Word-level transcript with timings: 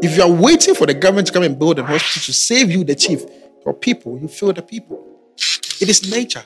If 0.00 0.16
you 0.16 0.22
are 0.22 0.30
waiting 0.30 0.74
for 0.74 0.86
the 0.86 0.94
government 0.94 1.26
to 1.28 1.32
come 1.32 1.42
and 1.42 1.58
build 1.58 1.78
a 1.78 1.84
hospital 1.84 2.22
to 2.26 2.32
save 2.32 2.70
you, 2.70 2.84
the 2.84 2.94
chief, 2.94 3.22
your 3.64 3.74
people, 3.74 4.18
you 4.18 4.28
fail 4.28 4.52
the 4.52 4.62
people. 4.62 5.04
It 5.80 5.88
is 5.88 6.08
nature. 6.10 6.44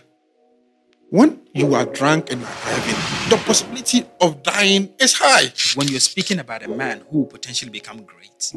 When 1.11 1.43
you 1.53 1.75
are 1.75 1.85
drunk 1.85 2.33
and 2.33 2.41
you 2.41 2.47
are 2.47 2.63
driving, 2.63 2.95
the 3.29 3.43
possibility 3.45 4.07
of 4.23 4.43
dying 4.43 4.95
is 4.99 5.13
high. 5.19 5.53
When 5.75 5.87
you're 5.89 6.01
speaking 6.01 6.39
about 6.39 6.63
a 6.63 6.69
man 6.69 7.03
who 7.11 7.19
will 7.19 7.27
potentially 7.27 7.71
become 7.71 8.05
great, 8.05 8.53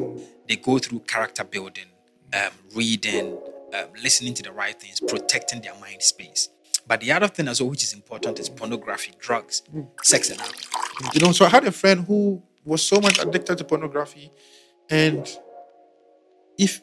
they 0.48 0.56
go 0.56 0.78
through 0.78 1.00
character 1.00 1.44
building, 1.44 1.84
um, 2.32 2.52
reading, 2.74 3.38
um, 3.74 3.88
listening 4.02 4.32
to 4.34 4.42
the 4.42 4.52
right 4.52 4.80
things, 4.80 5.00
protecting 5.00 5.60
their 5.60 5.74
mind 5.78 6.02
space. 6.02 6.48
But 6.88 7.00
the 7.00 7.12
other 7.12 7.28
thing 7.28 7.48
as 7.48 7.60
well, 7.60 7.68
which 7.68 7.82
is 7.82 7.92
important, 7.92 8.38
is 8.38 8.48
pornography, 8.48 9.12
drugs, 9.18 9.62
sex, 10.02 10.30
and 10.30 10.40
alcohol. 10.40 11.10
You 11.12 11.20
know, 11.20 11.32
so 11.32 11.44
I 11.44 11.48
had 11.50 11.66
a 11.66 11.72
friend 11.72 12.06
who 12.06 12.42
was 12.64 12.82
so 12.82 13.00
much 13.00 13.18
addicted 13.18 13.58
to 13.58 13.64
pornography, 13.64 14.30
and 14.90 15.26
if 16.58 16.80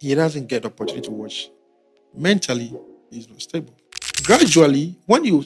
he 0.00 0.14
doesn't 0.14 0.46
get 0.48 0.62
the 0.62 0.68
opportunity 0.68 1.06
to 1.06 1.10
watch, 1.12 1.50
mentally 2.14 2.74
he's 3.10 3.28
not 3.28 3.40
stable. 3.40 3.74
Gradually, 4.24 4.96
when 5.06 5.24
you 5.24 5.44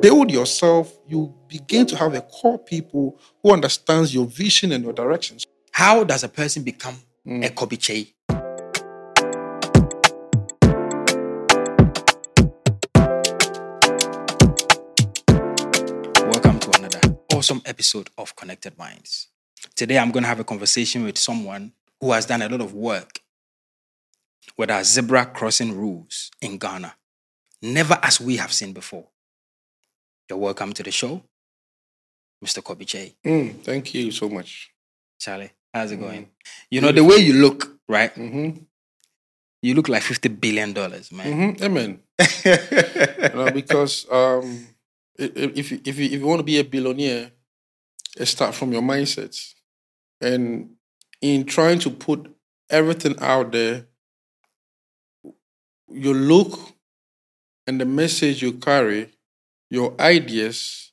build 0.00 0.30
yourself, 0.30 0.96
you 1.08 1.34
begin 1.48 1.86
to 1.86 1.96
have 1.96 2.14
a 2.14 2.22
core 2.22 2.58
people 2.58 3.18
who 3.42 3.52
understands 3.52 4.14
your 4.14 4.26
vision 4.26 4.72
and 4.72 4.84
your 4.84 4.92
directions. 4.92 5.46
How 5.72 6.04
does 6.04 6.22
a 6.22 6.28
person 6.28 6.62
become 6.62 6.96
hmm. 7.24 7.42
a 7.42 7.48
Kobby 7.48 7.78
Kyei? 7.78 8.12
Welcome 16.16 16.58
to 16.60 16.78
another 16.78 17.00
awesome 17.34 17.60
episode 17.66 18.10
of 18.16 18.36
Connected 18.36 18.78
Minds. 18.78 19.33
Today 19.74 19.98
I'm 19.98 20.10
going 20.10 20.22
to 20.22 20.28
have 20.28 20.40
a 20.40 20.44
conversation 20.44 21.04
with 21.04 21.18
someone 21.18 21.72
who 22.00 22.12
has 22.12 22.26
done 22.26 22.42
a 22.42 22.48
lot 22.48 22.60
of 22.60 22.74
work 22.74 23.20
with 24.56 24.70
our 24.70 24.84
zebra 24.84 25.26
crossing 25.26 25.76
rules 25.76 26.30
in 26.40 26.58
Ghana, 26.58 26.94
never 27.62 27.98
as 28.02 28.20
we 28.20 28.36
have 28.36 28.52
seen 28.52 28.72
before. 28.72 29.06
You're 30.28 30.38
welcome 30.38 30.72
to 30.74 30.82
the 30.82 30.90
show, 30.90 31.22
Mr. 32.44 32.62
Kobby 32.62 32.86
Kyei. 32.86 33.14
Mm, 33.24 33.62
thank 33.62 33.94
you 33.94 34.10
so 34.10 34.28
much. 34.28 34.70
Charlie, 35.18 35.50
how's 35.72 35.92
it 35.92 35.96
going? 35.96 36.28
You 36.70 36.80
know, 36.80 36.92
the 36.92 37.04
way 37.04 37.16
you 37.16 37.34
look, 37.34 37.78
right? 37.88 38.14
Mm-hmm. 38.14 38.62
You 39.62 39.74
look 39.74 39.88
like 39.88 40.02
$50 40.02 40.40
billion, 40.40 40.72
man. 40.74 41.56
Mm-hmm. 41.58 41.64
Amen. 41.64 42.00
you 43.32 43.44
know, 43.44 43.50
because 43.50 44.06
um, 44.10 44.66
if 45.16 45.70
you, 45.70 45.80
if 45.84 45.98
you, 45.98 46.06
if 46.06 46.12
you 46.12 46.26
want 46.26 46.40
to 46.40 46.44
be 46.44 46.58
a 46.58 46.64
billionaire, 46.64 47.30
it 48.16 48.26
start 48.26 48.54
from 48.54 48.72
your 48.72 48.82
mindset, 48.82 49.53
and 50.24 50.70
in 51.20 51.44
trying 51.44 51.78
to 51.80 51.90
put 51.90 52.34
everything 52.70 53.16
out 53.20 53.52
there, 53.52 53.86
your 55.88 56.14
look 56.14 56.58
and 57.66 57.80
the 57.80 57.84
message 57.84 58.42
you 58.42 58.54
carry, 58.54 59.10
your 59.70 59.94
ideas 60.00 60.92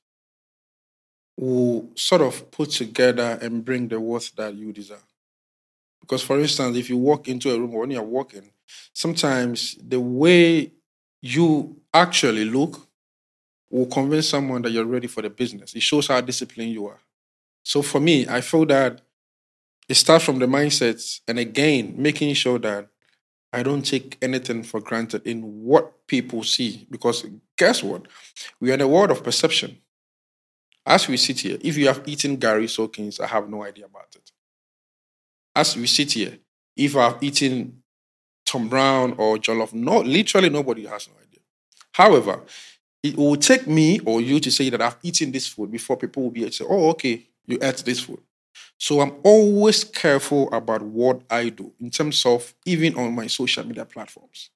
will 1.38 1.90
sort 1.96 2.22
of 2.22 2.52
put 2.52 2.70
together 2.70 3.40
and 3.42 3.66
bring 3.66 3.88
the 3.88 4.00
worth 4.00 4.36
that 4.36 4.54
you 4.54 4.72
deserve. 4.72 5.04
Because, 6.02 6.22
for 6.22 6.40
instance, 6.40 6.78
if 6.78 6.90
you 6.90 6.98
walk 6.98 7.28
into 7.28 7.54
a 7.54 7.60
room 7.60 7.72
when 7.72 7.92
you're 7.92 8.04
walking, 8.04 8.52
sometimes 8.94 9.76
the 9.82 10.00
way 10.00 10.72
you 11.22 11.78
actually 11.94 12.46
look 12.46 12.88
will 13.70 13.86
convince 13.86 14.30
someone 14.30 14.62
that 14.64 14.72
you're 14.72 14.86
ready 14.86 15.08
for 15.08 15.22
the 15.22 15.30
business. 15.30 15.74
It 15.74 15.82
shows 15.82 16.08
how 16.08 16.20
disciplined 16.22 16.74
you 16.74 16.88
are. 16.88 17.00
So 17.64 17.82
for 17.82 18.00
me, 18.00 18.28
I 18.28 18.42
feel 18.42 18.66
that 18.66 19.02
it 19.92 19.96
starts 19.96 20.24
from 20.24 20.40
the 20.40 20.46
mindset 20.46 21.20
and 21.28 21.38
again, 21.38 21.96
making 21.98 22.34
sure 22.34 22.58
that 22.60 22.88
I 23.52 23.62
don't 23.62 23.86
take 23.86 24.18
anything 24.22 24.64
for 24.64 24.80
granted 24.80 25.28
in 25.28 25.42
what 25.42 26.08
people 26.08 26.44
see. 26.44 26.88
Because 26.90 27.26
guess 27.58 27.84
what? 27.84 28.08
We 28.62 28.72
are 28.72 28.76
in 28.76 28.82
a 28.82 28.88
world 28.88 29.12
of 29.12 29.22
perception. 29.22 29.80
As 30.86 31.10
we 31.10 31.18
sit 31.18 31.42
here, 31.42 31.58
if 31.60 31.76
you 31.78 31.88
have 31.88 32.04
eaten 32.06 32.38
gari 32.38 32.70
soakings, 32.70 33.20
I 33.20 33.28
have 33.28 33.50
no 33.50 33.64
idea 33.64 33.86
about 33.86 34.16
it. 34.16 34.32
As 35.54 35.76
we 35.76 35.88
sit 35.88 36.14
here, 36.14 36.38
if 36.78 36.96
I've 36.96 37.22
eaten 37.22 37.84
Tom 38.46 38.70
Brown 38.70 39.16
or 39.18 39.38
Jollof, 39.38 39.74
no, 39.74 40.00
literally 40.00 40.50
nobody 40.50 40.86
has 40.86 41.10
no 41.10 41.16
idea. 41.22 41.42
However, 41.92 42.44
it 43.04 43.18
will 43.18 43.36
take 43.36 43.68
me 43.68 44.00
or 44.06 44.22
you 44.22 44.40
to 44.40 44.52
say 44.52 44.70
that 44.70 44.82
I've 44.82 44.98
eaten 45.04 45.34
this 45.34 45.50
food 45.50 45.70
before 45.70 45.98
people 45.98 46.24
will 46.24 46.32
be 46.32 46.44
able 46.44 46.52
to 46.52 46.56
say, 46.56 46.66
oh, 46.68 46.92
okay, 46.92 47.28
you 47.46 47.60
ate 47.62 47.84
this 47.84 48.00
food. 48.00 48.22
So 48.78 49.02
I'm 49.02 49.14
always 49.24 49.84
careful 49.84 50.52
about 50.54 50.82
what 50.82 51.22
I 51.30 51.50
do 51.50 51.74
in 51.80 51.90
terms 51.90 52.26
of 52.26 52.54
even 52.66 52.96
on 52.96 53.16
my 53.16 53.28
social 53.28 53.66
media 53.66 53.86
platforms. 53.86 54.50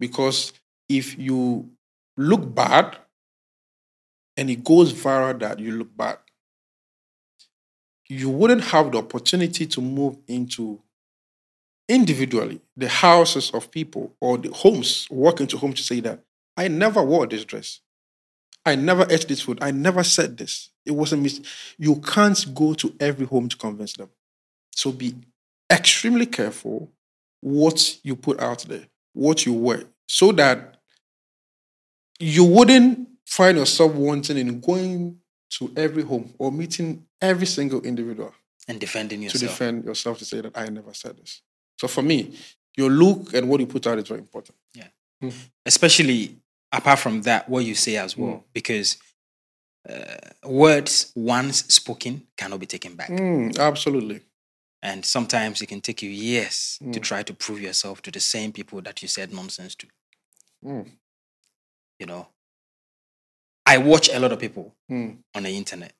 Because 0.00 0.52
if 0.88 1.18
you 1.18 1.70
look 2.16 2.54
bad 2.54 2.98
and 4.36 4.50
it 4.50 4.64
goes 4.64 4.92
viral 4.92 5.38
that 5.40 5.58
you 5.58 5.72
look 5.72 5.96
bad, 5.96 6.18
you 8.08 8.30
wouldn't 8.30 8.62
have 8.64 8.92
the 8.92 8.98
opportunity 8.98 9.66
to 9.66 9.80
move 9.80 10.16
into 10.28 10.80
individually 11.88 12.60
the 12.76 12.88
houses 12.88 13.50
of 13.52 13.70
people 13.70 14.14
or 14.20 14.38
the 14.38 14.50
homes, 14.52 15.06
walk 15.10 15.40
into 15.40 15.56
homes 15.56 15.76
to 15.76 15.82
say 15.82 16.00
that 16.00 16.20
I 16.56 16.68
never 16.68 17.02
wore 17.02 17.26
this 17.26 17.44
dress. 17.44 17.80
I 18.64 18.76
never 18.76 19.06
ate 19.10 19.26
this 19.28 19.42
food. 19.42 19.58
I 19.60 19.70
never 19.70 20.04
said 20.04 20.36
this. 20.36 20.70
It 20.86 20.92
wasn't 20.92 21.22
mis- 21.22 21.40
You 21.78 21.96
can't 21.96 22.54
go 22.54 22.74
to 22.74 22.94
every 23.00 23.26
home 23.26 23.48
to 23.48 23.56
convince 23.56 23.94
them. 23.94 24.08
So 24.72 24.92
be 24.92 25.14
extremely 25.70 26.26
careful 26.26 26.90
what 27.40 27.98
you 28.04 28.14
put 28.16 28.40
out 28.40 28.62
there, 28.68 28.86
what 29.14 29.44
you 29.44 29.52
wear, 29.52 29.84
so 30.06 30.32
that 30.32 30.76
you 32.18 32.44
wouldn't 32.44 33.08
find 33.26 33.58
yourself 33.58 33.92
wanting 33.94 34.38
in 34.38 34.60
going 34.60 35.18
to 35.50 35.72
every 35.76 36.02
home 36.02 36.32
or 36.38 36.52
meeting 36.52 37.04
every 37.20 37.46
single 37.46 37.80
individual 37.82 38.32
And 38.68 38.80
defending 38.80 39.22
yourself 39.22 39.40
to 39.40 39.46
defend 39.46 39.84
yourself 39.84 40.18
to 40.18 40.24
say 40.24 40.40
that 40.40 40.56
I 40.56 40.68
never 40.68 40.94
said 40.94 41.16
this. 41.16 41.42
So 41.80 41.88
for 41.88 42.02
me, 42.02 42.36
your 42.76 42.90
look 42.90 43.34
and 43.34 43.48
what 43.48 43.60
you 43.60 43.66
put 43.66 43.86
out 43.86 43.98
is 43.98 44.08
very 44.08 44.20
important. 44.20 44.56
Yeah. 44.74 44.88
Hmm. 45.20 45.30
Especially 45.66 46.36
apart 46.72 46.98
from 46.98 47.22
that, 47.22 47.48
what 47.48 47.64
you 47.64 47.74
say 47.74 47.96
as 47.96 48.16
well, 48.16 48.44
because 48.52 48.96
uh, 49.88 50.16
words 50.44 51.12
once 51.14 51.64
spoken 51.66 52.26
cannot 52.36 52.60
be 52.60 52.66
taken 52.66 52.94
back. 52.96 53.10
Mm, 53.10 53.58
absolutely. 53.58 54.20
And 54.82 55.04
sometimes 55.04 55.60
it 55.62 55.66
can 55.66 55.80
take 55.80 56.02
you 56.02 56.10
years 56.10 56.78
to 56.80 56.98
Mm. 56.98 57.02
try 57.02 57.22
to 57.22 57.34
prove 57.34 57.60
yourself 57.60 58.02
to 58.02 58.10
the 58.10 58.20
same 58.20 58.52
people 58.52 58.80
that 58.82 59.00
you 59.02 59.08
said 59.08 59.32
nonsense 59.32 59.74
to. 59.76 59.86
Mm, 60.64 60.90
You 62.00 62.06
know, 62.06 62.28
I 63.66 63.78
watch 63.78 64.08
a 64.08 64.18
lot 64.18 64.32
of 64.32 64.40
people 64.40 64.74
mm, 64.90 65.18
on 65.34 65.42
the 65.44 65.50
internet. 65.56 65.92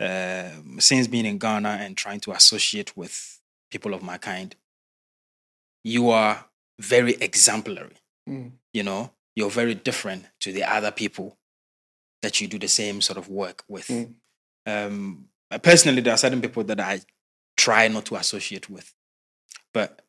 Um, 0.00 0.80
since 0.80 1.06
being 1.06 1.26
in 1.26 1.38
Ghana 1.38 1.78
and 1.80 1.96
trying 1.96 2.18
to 2.20 2.32
associate 2.32 2.96
with 2.96 3.40
people 3.70 3.94
of 3.94 4.02
my 4.02 4.18
kind, 4.18 4.56
you 5.84 6.10
are 6.10 6.46
very 6.80 7.14
exemplary. 7.14 7.96
mm, 8.28 8.50
You 8.72 8.82
know, 8.82 9.12
you're 9.36 9.50
very 9.50 9.74
different 9.74 10.26
to 10.40 10.52
the 10.52 10.64
other 10.64 10.90
people 10.90 11.38
that 12.22 12.40
you 12.40 12.48
do 12.48 12.58
the 12.58 12.68
same 12.68 13.00
sort 13.00 13.18
of 13.18 13.28
work 13.28 13.64
with. 13.68 13.88
Mm. 13.88 14.14
Um, 14.66 15.26
personally, 15.62 16.00
there 16.00 16.14
are 16.14 16.18
certain 16.18 16.40
people 16.40 16.64
that 16.64 16.80
I 16.80 17.00
try 17.56 17.88
not 17.88 18.06
to 18.06 18.16
associate 18.16 18.70
with, 18.70 18.92
but 19.74 20.02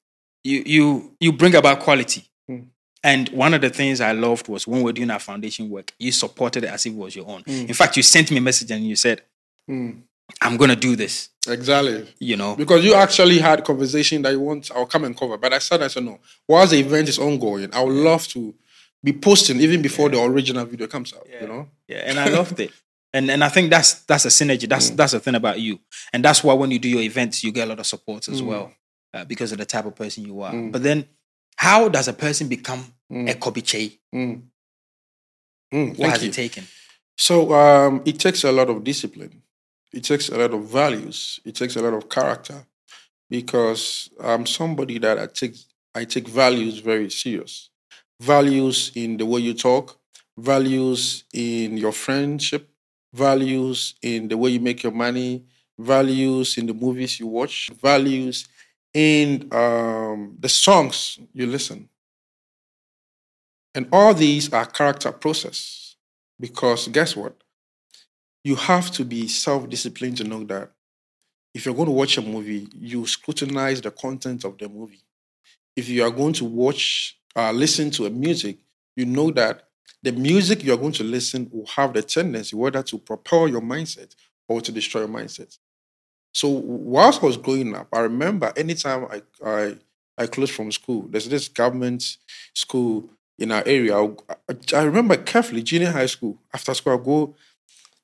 you 0.43 0.63
you 0.65 1.15
you 1.19 1.33
bring 1.33 1.55
about 1.55 1.79
quality. 1.79 2.29
Mm. 2.49 2.67
And 3.03 3.29
one 3.29 3.53
of 3.53 3.61
the 3.61 3.69
things 3.69 3.99
I 3.99 4.13
loved 4.13 4.47
was 4.47 4.65
when 4.65 4.79
we 4.79 4.85
were 4.85 4.93
doing 4.93 5.09
our 5.09 5.19
foundation 5.19 5.69
work, 5.69 5.93
you 5.99 6.11
supported 6.11 6.63
it 6.63 6.69
as 6.69 6.85
if 6.85 6.93
it 6.93 6.97
was 6.97 7.15
your 7.15 7.27
own. 7.27 7.43
Mm. 7.43 7.67
In 7.67 7.73
fact, 7.73 7.97
you 7.97 8.03
sent 8.03 8.31
me 8.31 8.37
a 8.37 8.41
message 8.41 8.71
and 8.71 8.85
you 8.87 8.95
said, 8.95 9.21
mm. 9.69 10.01
I'm 10.41 10.55
going 10.55 10.69
to 10.69 10.75
do 10.75 10.95
this, 10.95 11.29
Exactly. 11.47 12.07
you 12.19 12.37
know. 12.37 12.55
Because 12.55 12.85
you 12.85 12.93
actually 12.93 13.39
had 13.39 13.65
conversation 13.65 14.21
that 14.21 14.31
you 14.31 14.39
want, 14.39 14.71
I'll 14.73 14.85
come 14.85 15.03
and 15.03 15.17
cover. 15.17 15.37
But 15.37 15.51
I 15.51 15.59
said, 15.59 15.83
I 15.83 15.87
said, 15.87 16.05
no. 16.05 16.19
Whilst 16.47 16.71
the 16.71 16.79
event 16.79 17.09
is 17.09 17.19
ongoing, 17.19 17.73
I 17.73 17.83
would 17.83 17.93
love 17.93 18.25
to 18.29 18.55
be 19.03 19.13
posting 19.13 19.59
even 19.59 19.81
before 19.81 20.09
the 20.09 20.21
original 20.21 20.65
video 20.65 20.87
comes 20.87 21.13
out, 21.13 21.27
you 21.41 21.47
know? 21.47 21.67
Yeah, 21.87 22.03
and 22.05 22.19
I 22.19 22.29
loved 22.29 22.59
it. 22.59 22.71
And 23.13 23.29
and 23.29 23.43
I 23.43 23.49
think 23.49 23.69
that's 23.69 23.93
that's 24.05 24.25
a 24.25 24.29
synergy. 24.29 24.67
That's 24.67 24.89
Mm. 24.91 24.95
that's 24.97 25.11
the 25.11 25.19
thing 25.19 25.35
about 25.35 25.59
you, 25.59 25.79
and 26.13 26.23
that's 26.25 26.43
why 26.43 26.53
when 26.55 26.71
you 26.71 26.79
do 26.79 26.89
your 26.89 27.01
events, 27.01 27.43
you 27.43 27.51
get 27.51 27.65
a 27.67 27.69
lot 27.69 27.79
of 27.79 27.85
support 27.85 28.27
as 28.27 28.41
Mm. 28.41 28.45
well, 28.47 28.73
uh, 29.13 29.25
because 29.25 29.51
of 29.51 29.59
the 29.59 29.65
type 29.65 29.85
of 29.85 29.95
person 29.95 30.25
you 30.25 30.41
are. 30.41 30.53
Mm. 30.53 30.71
But 30.71 30.81
then, 30.83 31.07
how 31.57 31.89
does 31.89 32.07
a 32.07 32.13
person 32.13 32.47
become 32.47 32.93
Mm, 33.11 33.29
a 33.29 33.33
Kobby 33.35 33.61
Kyei? 33.61 33.99
mm. 34.15 34.41
Mm, 35.73 35.89
What 35.89 35.97
thank 35.97 36.11
has 36.13 36.23
you. 36.23 36.29
it 36.29 36.33
taken? 36.33 36.63
So 37.17 37.53
um, 37.53 38.01
it 38.05 38.17
takes 38.19 38.43
a 38.43 38.51
lot 38.51 38.69
of 38.69 38.83
discipline. 38.83 39.43
It 39.91 40.03
takes 40.03 40.29
a 40.29 40.37
lot 40.37 40.51
of 40.53 40.63
values. 40.65 41.39
It 41.45 41.53
takes 41.55 41.75
a 41.75 41.81
lot 41.81 41.93
of 41.93 42.09
character, 42.09 42.65
because 43.29 44.09
I'm 44.19 44.45
somebody 44.47 44.97
that 44.99 45.19
I 45.19 45.27
take 45.27 45.55
I 45.95 46.05
take 46.05 46.27
values 46.27 46.79
very 46.79 47.09
serious. 47.11 47.69
Values 48.23 48.91
in 48.95 49.17
the 49.17 49.25
way 49.25 49.41
you 49.41 49.53
talk, 49.53 49.99
values 50.37 51.25
in 51.33 51.75
your 51.75 51.91
friendship, 51.91 52.69
values 53.13 53.95
in 54.01 54.29
the 54.29 54.37
way 54.37 54.51
you 54.51 54.61
make 54.61 54.81
your 54.81 54.93
money, 54.93 55.43
values 55.77 56.57
in 56.57 56.65
the 56.65 56.73
movies 56.73 57.19
you 57.19 57.27
watch, 57.27 57.69
values 57.81 58.47
in 58.93 59.49
um, 59.51 60.37
the 60.39 60.47
songs 60.47 61.19
you 61.33 61.45
listen. 61.47 61.89
And 63.75 63.89
all 63.91 64.13
these 64.13 64.53
are 64.53 64.65
character 64.65 65.11
process 65.11 65.97
because 66.39 66.87
guess 66.87 67.17
what? 67.17 67.35
You 68.45 68.55
have 68.55 68.89
to 68.91 69.03
be 69.03 69.27
self-disciplined 69.27 70.17
to 70.17 70.23
know 70.23 70.45
that 70.45 70.71
if 71.53 71.65
you're 71.65 71.75
going 71.75 71.87
to 71.87 71.91
watch 71.91 72.17
a 72.17 72.21
movie, 72.21 72.69
you 72.73 73.05
scrutinize 73.05 73.81
the 73.81 73.91
content 73.91 74.45
of 74.45 74.57
the 74.57 74.69
movie. 74.69 75.03
If 75.75 75.89
you 75.89 76.03
are 76.03 76.11
going 76.11 76.33
to 76.33 76.45
watch, 76.45 77.17
uh, 77.35 77.51
listen 77.51 77.91
to 77.91 78.05
a 78.05 78.09
music, 78.09 78.57
you 78.95 79.05
know 79.05 79.31
that 79.31 79.67
the 80.01 80.11
music 80.11 80.63
you're 80.63 80.77
going 80.77 80.91
to 80.93 81.03
listen 81.03 81.49
will 81.51 81.65
have 81.67 81.93
the 81.93 82.01
tendency 82.01 82.55
whether 82.55 82.83
to 82.83 82.97
propel 82.97 83.47
your 83.47 83.61
mindset 83.61 84.15
or 84.47 84.61
to 84.61 84.71
destroy 84.71 85.01
your 85.01 85.09
mindset. 85.09 85.57
So 86.33 86.49
whilst 86.49 87.23
I 87.23 87.27
was 87.27 87.37
growing 87.37 87.75
up, 87.75 87.87
I 87.93 87.99
remember 87.99 88.51
anytime 88.57 89.05
I 89.05 89.21
I, 89.45 89.75
I 90.17 90.27
closed 90.27 90.53
from 90.53 90.71
school, 90.71 91.07
there's 91.09 91.29
this 91.29 91.47
government 91.47 92.17
school 92.53 93.09
in 93.39 93.51
our 93.51 93.63
area. 93.65 93.97
I, 93.97 94.35
I 94.75 94.83
remember 94.83 95.17
carefully 95.17 95.63
junior 95.63 95.91
high 95.91 96.05
school. 96.05 96.37
After 96.53 96.73
school, 96.73 96.93
I'll 96.93 96.99
go 96.99 97.35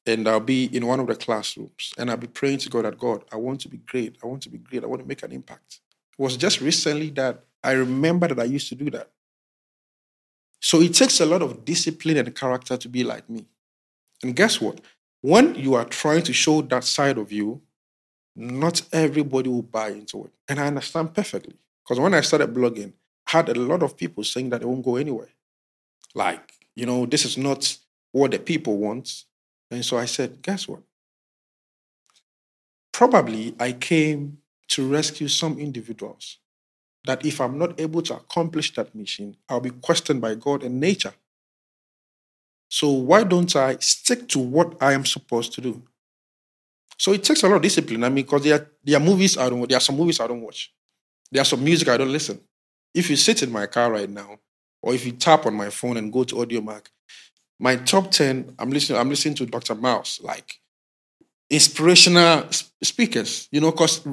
and 0.06 0.28
I'll 0.28 0.40
be 0.40 0.66
in 0.76 0.86
one 0.88 1.00
of 1.00 1.08
the 1.08 1.16
classrooms 1.16 1.94
and 1.98 2.10
I'll 2.10 2.18
be 2.18 2.28
praying 2.28 2.60
to 2.60 2.70
God 2.70 2.86
that 2.86 2.98
God, 2.98 3.24
I 3.32 3.36
want 3.36 3.62
to 3.62 3.70
be 3.70 3.78
great. 3.78 4.18
I 4.24 4.28
want 4.28 4.42
to 4.44 4.50
be 4.50 4.58
great. 4.58 4.84
I 4.84 4.88
want 4.88 5.02
to 5.02 5.08
make 5.08 5.24
an 5.24 5.32
impact. 5.32 5.80
It 6.18 6.22
was 6.22 6.38
just 6.38 6.62
recently 6.62 7.10
that 7.12 7.44
I 7.64 7.72
remember 7.74 8.28
that 8.28 8.40
I 8.40 8.46
used 8.46 8.70
to 8.70 8.76
do 8.76 8.90
that. 8.92 9.10
So 10.60 10.82
it 10.82 10.94
takes 10.94 11.20
a 11.20 11.26
lot 11.26 11.42
of 11.42 11.64
discipline 11.64 12.18
and 12.18 12.36
character 12.36 12.78
to 12.78 12.90
be 12.90 13.04
like 13.04 13.30
me. 13.30 13.46
And 14.24 14.36
guess 14.36 14.60
what? 14.60 14.82
When 15.22 15.56
you 15.56 15.76
are 15.76 15.86
trying 15.86 16.24
to 16.24 16.34
show 16.34 16.62
that 16.62 16.84
side 16.84 17.18
of 17.18 17.32
you, 17.32 17.62
not 18.36 18.82
everybody 18.92 19.50
will 19.50 19.62
buy 19.62 19.90
into 19.90 20.26
it. 20.26 20.32
And 20.48 20.60
I 20.60 20.68
understand 20.68 21.14
perfectly. 21.14 21.56
Because 21.84 22.00
when 22.00 22.14
I 22.14 22.22
started 22.22 22.54
blogging, 22.54 22.94
I 23.28 23.38
had 23.38 23.50
a 23.50 23.60
lot 23.60 23.84
of 23.84 23.98
people 23.98 24.24
saying 24.24 24.50
that 24.50 24.62
it 24.62 24.68
won't 24.68 24.86
go 24.86 24.96
anywhere. 24.96 25.30
Like, 26.14 26.54
you 26.76 26.86
know, 26.86 27.06
this 27.06 27.26
is 27.26 27.38
not 27.38 27.78
what 28.12 28.32
the 28.32 28.40
people 28.40 28.78
want. 28.78 29.24
And 29.72 29.84
so 29.84 29.98
I 29.98 30.06
said, 30.06 30.42
guess 30.42 30.68
what? 30.68 30.82
Probably 32.92 33.56
I 33.60 33.74
came 33.74 34.40
to 34.70 34.88
rescue 34.88 35.28
some 35.28 35.60
individuals 35.60 36.38
that 37.06 37.26
if 37.26 37.40
I'm 37.40 37.58
not 37.58 37.80
able 37.80 38.02
to 38.04 38.16
accomplish 38.16 38.74
that 38.74 38.94
mission, 38.94 39.36
I'll 39.48 39.60
be 39.60 39.70
questioned 39.70 40.22
by 40.22 40.36
God 40.36 40.64
and 40.64 40.80
nature. 40.80 41.14
So 42.70 42.90
why 42.90 43.24
don't 43.24 43.54
I 43.56 43.78
stick 43.78 44.28
to 44.30 44.40
what 44.40 44.82
I 44.82 44.94
am 44.94 45.06
supposed 45.06 45.54
to 45.54 45.62
do? 45.62 45.82
So 46.98 47.14
it 47.14 47.24
takes 47.24 47.42
a 47.44 47.48
lot 47.48 47.56
of 47.56 47.62
discipline. 47.62 48.04
I 48.04 48.10
mean, 48.10 48.26
because 48.26 48.44
there, 48.44 48.56
are, 48.56 48.70
there 48.84 48.98
are 48.98 49.04
movies 49.04 49.38
I 49.38 49.50
don't. 49.50 49.68
There 49.68 49.78
are 49.78 49.82
some 49.82 49.98
movies 49.98 50.20
I 50.20 50.28
don't 50.28 50.42
watch. 50.42 50.72
There 51.32 51.42
are 51.42 51.46
some 51.46 51.64
music 51.64 51.88
I 51.88 51.98
don't 51.98 52.12
listen. 52.12 52.40
If 52.94 53.10
you 53.10 53.16
sit 53.16 53.42
in 53.42 53.52
my 53.52 53.66
car 53.68 53.92
right 53.92 54.10
now, 54.10 54.40
or 54.82 54.94
if 54.94 55.06
you 55.06 55.14
tap 55.14 55.46
on 55.46 55.54
my 55.54 55.70
phone 55.70 55.98
and 55.98 56.12
go 56.12 56.24
to 56.24 56.36
Audiomack, 56.36 56.88
my 57.60 57.76
top 57.78 58.12
ten, 58.12 58.54
I'm 58.60 58.70
listening. 58.70 59.00
I'm 59.00 59.10
listening 59.10 59.36
to 59.36 59.46
Dr. 59.46 59.76
Mouse, 59.76 60.20
like 60.22 60.60
inspirational 61.50 62.46
speakers. 62.84 63.48
You 63.52 63.62
know, 63.62 63.72
because 63.72 64.06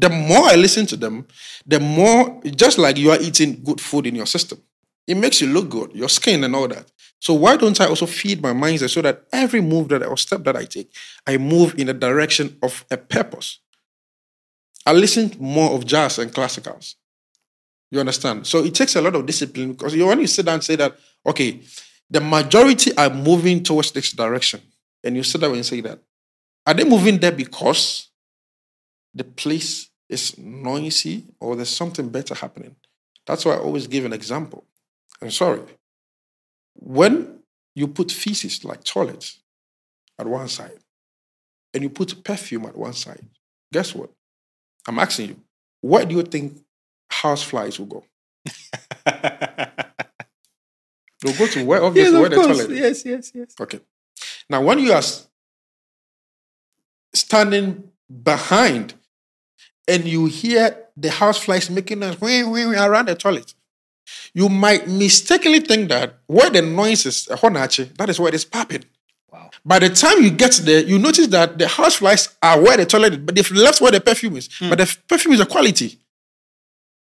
the 0.00 0.10
more 0.10 0.44
I 0.44 0.56
listen 0.56 0.86
to 0.86 0.96
them, 0.96 1.26
the 1.66 1.80
more 1.80 2.40
just 2.44 2.78
like 2.78 2.98
you 2.98 3.10
are 3.10 3.20
eating 3.20 3.62
good 3.64 3.80
food 3.80 4.06
in 4.06 4.14
your 4.14 4.26
system. 4.26 4.60
It 5.06 5.16
makes 5.16 5.40
you 5.40 5.48
look 5.48 5.68
good, 5.68 5.92
your 5.94 6.08
skin 6.08 6.44
and 6.44 6.54
all 6.54 6.68
that. 6.68 6.90
So 7.20 7.32
why 7.34 7.56
don't 7.56 7.80
I 7.80 7.86
also 7.86 8.06
feed 8.06 8.42
my 8.42 8.52
mindset 8.52 8.90
so 8.90 9.02
that 9.02 9.24
every 9.32 9.60
move 9.60 9.88
that 9.88 10.02
I, 10.02 10.06
or 10.06 10.16
step 10.16 10.44
that 10.44 10.56
I 10.56 10.64
take, 10.64 10.92
I 11.26 11.38
move 11.38 11.78
in 11.78 11.86
the 11.86 11.94
direction 11.94 12.58
of 12.62 12.84
a 12.90 12.96
purpose. 12.96 13.60
I 14.84 14.92
listen 14.92 15.32
more 15.38 15.70
of 15.72 15.86
jazz 15.86 16.18
and 16.18 16.30
classicals. 16.32 16.94
You 17.90 18.00
understand? 18.00 18.46
So 18.46 18.64
it 18.64 18.74
takes 18.74 18.96
a 18.96 19.00
lot 19.00 19.14
of 19.14 19.24
discipline 19.26 19.72
because 19.72 19.94
you 19.94 20.06
when 20.06 20.20
you 20.20 20.26
sit 20.26 20.44
down 20.44 20.54
and 20.54 20.64
say 20.64 20.76
that, 20.76 20.96
okay, 21.24 21.60
the 22.10 22.20
majority 22.20 22.96
are 22.96 23.10
moving 23.10 23.62
towards 23.62 23.92
this 23.92 24.12
direction, 24.12 24.60
and 25.02 25.16
you 25.16 25.22
sit 25.22 25.40
down 25.40 25.54
and 25.54 25.64
say 25.64 25.80
that, 25.80 26.00
are 26.66 26.74
they 26.74 26.84
moving 26.84 27.18
there 27.18 27.32
because 27.32 28.10
the 29.16 29.24
place 29.24 29.90
is 30.08 30.36
noisy 30.38 31.24
or 31.40 31.56
there's 31.56 31.70
something 31.70 32.10
better 32.10 32.34
happening? 32.34 32.76
That's 33.26 33.44
why 33.44 33.54
I 33.54 33.58
always 33.58 33.86
give 33.86 34.04
an 34.04 34.12
example. 34.12 34.64
I'm 35.20 35.30
sorry. 35.30 35.62
When 36.74 37.40
you 37.74 37.88
put 37.88 38.12
feces 38.12 38.64
like 38.64 38.84
toilets 38.84 39.40
at 40.18 40.26
one 40.26 40.48
side 40.48 40.78
and 41.72 41.82
you 41.82 41.90
put 41.90 42.22
perfume 42.22 42.66
at 42.66 42.76
one 42.76 42.92
side, 42.92 43.26
guess 43.72 43.94
what? 43.94 44.10
I'm 44.86 44.98
asking 44.98 45.30
you, 45.30 45.36
where 45.80 46.04
do 46.04 46.14
you 46.14 46.22
think 46.22 46.58
house 47.10 47.42
flies 47.42 47.78
will 47.78 47.86
go? 47.86 48.04
They'll 51.22 51.38
go 51.38 51.46
to 51.46 51.64
where 51.64 51.82
obviously 51.82 52.12
yes, 52.12 52.20
where 52.20 52.28
the 52.28 52.36
course. 52.36 52.58
toilet. 52.58 52.76
Yes, 52.76 53.04
yes, 53.04 53.32
yes. 53.34 53.54
Okay. 53.58 53.80
Now, 54.48 54.62
when 54.62 54.78
you 54.78 54.92
are 54.92 55.02
standing 57.14 57.90
behind 58.22 58.94
and 59.88 60.04
you 60.04 60.26
hear 60.26 60.76
the 60.96 61.10
house 61.10 61.38
flies 61.38 61.70
making 61.70 62.00
noise 62.00 62.22
around 62.22 63.08
the 63.08 63.14
toilet, 63.14 63.54
you 64.34 64.48
might 64.48 64.88
mistakenly 64.88 65.60
think 65.60 65.88
that 65.88 66.18
where 66.26 66.50
the 66.50 66.62
noise 66.62 67.06
is, 67.06 67.28
uh, 67.28 67.36
honachi, 67.36 67.94
that 67.96 68.08
is 68.08 68.18
where 68.18 68.28
it 68.28 68.34
is 68.34 68.44
popping. 68.44 68.84
Wow. 69.32 69.50
By 69.64 69.80
the 69.80 69.90
time 69.90 70.22
you 70.22 70.30
get 70.30 70.52
there, 70.64 70.82
you 70.82 70.98
notice 70.98 71.26
that 71.28 71.58
the 71.58 71.68
house 71.68 71.96
flies 71.96 72.36
are 72.42 72.60
where 72.60 72.76
the 72.76 72.86
toilet 72.86 73.14
is, 73.14 73.18
but 73.18 73.34
they've 73.34 73.50
left 73.52 73.80
where 73.80 73.92
the 73.92 74.00
perfume 74.00 74.36
is. 74.36 74.48
Hmm. 74.58 74.70
But 74.70 74.78
the 74.78 74.96
perfume 75.08 75.34
is 75.34 75.40
the 75.40 75.46
quality. 75.46 75.98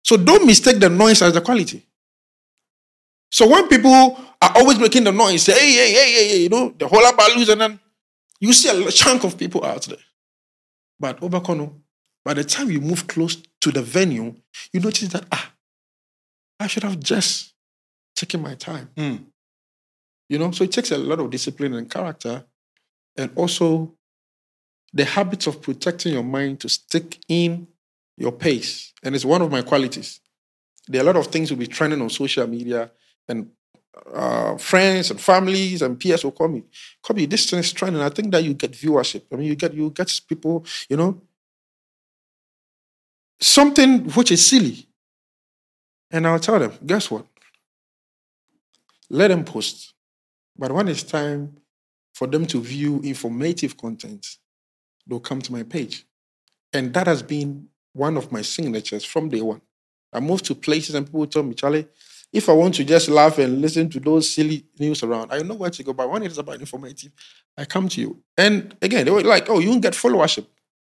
So 0.03 0.17
don't 0.17 0.45
mistake 0.45 0.79
the 0.79 0.89
noise 0.89 1.21
as 1.21 1.33
the 1.33 1.41
quality. 1.41 1.85
So 3.31 3.49
when 3.49 3.67
people 3.67 3.91
are 3.93 4.53
always 4.55 4.77
making 4.77 5.05
the 5.05 5.11
noise, 5.11 5.43
say, 5.43 5.53
hey, 5.53 5.71
hey, 5.71 5.93
hey, 5.93 6.27
hey, 6.27 6.41
you 6.43 6.49
know, 6.49 6.73
the 6.77 6.87
whole 6.87 7.01
balloons, 7.15 7.49
and 7.49 7.61
then 7.61 7.79
you 8.39 8.51
see 8.53 8.69
a 8.69 8.91
chunk 8.91 9.23
of 9.23 9.37
people 9.37 9.63
out 9.63 9.83
there. 9.83 9.97
But 10.99 11.21
Obakono, 11.21 11.73
by 12.23 12.33
the 12.33 12.43
time 12.43 12.69
you 12.69 12.81
move 12.81 13.07
close 13.07 13.41
to 13.61 13.71
the 13.71 13.81
venue, 13.81 14.35
you 14.73 14.79
notice 14.79 15.09
that, 15.09 15.25
ah, 15.31 15.53
I 16.59 16.67
should 16.67 16.83
have 16.83 16.99
just 16.99 17.53
taken 18.15 18.41
my 18.41 18.55
time. 18.55 18.89
Hmm. 18.95 19.15
You 20.29 20.37
know, 20.37 20.51
so 20.51 20.63
it 20.63 20.71
takes 20.71 20.91
a 20.91 20.97
lot 20.97 21.19
of 21.19 21.29
discipline 21.29 21.73
and 21.73 21.89
character, 21.89 22.45
and 23.17 23.31
also 23.35 23.95
the 24.93 25.05
habits 25.05 25.47
of 25.47 25.61
protecting 25.61 26.13
your 26.13 26.23
mind 26.23 26.59
to 26.61 26.69
stick 26.69 27.19
in 27.27 27.67
your 28.17 28.31
pace. 28.31 28.93
And 29.03 29.15
it's 29.15 29.25
one 29.25 29.41
of 29.41 29.51
my 29.51 29.61
qualities. 29.61 30.19
There 30.87 31.01
are 31.01 31.03
a 31.03 31.07
lot 31.07 31.17
of 31.17 31.27
things 31.27 31.49
will 31.49 31.57
be 31.57 31.67
trending 31.67 32.01
on 32.01 32.09
social 32.09 32.47
media, 32.47 32.91
and 33.27 33.49
uh, 34.13 34.57
friends 34.57 35.11
and 35.11 35.19
families 35.19 35.81
and 35.81 35.99
peers 35.99 36.23
will 36.23 36.31
call 36.31 36.47
me, 36.47 36.63
Kobby, 37.03 37.29
this 37.29 37.49
thing 37.49 37.59
is 37.59 37.73
trending. 37.73 38.01
I 38.01 38.09
think 38.09 38.31
that 38.31 38.43
you 38.43 38.53
get 38.53 38.71
viewership. 38.71 39.23
I 39.31 39.35
mean, 39.35 39.47
you 39.47 39.55
get 39.55 39.73
you 39.73 39.89
get 39.89 40.19
people, 40.27 40.65
you 40.89 40.97
know, 40.97 41.21
something 43.41 44.05
which 44.11 44.31
is 44.31 44.45
silly. 44.45 44.87
And 46.11 46.27
I'll 46.27 46.39
tell 46.39 46.59
them, 46.59 46.73
guess 46.85 47.09
what? 47.09 47.25
Let 49.09 49.29
them 49.29 49.43
post. 49.43 49.93
But 50.57 50.71
when 50.71 50.87
it's 50.87 51.03
time 51.03 51.57
for 52.13 52.27
them 52.27 52.45
to 52.47 52.61
view 52.61 53.01
informative 53.03 53.77
content, 53.77 54.37
they'll 55.07 55.19
come 55.19 55.41
to 55.41 55.51
my 55.51 55.63
page. 55.63 56.05
And 56.73 56.93
that 56.93 57.07
has 57.07 57.21
been 57.21 57.67
one 57.93 58.17
of 58.17 58.31
my 58.31 58.41
signatures 58.41 59.03
from 59.03 59.29
day 59.29 59.41
one. 59.41 59.61
I 60.13 60.19
moved 60.19 60.45
to 60.45 60.55
places 60.55 60.95
and 60.95 61.05
people 61.05 61.25
told 61.27 61.47
me, 61.47 61.55
Charlie, 61.55 61.87
if 62.33 62.47
I 62.47 62.53
want 62.53 62.75
to 62.75 62.83
just 62.83 63.09
laugh 63.09 63.37
and 63.39 63.61
listen 63.61 63.89
to 63.89 63.99
those 63.99 64.29
silly 64.29 64.65
news 64.79 65.03
around, 65.03 65.33
I 65.33 65.39
know 65.39 65.55
where 65.55 65.69
to 65.69 65.83
go. 65.83 65.93
But 65.93 66.09
when 66.09 66.23
it 66.23 66.31
is 66.31 66.37
about 66.37 66.59
informative, 66.59 67.11
I 67.57 67.65
come 67.65 67.89
to 67.89 68.01
you. 68.01 68.23
And 68.37 68.75
again, 68.81 69.05
they 69.05 69.11
were 69.11 69.23
like, 69.23 69.49
oh, 69.49 69.59
you 69.59 69.69
won't 69.69 69.81
get 69.81 69.93
followership. 69.93 70.45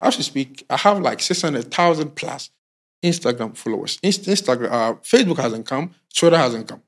As 0.04 0.16
speak, 0.16 0.66
I 0.70 0.78
have 0.78 1.00
like 1.00 1.22
600,000 1.22 2.16
plus 2.16 2.50
Instagram 3.02 3.56
followers. 3.56 3.98
Inst- 4.04 4.26
Instagram, 4.26 4.72
uh, 4.72 4.94
Facebook 4.96 5.38
hasn't 5.38 5.66
come, 5.66 5.92
Twitter 6.14 6.38
hasn't 6.38 6.68
come. 6.68 6.82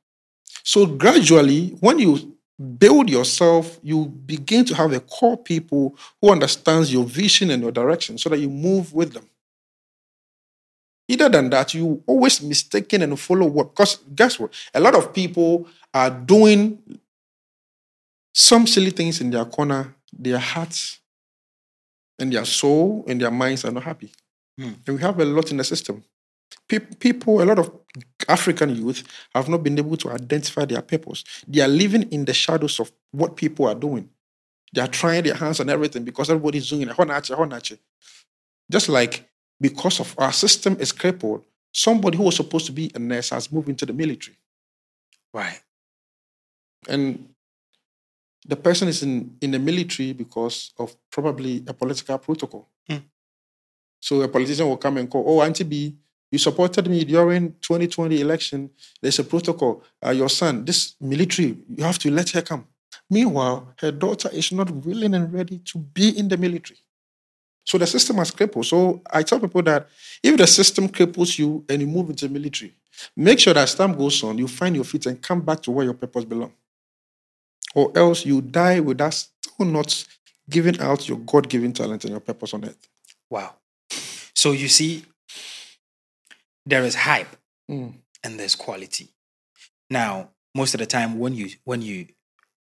So 0.63 0.86
gradually, 0.86 1.69
when 1.79 2.00
you 2.00 2.36
build 2.77 3.10
yourself, 3.10 3.79
you 3.81 4.05
begin 4.05 4.65
to 4.65 4.75
have 4.75 4.91
a 4.91 5.00
core 5.00 5.38
people 5.38 5.95
who 6.22 6.31
understands 6.31 6.91
your 6.91 7.05
vision 7.05 7.51
and 7.51 7.62
your 7.62 7.72
direction 7.72 8.17
so 8.17 8.29
that 8.29 8.39
you 8.39 8.50
move 8.50 8.93
with 8.93 9.13
them. 9.13 9.29
Either 11.07 11.29
than 11.29 11.50
that, 11.51 11.74
you 11.74 12.03
always 12.07 12.41
mistaken 12.41 13.01
and 13.01 13.19
follow 13.19 13.45
what 13.45 13.75
because 13.75 14.00
guess 14.13 14.39
what? 14.39 14.51
A 14.74 14.79
lot 14.79 14.95
of 14.95 15.13
people 15.13 15.67
are 15.93 16.10
doing 16.10 17.00
some 18.34 18.65
silly 18.67 18.89
things 18.89 19.22
in 19.22 19.29
their 19.29 19.45
corner, 19.45 19.95
their 20.12 20.39
hearts 20.39 21.00
and 22.19 22.31
their 22.31 22.45
soul 22.45 23.03
and 23.07 23.22
their 23.22 23.31
minds 23.31 23.65
are 23.65 23.72
not 23.72 23.84
happy. 23.84 24.12
Hmm. 24.60 24.74
And 24.88 24.95
we 24.95 25.01
have 25.01 25.19
a 25.19 25.25
lot 25.25 25.51
in 25.51 25.57
the 25.57 25.63
system. 25.63 26.03
Pe- 26.67 26.79
People, 26.79 27.41
a 27.41 27.45
lot 27.45 27.60
of 27.60 27.72
African 28.27 28.75
youth 28.75 29.03
have 29.34 29.50
not 29.50 29.63
been 29.63 29.77
able 29.77 29.98
to 29.98 30.12
identify 30.12 30.65
their 30.65 30.81
purpose. 30.81 31.24
They 31.48 31.62
are 31.62 31.67
living 31.67 32.03
in 32.12 32.25
the 32.25 32.34
shadows 32.34 32.79
of 32.79 32.91
what 33.12 33.36
people 33.36 33.67
are 33.67 33.75
doing. 33.75 34.10
They 34.74 34.81
are 34.81 34.88
trying 34.88 35.24
their 35.24 35.36
hands 35.36 35.60
on 35.60 35.69
everything 35.69 36.03
because 36.03 36.29
everybody's 36.29 36.69
doing 36.69 36.88
it. 36.89 37.79
Just 38.72 38.89
like 38.89 39.29
because 39.62 40.00
of 40.00 40.15
our 40.17 40.34
system 40.34 40.77
is 40.79 40.91
crippled, 40.91 41.45
somebody 41.74 42.17
who 42.17 42.24
was 42.24 42.36
supposed 42.36 42.65
to 42.65 42.72
be 42.72 42.91
a 42.95 43.00
nurse 43.00 43.29
has 43.29 43.51
moved 43.51 43.69
into 43.69 43.86
the 43.86 43.93
military. 43.93 44.38
Right. 45.34 45.62
And 46.88 47.35
the 48.48 48.56
person 48.56 48.88
is 48.88 49.02
in, 49.04 49.36
in 49.42 49.52
the 49.52 49.60
military 49.60 50.14
because 50.14 50.72
of 50.78 50.96
probably 51.12 51.64
a 51.68 51.74
political 51.74 52.18
protocol. 52.18 52.68
Hmm. 52.88 52.98
So 54.00 54.22
a 54.22 54.28
politician 54.28 54.68
will 54.68 54.78
come 54.78 54.98
and 54.98 55.10
call, 55.10 55.24
oh, 55.28 55.42
Auntie 55.42 55.64
B, 55.64 55.96
you 56.32 56.38
supported 56.38 56.88
me 56.88 57.04
during 57.04 57.54
2020 57.62 58.22
election. 58.22 58.70
There's 59.02 59.20
a 59.20 59.24
protocol. 59.24 59.84
Uh, 60.06 60.12
your 60.12 60.30
son, 60.30 60.66
this 60.66 60.96
military, 61.00 61.58
you 61.70 61.84
have 61.84 61.98
to 62.00 62.12
let 62.12 62.30
her 62.32 62.42
come. 62.42 62.68
Meanwhile, 63.10 63.74
her 63.80 63.92
daughter 63.92 64.30
is 64.34 64.52
not 64.52 64.70
willing 64.70 65.14
and 65.14 65.32
ready 65.32 65.60
to 65.60 65.78
be 65.78 66.18
in 66.18 66.28
the 66.28 66.38
military. 66.38 66.80
So 67.64 67.78
the 67.78 67.88
system 67.88 68.18
has 68.18 68.32
crippled. 68.32 68.66
So 68.66 69.02
I 69.12 69.24
tell 69.24 69.40
people 69.40 69.64
that 69.64 69.88
if 70.22 70.38
the 70.38 70.46
system 70.46 70.88
cripples 70.88 71.40
you 71.40 71.66
and 71.68 71.82
you 71.82 71.88
move 71.88 72.10
into 72.10 72.28
the 72.28 72.34
military, 72.34 72.74
make 73.16 73.40
sure 73.40 73.54
that 73.54 73.64
as 73.64 73.75
time 73.75 73.94
goes 73.94 74.24
on, 74.24 74.38
you 74.38 74.48
find 74.48 74.75
your 74.75 74.86
feet 74.86 75.06
and 75.08 75.22
come 75.22 75.42
back 75.42 75.62
to 75.64 75.72
where 75.72 75.86
your 75.86 75.96
purpose 75.96 76.25
belongs. 76.25 76.54
Or 77.75 77.91
else 77.96 78.25
you 78.25 78.41
die 78.41 78.79
without 78.79 79.13
still 79.13 79.65
not 79.65 80.05
giving 80.50 80.79
out 80.79 81.08
your 81.08 81.17
God 81.20 81.50
given 81.50 81.74
talent 81.74 82.03
and 82.05 82.12
your 82.12 82.20
purpose 82.20 82.53
on 82.53 82.65
earth. 82.65 82.88
Wow. 83.29 83.55
So 84.34 84.51
you 84.51 84.67
see, 84.67 85.05
there 86.65 86.84
is 86.84 86.96
hype 86.96 87.36
Mm. 87.70 87.94
and 88.24 88.39
there's 88.39 88.55
quality. 88.55 89.10
Now, 89.89 90.29
most 90.53 90.74
of 90.75 90.79
the 90.79 90.86
time 90.86 91.17
when 91.20 91.34
you 91.34 91.50
when 91.63 91.82
you 91.82 92.08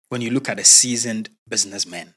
when 0.09 0.21
you 0.23 0.31
look 0.31 0.49
at 0.49 0.59
a 0.59 0.65
seasoned 0.65 1.29
businessmen 1.49 2.15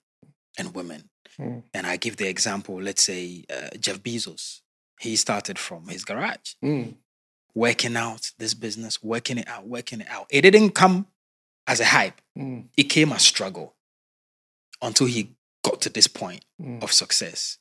and 0.58 0.74
women, 0.74 1.10
Mm. 1.38 1.63
and 1.74 1.86
I 1.86 1.98
give 1.98 2.16
the 2.18 2.27
example, 2.27 2.82
let's 2.82 3.04
say 3.04 3.44
uh, 3.50 3.70
Jeff 3.80 4.00
Bezos, 4.00 4.62
he 5.00 5.16
started 5.16 5.60
from 5.60 5.88
his 5.89 6.04
garage, 6.06 6.54
Mm. 6.63 6.96
working 7.54 7.96
out 7.98 8.32
this 8.38 8.54
business, 8.54 9.04
working 9.04 9.38
it 9.38 9.48
out, 9.48 9.68
working 9.68 10.00
it 10.01 10.08
out. 10.10 10.27
It 10.30 10.42
didn't 10.42 10.72
come 10.72 11.08
as 11.68 11.80
a 11.80 11.86
hype; 11.86 12.22
Mm. 12.38 12.70
it 12.78 12.84
came 12.86 13.12
as 13.12 13.24
struggle 13.24 13.76
until 14.82 15.08
he 15.08 15.36
got 15.64 15.82
to 15.82 15.90
this 15.90 16.08
point 16.08 16.46
Mm. 16.62 16.82
of 16.84 16.92
success. 16.94 17.58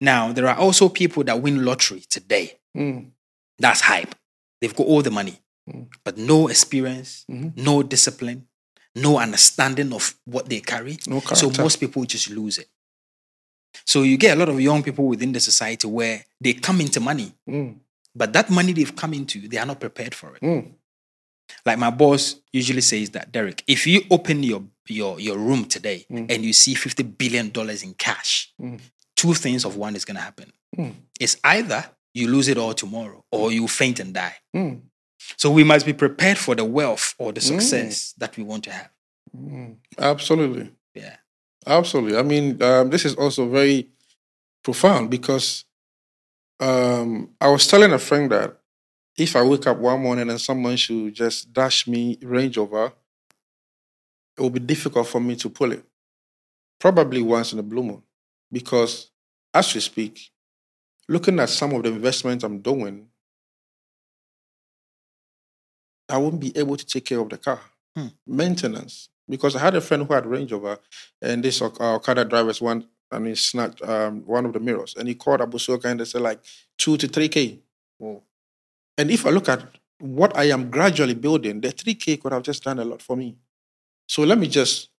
Now, 0.00 0.32
there 0.32 0.48
are 0.48 0.56
also 0.56 0.88
people 0.88 1.24
that 1.24 1.42
win 1.42 1.64
lottery 1.64 2.00
today. 2.08 2.58
Mm. 2.76 3.10
That's 3.58 3.82
hype. 3.82 4.14
They've 4.60 4.74
got 4.74 4.86
all 4.86 5.02
the 5.02 5.10
money, 5.10 5.40
Mm. 5.68 5.88
but 6.04 6.16
no 6.16 6.48
experience, 6.48 7.24
Mhm. 7.28 7.56
no 7.56 7.82
discipline, 7.82 8.48
no 8.94 9.18
understanding 9.18 9.92
of 9.92 10.14
what 10.24 10.48
they 10.48 10.60
carry. 10.60 10.98
No 11.06 11.20
So 11.20 11.50
most 11.58 11.80
people 11.80 12.04
just 12.04 12.30
lose 12.30 12.56
it. 12.58 12.68
So 13.86 14.02
you 14.02 14.16
get 14.16 14.36
a 14.36 14.38
lot 14.40 14.48
of 14.48 14.60
young 14.60 14.82
people 14.82 15.06
within 15.06 15.32
the 15.32 15.40
society 15.40 15.86
where 15.86 16.24
they 16.40 16.54
come 16.54 16.80
into 16.80 17.00
money, 17.00 17.34
Mm. 17.48 17.80
but 18.14 18.32
that 18.32 18.50
money 18.50 18.72
they've 18.72 18.96
come 18.96 19.14
into, 19.14 19.46
they 19.48 19.58
are 19.58 19.66
not 19.66 19.80
prepared 19.80 20.14
for 20.14 20.36
it. 20.36 20.42
Like 21.66 21.78
my 21.78 21.90
boss 21.90 22.36
usually 22.52 22.80
says 22.80 23.10
that, 23.10 23.32
Derek, 23.32 23.62
if 23.66 23.86
you 23.86 24.02
open 24.10 24.42
your 24.42 24.62
your, 24.88 25.20
your 25.20 25.38
room 25.38 25.64
today 25.66 26.04
Mm. 26.10 26.30
and 26.32 26.44
you 26.44 26.52
see 26.52 26.74
$50 26.74 27.16
billion 27.16 27.52
in 27.84 27.94
cash, 27.94 28.52
Mm. 28.60 28.80
two 29.16 29.34
things 29.34 29.64
of 29.64 29.76
one 29.76 29.94
is 29.94 30.04
going 30.04 30.16
to 30.16 30.20
happen. 30.22 30.52
Mm. 30.76 30.94
It's 31.20 31.36
either 31.44 31.84
you 32.12 32.26
lose 32.26 32.48
it 32.48 32.58
all 32.58 32.74
tomorrow 32.74 33.24
or 33.30 33.52
you 33.52 33.68
faint 33.68 34.00
and 34.00 34.12
die. 34.12 34.34
Mm. 34.56 34.80
So 35.36 35.50
we 35.52 35.62
must 35.62 35.86
be 35.86 35.92
prepared 35.92 36.38
for 36.38 36.56
the 36.56 36.64
wealth 36.64 37.14
or 37.18 37.30
the 37.32 37.40
Mm. 37.40 37.44
success 37.52 38.14
that 38.18 38.36
we 38.36 38.42
want 38.42 38.64
to 38.64 38.72
have. 38.72 38.90
Mm. 39.36 39.76
Absolutely. 39.96 40.72
Yeah. 40.94 41.16
Absolutely. 41.66 42.18
I 42.18 42.22
mean, 42.22 42.60
um, 42.62 42.90
this 42.90 43.04
is 43.04 43.14
also 43.14 43.48
very 43.48 43.90
profound 44.64 45.08
because 45.10 45.64
um, 46.58 47.30
I 47.40 47.48
was 47.48 47.66
telling 47.66 47.92
a 47.92 47.98
friend 47.98 48.30
that 48.32 48.58
if 49.20 49.36
I 49.36 49.42
wake 49.42 49.66
up 49.66 49.76
one 49.76 50.00
morning 50.00 50.30
and 50.30 50.40
someone 50.40 50.76
should 50.76 51.12
just 51.12 51.52
dash 51.52 51.86
me 51.86 52.18
Range 52.22 52.56
Rover, 52.56 52.90
it 54.36 54.40
will 54.40 54.48
be 54.48 54.60
difficult 54.60 55.08
for 55.08 55.20
me 55.20 55.36
to 55.36 55.50
pull 55.50 55.72
it. 55.72 55.84
Probably 56.78 57.20
once 57.20 57.52
in 57.52 57.58
a 57.58 57.62
blue 57.62 57.82
moon. 57.82 58.02
Because 58.50 59.10
as 59.52 59.74
we 59.74 59.82
speak, 59.82 60.30
looking 61.06 61.38
at 61.38 61.50
some 61.50 61.74
of 61.74 61.82
the 61.82 61.90
investments 61.90 62.42
I'm 62.44 62.60
doing, 62.60 63.08
I 66.08 66.16
won't 66.16 66.40
be 66.40 66.56
able 66.56 66.78
to 66.78 66.86
take 66.86 67.04
care 67.04 67.20
of 67.20 67.28
the 67.28 67.36
car. 67.36 67.60
Hmm. 67.94 68.06
Maintenance. 68.26 69.10
Because 69.28 69.54
I 69.54 69.58
had 69.58 69.74
a 69.74 69.82
friend 69.82 70.06
who 70.06 70.14
had 70.14 70.24
Range 70.24 70.50
Rover, 70.50 70.78
and 71.20 71.44
this 71.44 71.60
uh, 71.60 71.68
Okada 71.78 72.24
drivers 72.24 72.62
one, 72.62 72.86
and 73.12 73.26
he 73.26 73.34
snatched 73.34 73.82
um, 73.82 74.22
one 74.24 74.46
of 74.46 74.54
the 74.54 74.60
mirrors, 74.60 74.94
and 74.96 75.06
he 75.06 75.14
called 75.14 75.40
Abossey 75.40 75.76
Okai 75.76 75.90
and 75.90 76.00
they 76.00 76.04
said 76.06 76.22
like 76.22 76.40
two 76.78 76.96
to 76.96 77.06
three 77.06 77.28
k. 77.28 77.60
And 79.00 79.10
if 79.10 79.24
I 79.24 79.30
look 79.30 79.48
at 79.48 79.64
what 79.98 80.36
I 80.36 80.50
am 80.50 80.70
gradually 80.70 81.14
building, 81.14 81.62
the 81.62 81.70
three 81.70 81.94
k 81.94 82.18
could 82.18 82.32
have 82.32 82.42
just 82.42 82.62
done 82.62 82.78
a 82.78 82.84
lot 82.84 83.00
for 83.00 83.16
me. 83.16 83.34
So 84.06 84.24
let 84.24 84.36
me 84.36 84.46
just 84.46 84.90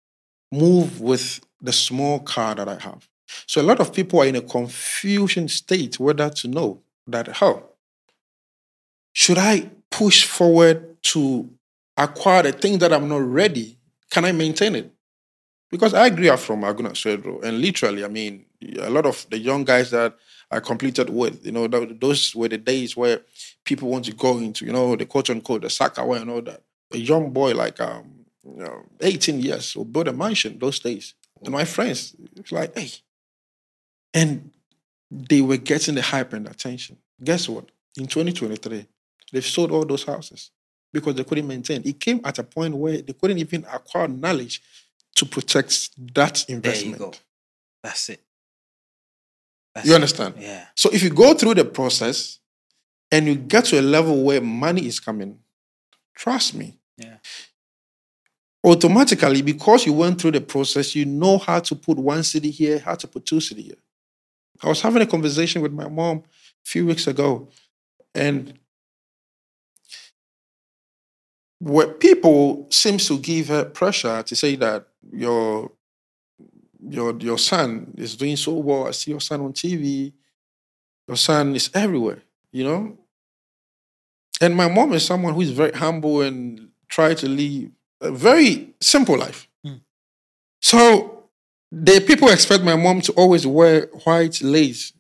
move 0.52 1.00
with 1.00 1.40
the 1.62 1.72
small 1.72 2.20
car 2.22 2.56
that 2.56 2.68
I 2.68 2.80
have. 2.80 3.08
So 3.46 3.62
a 3.62 3.68
lot 3.70 3.80
of 3.80 3.94
people 3.94 4.20
are 4.20 4.26
in 4.26 4.36
a 4.36 4.42
confusion 4.42 5.48
state 5.48 6.00
whether 6.00 6.32
to 6.32 6.48
know 6.48 6.82
that 7.06 7.28
how 7.28 7.70
should 9.14 9.38
I 9.38 9.70
push 9.92 10.26
forward 10.26 10.98
to 11.04 11.48
acquire 11.96 12.42
the 12.42 12.52
thing 12.52 12.80
that 12.80 12.92
I'm 12.92 13.08
not 13.08 13.22
ready? 13.22 13.78
Can 14.10 14.26
I 14.26 14.32
maintain 14.32 14.76
it? 14.76 14.92
Because 15.70 15.94
I 15.94 16.10
grew 16.10 16.32
up 16.32 16.40
from 16.40 16.62
Agona 16.62 16.94
Swedru, 16.94 17.44
and 17.44 17.62
literally, 17.62 18.04
I 18.04 18.08
mean, 18.08 18.46
a 18.80 18.90
lot 18.90 19.06
of 19.06 19.28
the 19.30 19.38
young 19.38 19.64
guys 19.64 19.92
that 19.92 20.16
I 20.52 20.60
completed 20.60 21.10
with, 21.10 21.46
you 21.46 21.52
know, 21.52 21.68
tho- 21.68 21.86
those 21.86 22.36
were 22.36 22.50
the 22.50 22.58
days 22.58 22.98
where 22.98 23.22
people 23.64 23.90
want 23.90 24.06
to 24.06 24.14
go 24.14 24.38
into, 24.38 24.66
you 24.66 24.74
know, 24.74 24.96
the 24.96 25.06
quote 25.06 25.30
unquote, 25.30 25.62
the 25.62 25.70
soccer 25.70 26.06
way 26.06 26.20
and 26.20 26.30
all 26.30 26.42
that. 26.42 26.62
A 26.94 26.98
young 26.98 27.32
boy 27.32 27.54
like 27.54 27.80
um, 27.80 28.22
you 28.44 28.64
know, 28.64 28.84
18 29.00 29.40
years 29.40 29.76
will 29.76 29.86
build 29.86 30.08
a 30.08 30.14
mansion 30.14 30.58
those 30.60 30.80
days. 30.80 31.14
And 31.44 31.52
my 31.52 31.66
friends, 31.66 32.16
it's 32.36 32.52
like, 32.52 32.78
hey. 32.78 32.92
And 34.14 34.52
they 35.10 35.42
were 35.42 35.58
getting 35.58 35.96
the 35.96 36.02
hype 36.02 36.34
and 36.34 36.48
attention. 36.48 36.98
Guess 37.24 37.50
what? 37.50 37.66
In 37.98 38.08
2023, 38.08 38.86
they've 39.32 39.46
sold 39.46 39.72
all 39.72 39.86
those 39.86 40.04
houses 40.04 40.52
because 40.92 41.16
they 41.16 41.24
couldn't 41.24 41.48
maintain. 41.48 41.82
It 41.86 42.00
came 42.00 42.22
at 42.24 42.40
a 42.40 42.44
point 42.44 42.76
where 42.76 43.02
they 43.02 43.14
couldn't 43.14 43.38
even 43.38 43.66
acquire 43.72 44.08
knowledge 44.08 44.62
to 45.16 45.26
protect 45.26 45.90
that 46.16 46.50
investment. 46.50 46.98
There 46.98 47.08
you 47.08 47.12
go. 47.14 47.18
That's 47.84 48.10
it. 48.10 48.22
That's 49.74 49.88
You 49.88 49.94
it. 49.94 49.96
understand? 49.96 50.36
Yeah. 50.38 50.66
So 50.76 50.90
if 50.92 51.04
you 51.04 51.10
go 51.10 51.34
through 51.34 51.56
the 51.56 51.66
process 51.66 52.40
and 53.12 53.28
you 53.28 53.36
get 53.36 53.66
to 53.66 53.80
a 53.80 53.82
level 53.82 54.24
where 54.24 54.42
money 54.42 54.86
is 54.86 55.00
coming, 55.00 55.40
trust 56.16 56.54
me. 56.56 56.80
Yeah. 56.98 57.18
Automatically, 58.64 59.42
because 59.42 59.86
you 59.86 59.94
went 59.94 60.22
through 60.22 60.32
the 60.32 60.42
process, 60.42 60.96
you 60.96 61.06
know 61.06 61.38
how 61.40 61.60
to 61.60 61.76
put 61.76 61.98
one 61.98 62.24
city 62.24 62.52
here, 62.52 62.80
how 62.80 62.96
to 62.96 63.08
put 63.08 63.26
two 63.26 63.40
city 63.40 63.64
here. 63.64 63.78
I 64.62 64.68
was 64.68 64.82
having 64.82 65.02
a 65.02 65.08
conversation 65.08 65.62
with 65.64 65.74
my 65.74 65.88
mom 65.88 66.18
a 66.18 66.70
few 66.70 66.86
weeks 66.86 67.08
ago, 67.08 67.48
and 68.14 68.60
what 71.58 72.00
people 72.00 72.68
seems 72.70 73.08
to 73.08 73.18
give 73.18 73.48
her 73.48 73.66
pressure 73.66 74.22
to 74.24 74.36
say 74.36 74.56
that 74.58 74.88
your 75.12 75.72
your 76.90 77.16
your 77.20 77.38
son 77.38 77.94
is 77.98 78.16
doing 78.16 78.36
so 78.36 78.54
well. 78.54 78.88
I 78.88 78.92
see 78.92 79.12
your 79.12 79.20
son 79.22 79.42
on 79.42 79.54
TV. 79.54 80.14
Your 81.08 81.18
son 81.18 81.56
is 81.56 81.70
everywhere, 81.74 82.22
you 82.52 82.64
know. 82.64 82.98
And 84.40 84.56
my 84.56 84.68
mom 84.68 84.94
is 84.94 85.06
someone 85.06 85.34
who 85.34 85.42
is 85.42 85.52
very 85.52 85.72
humble 85.72 86.22
and 86.22 86.70
try 86.88 87.14
to 87.14 87.28
live 87.28 87.72
a 88.02 88.12
very 88.12 88.74
simple 88.80 89.18
life. 89.18 89.48
Hmm. 89.64 89.76
So 90.62 91.26
the 91.72 92.02
people 92.02 92.30
expect 92.30 92.64
my 92.64 92.76
mom 92.76 93.02
to 93.02 93.12
always 93.14 93.46
wear 93.46 93.88
white 94.04 94.42
lace 94.42 94.94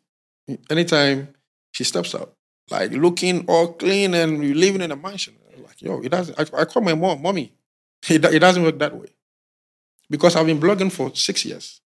anytime 0.69 1.29
she 1.71 1.83
steps 1.83 2.13
out, 2.13 2.35
like 2.69 2.91
looking 2.91 3.45
all 3.47 3.73
clean 3.73 4.13
and 4.13 4.55
living 4.55 4.81
in 4.81 4.91
a 4.91 4.95
mansion. 4.95 5.35
Like, 5.57 5.81
yo, 5.81 6.01
it 6.01 6.09
doesn't. 6.09 6.39
I, 6.39 6.61
I 6.61 6.65
call 6.65 6.83
my 6.83 6.93
mom, 6.95 7.21
mommy. 7.21 7.53
It, 8.09 8.25
it 8.25 8.39
doesn't 8.39 8.63
work 8.63 8.79
that 8.79 8.97
way 8.97 9.09
because 10.11 10.35
I've 10.35 10.45
been 10.45 10.59
blogging 10.59 10.91
for 10.91 11.15
six 11.15 11.45
years. 11.45 11.81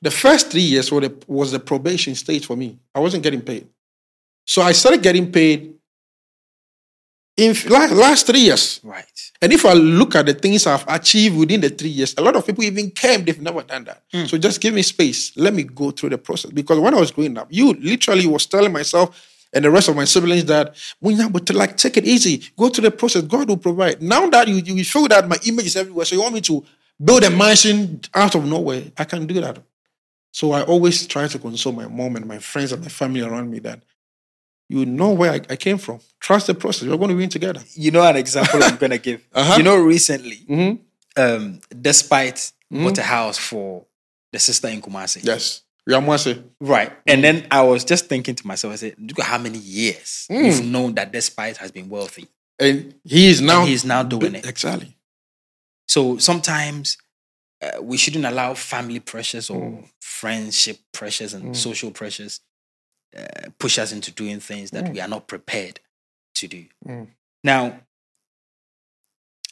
The 0.00 0.10
first 0.10 0.52
three 0.52 0.62
years 0.62 0.92
was 0.92 1.50
the 1.50 1.58
probation 1.58 2.14
stage 2.14 2.46
for 2.46 2.56
me. 2.56 2.78
I 2.94 3.00
wasn't 3.00 3.24
getting 3.24 3.42
paid. 3.42 3.66
So 4.46 4.62
I 4.62 4.72
started 4.72 5.02
getting 5.02 5.30
paid 5.30 5.74
in 7.36 7.54
last 7.68 8.26
three 8.26 8.40
years. 8.40 8.80
Right. 8.84 9.04
And 9.42 9.52
if 9.52 9.66
I 9.66 9.72
look 9.72 10.14
at 10.14 10.26
the 10.26 10.34
things 10.34 10.66
I've 10.66 10.86
achieved 10.88 11.36
within 11.36 11.60
the 11.60 11.70
three 11.70 11.90
years, 11.90 12.14
a 12.16 12.22
lot 12.22 12.36
of 12.36 12.46
people 12.46 12.62
even 12.64 12.90
came, 12.90 13.24
they've 13.24 13.40
never 13.40 13.62
done 13.62 13.84
that. 13.84 14.04
Mm. 14.14 14.28
So 14.28 14.38
just 14.38 14.60
give 14.60 14.72
me 14.72 14.82
space. 14.82 15.36
Let 15.36 15.52
me 15.52 15.64
go 15.64 15.90
through 15.90 16.10
the 16.10 16.18
process. 16.18 16.52
Because 16.52 16.78
when 16.78 16.94
I 16.94 17.00
was 17.00 17.10
growing 17.10 17.36
up, 17.36 17.48
you 17.50 17.72
literally 17.74 18.26
was 18.26 18.46
telling 18.46 18.72
myself 18.72 19.34
and 19.52 19.64
the 19.64 19.70
rest 19.70 19.88
of 19.88 19.96
my 19.96 20.04
siblings 20.04 20.44
that 20.44 20.76
when 21.00 21.16
you 21.16 21.28
but 21.30 21.48
like 21.54 21.76
take 21.76 21.96
it 21.96 22.04
easy, 22.04 22.44
go 22.56 22.68
through 22.68 22.84
the 22.84 22.90
process, 22.90 23.22
God 23.22 23.48
will 23.48 23.56
provide. 23.56 24.02
Now 24.02 24.28
that 24.30 24.46
you, 24.46 24.56
you 24.56 24.84
feel 24.84 25.08
that 25.08 25.28
my 25.28 25.38
image 25.46 25.66
is 25.66 25.76
everywhere, 25.76 26.04
so 26.04 26.14
you 26.14 26.22
want 26.22 26.34
me 26.34 26.40
to 26.42 26.64
build 27.02 27.24
a 27.24 27.30
mansion 27.30 28.00
out 28.14 28.34
of 28.34 28.44
nowhere. 28.44 28.84
I 28.96 29.04
can 29.04 29.26
do 29.26 29.40
that. 29.40 29.62
So 30.32 30.52
I 30.52 30.62
always 30.62 31.06
try 31.06 31.26
to 31.26 31.38
console 31.38 31.72
my 31.72 31.86
mom 31.86 32.16
and 32.16 32.26
my 32.26 32.38
friends 32.38 32.72
and 32.72 32.82
my 32.82 32.88
family 32.88 33.22
around 33.22 33.50
me 33.50 33.58
that 33.60 33.82
you 34.68 34.84
know 34.84 35.12
where 35.12 35.32
I, 35.32 35.40
I 35.50 35.56
came 35.56 35.78
from. 35.78 36.00
Trust 36.20 36.46
the 36.48 36.54
process. 36.54 36.86
We're 36.88 36.96
going 36.98 37.08
to 37.10 37.16
win 37.16 37.30
together. 37.30 37.60
You 37.74 37.90
know 37.90 38.02
an 38.02 38.16
example 38.16 38.62
I'm 38.62 38.76
gonna 38.76 38.98
give. 38.98 39.26
Uh-huh. 39.34 39.54
You 39.56 39.62
know, 39.62 39.76
recently, 39.76 40.36
Mhm. 40.48 40.78
um, 41.16 41.60
Despite 41.80 42.52
bought 42.70 42.98
a 42.98 43.02
house 43.02 43.38
for 43.38 43.86
the 44.32 44.38
sister 44.38 44.68
in 44.68 44.82
Kumasi. 44.82 45.24
Yes. 45.24 45.62
Yamwase. 45.88 46.42
Right. 46.60 46.92
And 47.06 47.24
then 47.24 47.46
I 47.50 47.62
was 47.62 47.82
just 47.82 48.06
thinking 48.06 48.34
to 48.34 48.46
myself, 48.46 48.74
I 48.74 48.76
said, 48.76 48.94
look 48.98 49.18
at 49.20 49.24
how 49.24 49.38
many 49.38 49.56
years 49.58 50.26
we've 50.28 50.62
known 50.62 50.94
that 50.96 51.12
Despite 51.12 51.56
has 51.56 51.70
been 51.72 51.88
wealthy. 51.88 52.28
And 52.58 52.94
he 53.04 53.30
is 53.30 53.40
now. 53.40 53.64
he's 53.64 53.86
now 53.86 54.02
doing 54.02 54.34
it. 54.34 54.46
Exactly. 54.46 54.94
So 55.88 56.18
sometimes 56.18 56.96
uh, 57.62 57.82
we 57.82 57.96
shouldn't 57.96 58.24
allow 58.24 58.54
family 58.54 59.00
pressures 59.00 59.50
or 59.50 59.82
friendship 60.00 60.78
pressures 60.92 61.34
and 61.34 61.56
social 61.56 61.90
pressures 61.90 62.40
uh, 63.16 63.50
push 63.58 63.78
us 63.78 63.90
into 63.92 64.12
doing 64.12 64.38
things 64.40 64.70
that 64.70 64.92
we 64.92 65.00
are 65.00 65.08
not 65.08 65.26
prepared 65.26 65.80
to 66.34 66.46
do. 66.46 66.66
Mm. 66.86 67.08
Now, 67.42 67.80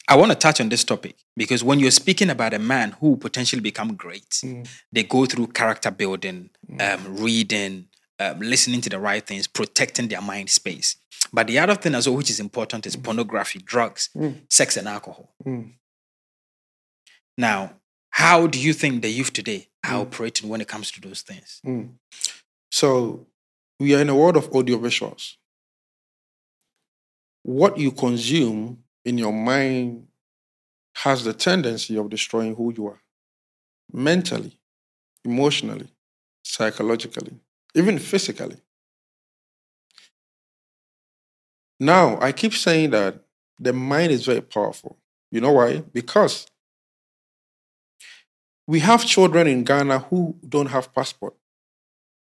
I 0.07 0.15
want 0.15 0.31
to 0.31 0.37
touch 0.37 0.61
on 0.61 0.69
this 0.69 0.85
topic 0.85 1.15
because 1.35 1.63
when 1.63 1.79
you're 1.79 1.91
speaking 1.91 2.29
about 2.29 2.53
a 2.53 2.59
man 2.59 2.91
who 2.93 3.09
will 3.09 3.17
potentially 3.17 3.61
become 3.61 3.95
great, 3.95 4.29
Mm. 4.43 4.67
they 4.91 5.03
go 5.03 5.25
through 5.25 5.47
character 5.47 5.91
building, 5.91 6.49
um, 6.79 7.17
reading, 7.17 7.87
um, 8.19 8.39
listening 8.39 8.79
to 8.81 8.89
the 8.89 8.99
right 8.99 9.25
things, 9.25 9.47
protecting 9.47 10.07
their 10.07 10.21
mind 10.21 10.49
space. 10.49 10.95
But 11.33 11.47
the 11.47 11.59
other 11.59 11.75
thing 11.75 11.93
as 11.95 12.07
well, 12.07 12.15
which 12.17 12.29
is 12.29 12.39
important, 12.39 12.85
is 12.85 12.95
pornography, 12.95 13.59
drugs, 13.59 14.09
sex, 14.49 14.77
and 14.77 14.87
alcohol. 14.87 15.33
Mm. 15.45 15.73
Now, 17.37 17.73
how 18.09 18.47
do 18.47 18.59
you 18.59 18.73
think 18.73 19.01
the 19.01 19.09
youth 19.09 19.31
today 19.31 19.67
are 19.85 19.91
mm. 19.91 20.01
operating 20.01 20.49
when 20.49 20.61
it 20.61 20.67
comes 20.67 20.91
to 20.91 21.01
those 21.01 21.21
things? 21.21 21.61
Mm. 21.65 21.91
So 22.71 23.27
we 23.79 23.95
are 23.95 24.01
in 24.01 24.09
a 24.09 24.15
world 24.15 24.37
of 24.37 24.49
audiovisuals. 24.51 25.35
What 27.43 27.77
you 27.77 27.91
consume 27.91 28.83
in 29.05 29.17
your 29.17 29.31
mind 29.31 30.07
has 31.03 31.23
the 31.23 31.33
tendency 31.33 31.95
of 31.95 32.09
destroying 32.09 32.55
who 32.55 32.73
you 32.75 32.87
are 32.87 33.01
mentally, 33.93 34.59
emotionally, 35.23 35.87
psychologically, 36.43 37.39
even 37.75 37.99
physically. 37.99 38.57
Now, 41.79 42.19
I 42.19 42.31
keep 42.31 42.53
saying 42.53 42.89
that 42.89 43.23
the 43.59 43.73
mind 43.73 44.11
is 44.11 44.25
very 44.25 44.41
powerful. 44.41 44.97
You 45.31 45.41
know 45.41 45.51
why? 45.51 45.83
Because 45.93 46.47
we 48.67 48.81
have 48.81 49.05
children 49.05 49.47
in 49.47 49.63
Ghana 49.63 49.99
who 49.99 50.35
don't 50.47 50.67
have 50.67 50.93
passport 50.93 51.33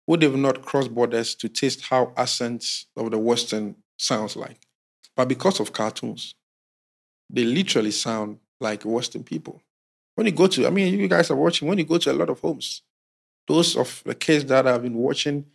would 0.07 0.21
have 0.23 0.35
not 0.35 0.63
crossed 0.63 0.93
borders 0.93 1.35
to 1.35 1.47
taste 1.47 1.85
how 1.85 2.11
accents 2.17 2.87
of 2.97 3.11
the 3.11 3.17
Western 3.17 3.75
sounds 3.97 4.35
like. 4.35 4.67
But 5.15 5.27
because 5.27 5.59
of 5.59 5.71
cartoons, 5.71 6.35
they 7.29 7.43
literally 7.45 7.91
sound 7.91 8.39
like 8.59 8.83
Western 8.83 9.23
people. 9.23 9.61
When 10.15 10.27
you 10.27 10.33
go 10.33 10.47
to, 10.47 10.67
I 10.67 10.71
mean, 10.71 10.99
you 10.99 11.07
guys 11.07 11.31
are 11.31 11.35
watching, 11.35 11.67
when 11.67 11.77
you 11.77 11.85
go 11.85 11.97
to 11.99 12.11
a 12.11 12.13
lot 12.13 12.29
of 12.29 12.39
homes, 12.39 12.81
those 13.47 13.77
of 13.77 14.01
the 14.05 14.15
kids 14.15 14.45
that 14.45 14.65
have 14.65 14.81
been 14.81 14.95
watching 14.95 15.45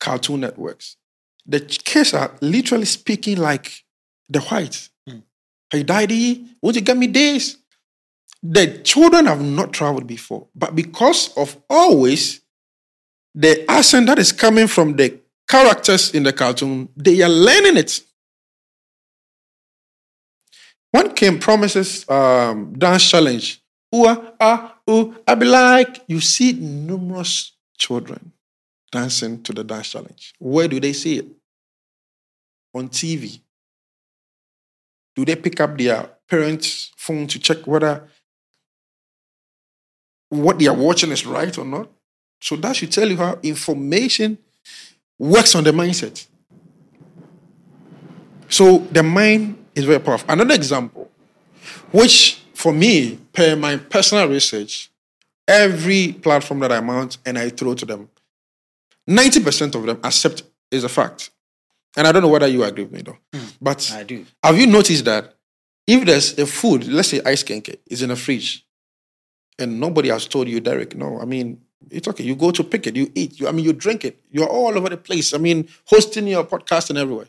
cartoon 0.00 0.40
networks, 0.40 0.96
the 1.46 1.60
kids 1.60 2.14
are 2.14 2.32
literally 2.40 2.84
speaking 2.86 3.38
like 3.38 3.84
the 4.28 4.40
whites. 4.40 4.90
Hmm. 5.06 5.18
Hey, 5.70 5.82
daddy, 5.82 6.46
won't 6.60 6.76
you 6.76 6.82
get 6.82 6.96
me 6.96 7.06
this? 7.06 7.56
The 8.42 8.78
children 8.78 9.26
have 9.26 9.42
not 9.42 9.72
traveled 9.72 10.06
before, 10.06 10.48
but 10.54 10.74
because 10.74 11.36
of 11.36 11.58
always 11.68 12.40
the 13.34 13.70
accent 13.70 14.06
that 14.06 14.18
is 14.18 14.32
coming 14.32 14.66
from 14.66 14.96
the 14.96 15.20
characters 15.48 16.14
in 16.14 16.22
the 16.22 16.32
cartoon, 16.32 16.88
they 16.96 17.20
are 17.22 17.28
learning 17.28 17.76
it. 17.76 18.00
One 20.90 21.14
came 21.14 21.38
promises 21.38 22.08
um, 22.08 22.72
dance 22.78 23.08
challenge, 23.08 23.62
ooh 23.94 24.06
ah, 24.40 24.76
ooh, 24.88 25.16
I 25.26 25.34
be 25.34 25.46
like, 25.46 26.02
you 26.08 26.20
see 26.20 26.52
numerous 26.52 27.52
children 27.76 28.32
dancing 28.90 29.42
to 29.42 29.52
the 29.52 29.64
dance 29.64 29.90
challenge. 29.90 30.34
Where 30.38 30.66
do 30.66 30.80
they 30.80 30.92
see 30.92 31.18
it? 31.18 31.26
On 32.74 32.88
TV. 32.88 33.40
Do 35.14 35.24
they 35.24 35.36
pick 35.36 35.60
up 35.60 35.76
their 35.76 36.08
parents' 36.28 36.90
phone 36.96 37.26
to 37.28 37.38
check 37.38 37.66
whether 37.66 38.08
what 40.30 40.58
they 40.58 40.66
are 40.66 40.74
watching 40.74 41.10
is 41.10 41.26
right 41.26 41.56
or 41.58 41.64
not? 41.64 41.88
So 42.40 42.56
that 42.56 42.76
should 42.76 42.90
tell 42.90 43.08
you 43.08 43.18
how 43.18 43.38
information 43.42 44.38
works 45.18 45.54
on 45.54 45.64
the 45.64 45.72
mindset. 45.72 46.26
So 48.48 48.78
the 48.90 49.02
mind 49.02 49.62
is 49.74 49.84
very 49.84 50.00
powerful. 50.00 50.30
Another 50.30 50.54
example, 50.54 51.10
which 51.92 52.42
for 52.54 52.72
me, 52.72 53.18
per 53.32 53.54
my 53.56 53.76
personal 53.76 54.28
research, 54.28 54.90
every 55.46 56.12
platform 56.12 56.60
that 56.60 56.72
I 56.72 56.80
mount 56.80 57.18
and 57.26 57.38
I 57.38 57.50
throw 57.50 57.74
to 57.74 57.84
them, 57.84 58.08
90% 59.08 59.74
of 59.74 59.84
them 59.84 60.00
accept 60.02 60.42
is 60.70 60.84
a 60.84 60.88
fact. 60.88 61.30
And 61.96 62.06
I 62.06 62.12
don't 62.12 62.22
know 62.22 62.28
whether 62.28 62.46
you 62.46 62.64
agree 62.64 62.84
with 62.84 62.92
me 62.92 63.02
though. 63.02 63.18
Hmm. 63.34 63.46
But 63.60 63.92
I 63.94 64.04
do. 64.04 64.24
have 64.42 64.58
you 64.58 64.66
noticed 64.66 65.04
that 65.04 65.34
if 65.86 66.04
there's 66.06 66.38
a 66.38 66.46
food, 66.46 66.86
let's 66.86 67.08
say 67.08 67.20
ice 67.24 67.42
kenkey, 67.42 67.78
is 67.86 68.02
in 68.02 68.10
a 68.10 68.16
fridge, 68.16 68.64
and 69.60 69.80
nobody 69.80 70.08
has 70.08 70.26
told 70.26 70.48
you, 70.48 70.60
Derek, 70.60 70.96
no, 70.96 71.20
I 71.20 71.24
mean, 71.24 71.60
it's 71.90 72.08
okay. 72.08 72.24
You 72.24 72.34
go 72.34 72.50
to 72.50 72.62
pick 72.62 72.86
it, 72.86 72.96
you 72.96 73.10
eat, 73.14 73.40
you, 73.40 73.48
I 73.48 73.52
mean, 73.52 73.64
you 73.64 73.72
drink 73.72 74.04
it. 74.04 74.20
You're 74.30 74.48
all 74.48 74.76
over 74.76 74.88
the 74.88 74.96
place. 74.96 75.32
I 75.34 75.38
mean, 75.38 75.68
hosting 75.86 76.26
your 76.26 76.44
podcast 76.44 76.90
and 76.90 76.98
everywhere. 76.98 77.28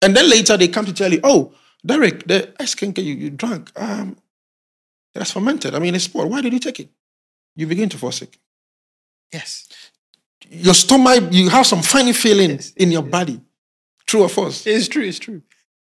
And 0.00 0.16
then 0.16 0.28
later 0.28 0.56
they 0.56 0.68
come 0.68 0.84
to 0.86 0.92
tell 0.92 1.12
you, 1.12 1.20
oh, 1.22 1.52
Derek, 1.84 2.26
the 2.26 2.52
ice 2.60 2.74
kenkey 2.74 3.04
you, 3.04 3.14
you 3.14 3.30
drank, 3.30 3.70
um, 3.76 4.16
that's 5.14 5.32
fermented. 5.32 5.74
I 5.74 5.78
mean, 5.78 5.94
it's 5.94 6.04
spoiled. 6.04 6.30
Why 6.30 6.40
did 6.40 6.52
you 6.52 6.58
take 6.58 6.80
it? 6.80 6.88
You 7.56 7.66
begin 7.66 7.88
to 7.90 7.98
fall 7.98 8.12
sick. 8.12 8.38
Yes. 9.32 9.68
Your 10.48 10.74
stomach, 10.74 11.32
you 11.32 11.48
have 11.48 11.66
some 11.66 11.82
funny 11.82 12.12
feeling 12.12 12.60
in 12.76 12.90
your 12.90 13.02
body. 13.02 13.40
True 14.06 14.22
or 14.22 14.28
false? 14.28 14.66
It's 14.66 14.88
true. 14.88 15.04
It's 15.04 15.18
true. 15.18 15.42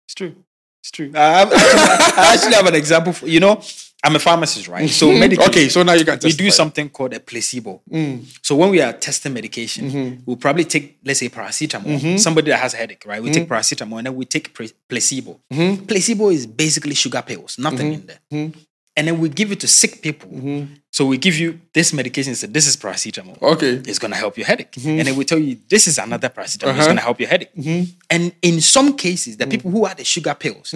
It's 0.05 0.13
true. 0.13 0.35
It's 0.83 0.91
true. 0.91 1.11
I, 1.15 1.39
have- 1.39 1.51
I 1.53 2.33
actually 2.33 2.55
have 2.55 2.67
an 2.67 2.75
example. 2.75 3.13
For, 3.13 3.25
you 3.25 3.39
know, 3.39 3.61
I'm 4.03 4.17
a 4.17 4.19
pharmacist, 4.19 4.67
right? 4.67 4.89
So 4.89 5.07
mm-hmm. 5.07 5.19
medically, 5.21 5.45
okay, 5.45 5.69
so 5.69 5.81
now 5.81 5.93
you 5.93 6.03
can 6.03 6.19
we 6.21 6.33
do 6.33 6.51
something 6.51 6.89
called 6.89 7.13
a 7.13 7.21
placebo. 7.21 7.81
Mm. 7.89 8.25
So 8.45 8.57
when 8.57 8.69
we 8.69 8.81
are 8.81 8.91
testing 8.91 9.33
medication, 9.33 9.89
mm-hmm. 9.89 10.21
we'll 10.25 10.35
probably 10.35 10.65
take, 10.65 10.99
let's 11.05 11.21
say, 11.21 11.29
paracetamol. 11.29 11.97
Mm-hmm. 11.97 12.17
Somebody 12.17 12.51
that 12.51 12.59
has 12.59 12.73
a 12.73 12.77
headache, 12.77 13.05
right? 13.05 13.23
We 13.23 13.31
take 13.31 13.47
paracetamol 13.47 13.99
and 13.99 14.07
then 14.07 14.15
we 14.15 14.25
take 14.25 14.53
pre- 14.53 14.73
placebo. 14.89 15.39
Placebo 15.87 16.31
is 16.31 16.45
basically 16.45 16.95
sugar 16.95 17.21
pills, 17.21 17.57
nothing 17.57 17.93
in 17.93 18.05
there. 18.05 18.51
And 18.95 19.07
then 19.07 19.19
we 19.19 19.27
give 19.29 19.51
it 19.51 19.59
to 19.61 19.67
sick 19.67 20.01
people. 20.03 20.29
Mm-hmm. 20.29 20.73
So 20.91 21.05
we 21.07 21.17
give 21.17 21.35
you 21.35 21.59
this 21.73 21.93
medication. 21.93 22.35
So 22.35 22.45
this 22.45 22.67
is 22.67 22.77
paracetamol. 22.77 23.41
Okay. 23.41 23.81
It's 23.85 23.97
gonna 23.97 24.15
help 24.15 24.37
your 24.37 24.45
headache. 24.45 24.71
Mm-hmm. 24.73 24.89
And 24.99 25.07
then 25.07 25.15
we 25.15 25.25
tell 25.25 25.39
you 25.39 25.57
this 25.67 25.87
is 25.87 25.97
another 25.97 26.29
paracetamol. 26.29 26.69
It's 26.71 26.79
Uh-huh. 26.79 26.87
gonna 26.87 27.01
help 27.01 27.19
your 27.19 27.29
headache. 27.29 27.53
Mm-hmm. 27.55 27.91
And 28.09 28.33
in 28.43 28.61
some 28.61 28.95
cases, 28.95 29.37
the 29.37 29.45
mm. 29.45 29.51
people 29.51 29.71
who 29.71 29.85
are 29.85 29.95
the 29.95 30.03
sugar 30.03 30.35
pills, 30.35 30.71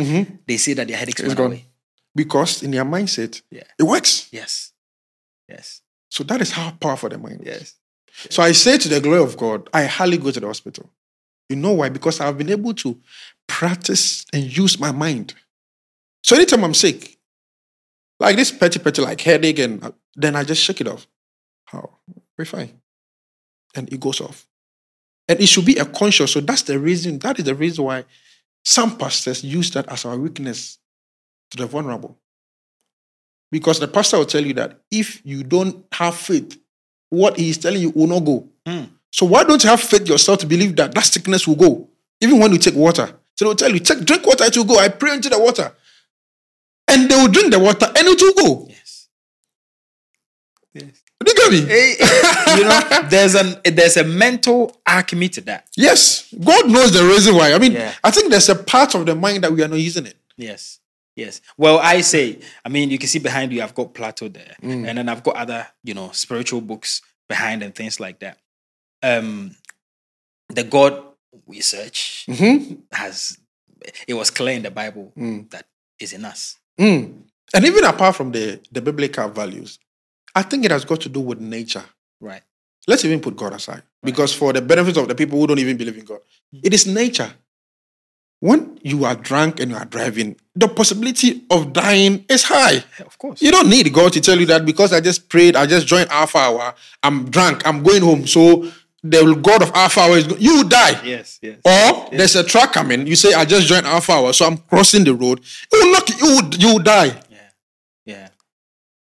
they 0.47 0.57
say 0.57 0.73
that 0.73 0.87
their 0.87 0.97
headaches 0.97 1.19
It's 1.19 1.27
went 1.27 1.37
gone. 1.37 1.47
away. 1.47 1.65
Because 2.15 2.63
in 2.63 2.71
their 2.71 2.85
mindset, 2.85 3.41
Yeah. 3.51 3.63
it 3.77 3.83
works. 3.83 4.27
Yes. 4.31 4.71
Yes. 5.47 5.81
So 6.09 6.23
that 6.23 6.41
is 6.41 6.51
how 6.51 6.71
powerful 6.71 7.09
the 7.09 7.19
mind 7.19 7.41
is. 7.41 7.47
Yes. 7.47 7.73
So 8.31 8.41
I 8.41 8.51
say 8.53 8.79
to 8.79 8.89
the 8.89 8.99
glory 8.99 9.21
of 9.21 9.37
God, 9.37 9.69
I 9.73 9.83
hardly 9.85 10.17
go 10.17 10.31
to 10.31 10.39
the 10.39 10.47
hospital. 10.47 10.89
You 11.49 11.57
know 11.57 11.73
why? 11.73 11.89
Because 11.89 12.19
I've 12.19 12.37
been 12.37 12.49
able 12.49 12.73
to 12.75 12.97
practice 13.47 14.25
and 14.33 14.43
use 14.57 14.79
my 14.79 14.91
mind. 14.91 15.35
So 16.23 16.35
anytime 16.35 16.63
I'm 16.63 16.73
sick, 16.73 17.16
like 18.19 18.35
this 18.35 18.51
petty 18.51 18.79
petty 18.79 19.01
like 19.01 19.21
headache, 19.21 19.59
and 19.59 19.83
uh, 19.83 19.91
then 20.15 20.35
I 20.35 20.43
just 20.43 20.63
shake 20.63 20.81
it 20.81 20.87
off. 20.87 21.07
How? 21.65 21.89
We're 22.37 22.45
fine. 22.45 22.79
And 23.75 23.91
it 23.91 23.99
goes 23.99 24.21
off. 24.21 24.47
And 25.27 25.39
it 25.39 25.47
should 25.47 25.65
be 25.65 25.77
a 25.77 25.85
conscious. 25.85 26.31
So 26.31 26.39
that's 26.39 26.61
the 26.63 26.79
reason, 26.79 27.19
that 27.19 27.37
is 27.37 27.45
the 27.45 27.55
reason 27.55 27.83
why 27.83 28.05
some 28.63 28.97
pastors 28.97 29.43
use 29.43 29.71
that 29.71 29.87
as 29.89 30.05
our 30.05 30.17
weakness 30.17 30.79
to 31.51 31.57
the 31.57 31.65
vulnerable. 31.65 32.17
Because 33.51 33.79
the 33.79 33.87
pastor 33.87 34.17
will 34.17 34.25
tell 34.25 34.45
you 34.45 34.53
that 34.55 34.79
if 34.91 35.25
you 35.25 35.43
don't 35.43 35.85
have 35.93 36.15
faith, 36.15 36.59
what 37.09 37.37
he 37.37 37.49
is 37.49 37.57
telling 37.57 37.81
you 37.81 37.91
will 37.91 38.07
not 38.07 38.25
go. 38.25 38.47
Mm. 38.65 38.89
So 39.11 39.25
why 39.25 39.43
don't 39.43 39.63
you 39.63 39.69
have 39.69 39.81
faith 39.81 40.07
yourself 40.07 40.39
to 40.39 40.45
believe 40.45 40.75
that 40.75 40.93
that 40.93 41.05
sickness 41.05 41.47
will 41.47 41.55
go, 41.55 41.89
even 42.19 42.39
when 42.39 42.51
you 42.51 42.57
take 42.57 42.75
water? 42.75 43.07
So 43.35 43.45
they'll 43.45 43.55
tell 43.55 43.71
you, 43.71 43.79
take 43.79 44.03
drink 44.03 44.25
water, 44.25 44.45
it 44.45 44.57
will 44.57 44.65
go. 44.65 44.77
I 44.77 44.89
pray 44.89 45.13
into 45.13 45.29
the 45.29 45.39
water, 45.39 45.73
and 46.87 47.09
they 47.09 47.15
will 47.15 47.27
drink 47.27 47.51
the 47.51 47.59
water, 47.59 47.85
and 47.87 48.07
it 48.07 48.21
will 48.21 48.33
go. 48.33 48.67
Yes. 48.69 49.07
Yes. 50.73 51.01
Do 51.23 51.31
you 51.31 51.35
get 51.35 51.51
me? 51.51 52.57
you 52.57 52.63
know, 52.63 53.07
there's 53.09 53.35
an 53.35 53.55
there's 53.65 53.97
a 53.97 54.03
mental 54.03 54.79
alchemy 54.85 55.29
to 55.29 55.41
that. 55.41 55.67
Yes, 55.75 56.31
God 56.43 56.69
knows 56.69 56.91
the 56.93 57.03
reason 57.03 57.35
why. 57.35 57.53
I 57.53 57.57
mean, 57.57 57.73
Yeah. 57.73 57.93
I 58.03 58.11
think 58.11 58.29
there's 58.31 58.49
a 58.49 58.55
part 58.55 58.93
of 58.95 59.05
the 59.05 59.15
mind 59.15 59.43
that 59.43 59.51
we 59.51 59.63
are 59.63 59.67
not 59.67 59.79
using 59.79 60.05
it. 60.05 60.15
Yes. 60.37 60.79
Yes. 61.15 61.41
Well, 61.57 61.79
I 61.79 62.01
say, 62.01 62.39
I 62.63 62.69
mean, 62.69 62.91
you 62.91 62.99
can 62.99 63.07
see 63.07 63.17
behind 63.17 63.51
you, 63.51 63.63
I've 63.63 63.73
got 63.73 63.95
Plato 63.95 64.27
there, 64.29 64.55
Mm. 64.61 64.87
and 64.87 64.97
then 64.99 65.09
I've 65.09 65.23
got 65.23 65.35
other, 65.35 65.65
you 65.83 65.95
know, 65.95 66.11
spiritual 66.11 66.61
books 66.61 67.01
behind 67.27 67.63
and 67.63 67.73
things 67.73 67.99
like 67.99 68.19
that. 68.19 68.37
Um, 69.01 69.55
the 70.49 70.63
God 70.63 71.03
we 71.47 71.59
search 71.61 72.25
Mhm. 72.29 72.83
has, 72.91 73.37
it 74.07 74.13
was 74.13 74.29
clear 74.29 74.55
in 74.55 74.61
the 74.61 74.69
Bible 74.71 75.11
Mm. 75.17 75.49
that 75.49 75.65
is 75.99 76.13
in 76.13 76.23
us. 76.23 76.55
Mm. 76.79 77.23
And 77.53 77.65
even 77.65 77.83
apart 77.85 78.15
from 78.15 78.31
the, 78.31 78.59
the 78.71 78.81
biblical 78.81 79.29
values, 79.29 79.79
I 80.35 80.43
think 80.43 80.65
it 80.65 80.71
has 80.71 80.85
got 80.85 81.01
to 81.01 81.09
do 81.09 81.19
with 81.19 81.39
nature. 81.39 81.83
Right. 82.19 82.41
Let's 82.87 83.03
even 83.05 83.19
put 83.19 83.35
God 83.35 83.53
aside. 83.53 83.83
Because 84.03 84.33
for 84.33 84.53
the 84.53 84.61
benefits 84.61 84.97
of 84.97 85.07
the 85.07 85.15
people 85.15 85.39
who 85.39 85.47
don't 85.47 85.59
even 85.59 85.77
believe 85.77 85.97
in 85.97 86.05
God, 86.05 86.19
it 86.63 86.73
is 86.73 86.87
nature. 86.87 87.31
When 88.39 88.79
you 88.83 89.03
are 89.05 89.15
drunk 89.15 89.59
and 89.59 89.71
you 89.71 89.77
are 89.77 89.85
driving, 89.85 90.35
the 90.55 90.67
possibility 90.67 91.43
of 91.49 91.73
dying 91.73 92.23
is 92.29 92.43
high. 92.43 92.83
Of 92.99 93.17
course. 93.17 93.41
You 93.41 93.51
don't 93.51 93.69
need 93.69 93.91
God 93.91 94.13
to 94.13 94.21
tell 94.21 94.39
you 94.39 94.45
that 94.45 94.63
because 94.63 94.93
I 94.93 95.01
just 95.01 95.27
prayed, 95.27 95.55
I 95.55 95.65
just 95.65 95.87
joined 95.87 96.09
Alpha 96.11 96.37
Hour, 96.37 96.75
I'm 97.01 97.29
drunk, 97.31 97.65
I'm 97.65 97.81
going 97.81 98.03
home. 98.03 98.27
So 98.27 98.71
the 99.03 99.35
God 99.35 99.61
of 99.61 99.71
Alpha 99.73 99.99
Hour 100.01 100.17
is 100.17 100.27
you 100.39 100.63
die. 100.63 101.01
Yes, 101.03 101.39
yes. 101.41 101.59
Or 101.63 102.09
there's 102.11 102.35
a 102.35 102.43
truck 102.43 102.73
coming, 102.73 103.05
you 103.07 103.15
say, 103.15 103.33
I 103.33 103.45
just 103.45 103.67
joined 103.67 103.85
Alpha 103.85 104.13
Hour, 104.13 104.33
so 104.33 104.45
I'm 104.45 104.57
crossing 104.57 105.03
the 105.03 105.13
road. 105.13 105.39
It 105.39 105.71
will 105.71 105.91
knock 105.91 106.09
you, 106.09 106.15
you 106.17 106.35
will, 106.35 106.55
you 106.55 106.73
will 106.73 106.83
die. 106.83 107.21
Yeah. 108.05 108.29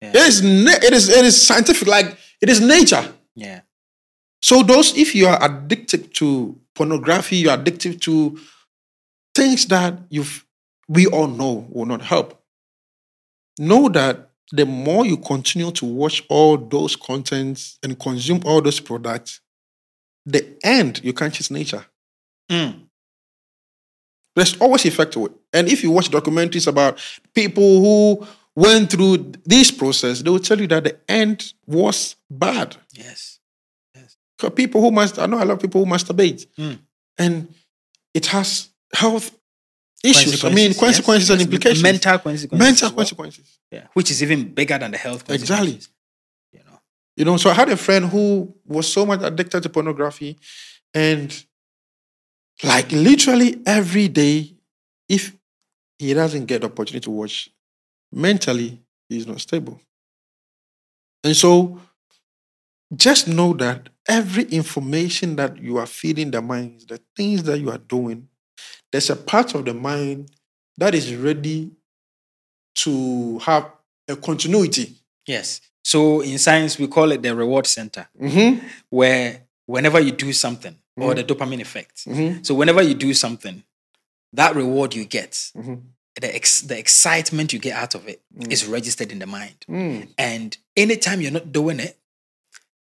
Yeah. 0.01 0.11
It 0.11 0.17
is, 0.17 0.45
it 0.45 0.93
is, 0.93 1.09
it 1.09 1.25
is 1.25 1.47
scientific, 1.47 1.87
like 1.89 2.17
it 2.41 2.49
is 2.49 2.61
nature. 2.61 3.13
Yeah. 3.35 3.61
So 4.43 4.63
those, 4.63 4.97
if 4.97 5.15
you 5.15 5.27
are 5.27 5.39
addicted 5.43 6.15
to 6.15 6.59
pornography, 6.75 7.37
you're 7.37 7.55
addicted 7.55 8.01
to 8.03 8.39
things 9.35 9.67
that 9.67 9.99
you 10.09 10.25
we 10.89 11.07
all 11.07 11.29
know 11.29 11.67
will 11.71 11.87
not 11.87 12.03
help. 12.03 12.43
Know 13.59 13.89
that 13.91 14.31
the 14.51 14.67
more 14.67 15.07
you 15.07 15.17
continue 15.17 15.71
to 15.73 15.85
watch 15.85 16.25
all 16.29 16.57
those 16.57 16.97
contents 16.97 17.79
and 17.83 17.99
consume 17.99 18.41
all 18.45 18.61
those 18.61 18.81
products, 18.81 19.41
the 20.27 20.57
end 20.63 21.01
you 21.03 21.13
can't 21.13 21.33
change 21.33 21.51
nature. 21.51 21.85
Mm. 22.51 22.87
There's 24.37 24.57
always 24.61 24.85
effect 24.87 25.13
to 25.15 25.27
it. 25.27 25.33
And 25.53 25.69
if 25.69 25.83
you 25.83 25.91
watch 25.91 26.11
documentaries 26.11 26.67
about 26.67 27.01
people 27.35 27.81
who 27.81 28.27
went 28.55 28.91
through 28.91 29.33
this 29.45 29.71
process, 29.71 30.23
they 30.23 30.31
will 30.31 30.39
tell 30.39 30.61
you 30.61 30.67
that 30.69 30.85
the 30.85 30.99
end 31.09 31.53
was 31.67 32.17
bad. 32.31 32.77
Yes. 32.93 33.39
'Cause 34.39 34.53
people 34.55 34.81
who 34.81 34.91
must 34.91 35.19
I 35.19 35.27
know 35.27 35.37
a 35.37 35.45
lot 35.45 35.51
of 35.51 35.61
people 35.61 35.85
who 35.85 35.91
masturbate. 35.91 36.47
Mm. 36.59 36.79
And 37.19 37.55
it 38.15 38.27
has 38.27 38.69
health 38.95 39.37
issues. 40.03 40.43
I 40.45 40.49
mean 40.49 40.69
yes, 40.71 40.81
consequences 40.81 41.29
and 41.31 41.41
yes. 41.41 41.47
implications. 41.47 41.83
Mental 41.83 42.19
consequences. 42.19 42.59
Mental 42.67 42.89
well. 42.89 42.97
consequences. 42.97 43.59
Yeah. 43.71 43.87
Which 43.93 44.11
is 44.11 44.23
even 44.23 44.55
bigger 44.55 44.79
than 44.79 44.93
the 44.93 44.99
health 44.99 45.29
Exactly. 45.31 45.81
You 47.21 47.27
know, 47.27 47.37
so 47.37 47.51
I 47.51 47.53
had 47.53 47.69
a 47.69 47.77
friend 47.77 48.07
who 48.07 48.55
was 48.67 48.91
so 48.91 49.05
much 49.05 49.21
addicted 49.23 49.63
to 49.65 49.69
pornography 49.69 50.39
and 50.95 51.45
like 52.63 52.91
literally 52.93 53.61
every 53.67 54.09
day, 54.09 54.55
if 55.07 55.37
he 55.99 56.15
doesn't 56.15 56.47
get 56.47 56.63
the 56.63 56.69
opportunity 56.69 57.01
to 57.01 57.11
watch, 57.11 57.51
mentally 58.11 58.81
he's 59.11 59.27
not 59.27 59.43
stable. 59.43 59.79
And 61.23 61.37
so 61.37 61.79
just 62.97 63.29
know 63.29 63.53
that 63.53 63.91
every 64.09 64.45
information 64.45 65.37
that 65.37 65.59
you 65.59 65.77
are 65.77 65.85
feeding 65.85 66.31
the 66.31 66.41
mind, 66.41 66.85
the 66.89 67.03
things 67.15 67.43
that 67.43 67.59
you 67.59 67.71
are 67.71 67.77
doing, 67.77 68.29
there's 68.93 69.11
a 69.11 69.17
part 69.17 69.55
of 69.55 69.67
the 69.67 69.75
mind 69.75 70.31
that 70.79 70.95
is 70.95 71.15
ready 71.15 71.71
to 72.77 73.41
have 73.41 73.71
a 74.09 74.17
continuity. 74.17 75.00
Yes. 75.35 75.61
So 75.93 76.21
in 76.21 76.39
science, 76.39 76.79
we 76.79 76.87
call 76.97 77.13
it 77.13 77.23
the 77.23 77.35
reward 77.35 77.67
center, 77.67 78.05
Mm-hmm. 78.21 78.67
where 78.91 79.29
whenever 79.67 80.01
you 80.01 80.13
do 80.13 80.33
something, 80.33 80.75
or 80.97 81.15
the 81.15 81.25
dopamine 81.25 81.61
effect. 81.61 81.97
Mm-hmm. 82.07 82.43
So 82.43 82.53
whenever 82.55 82.83
you 82.83 82.95
do 82.95 83.15
something, 83.15 83.63
that 84.39 84.55
reward 84.55 84.95
you 84.95 85.05
get, 85.19 85.33
Mhm. 85.57 85.81
the 86.21 86.35
ex- 86.39 86.61
the 86.71 86.77
excitement 86.79 87.53
you 87.55 87.59
get 87.69 87.75
out 87.83 87.95
of 87.95 88.03
it, 88.13 88.21
is 88.55 88.61
registered 88.67 89.11
in 89.13 89.19
the 89.19 89.27
mind. 89.27 89.59
Mm. 89.69 90.09
And 90.19 90.49
anytime 90.77 91.19
you're 91.23 91.37
not 91.41 91.49
doing 91.53 91.81
it, 91.81 91.97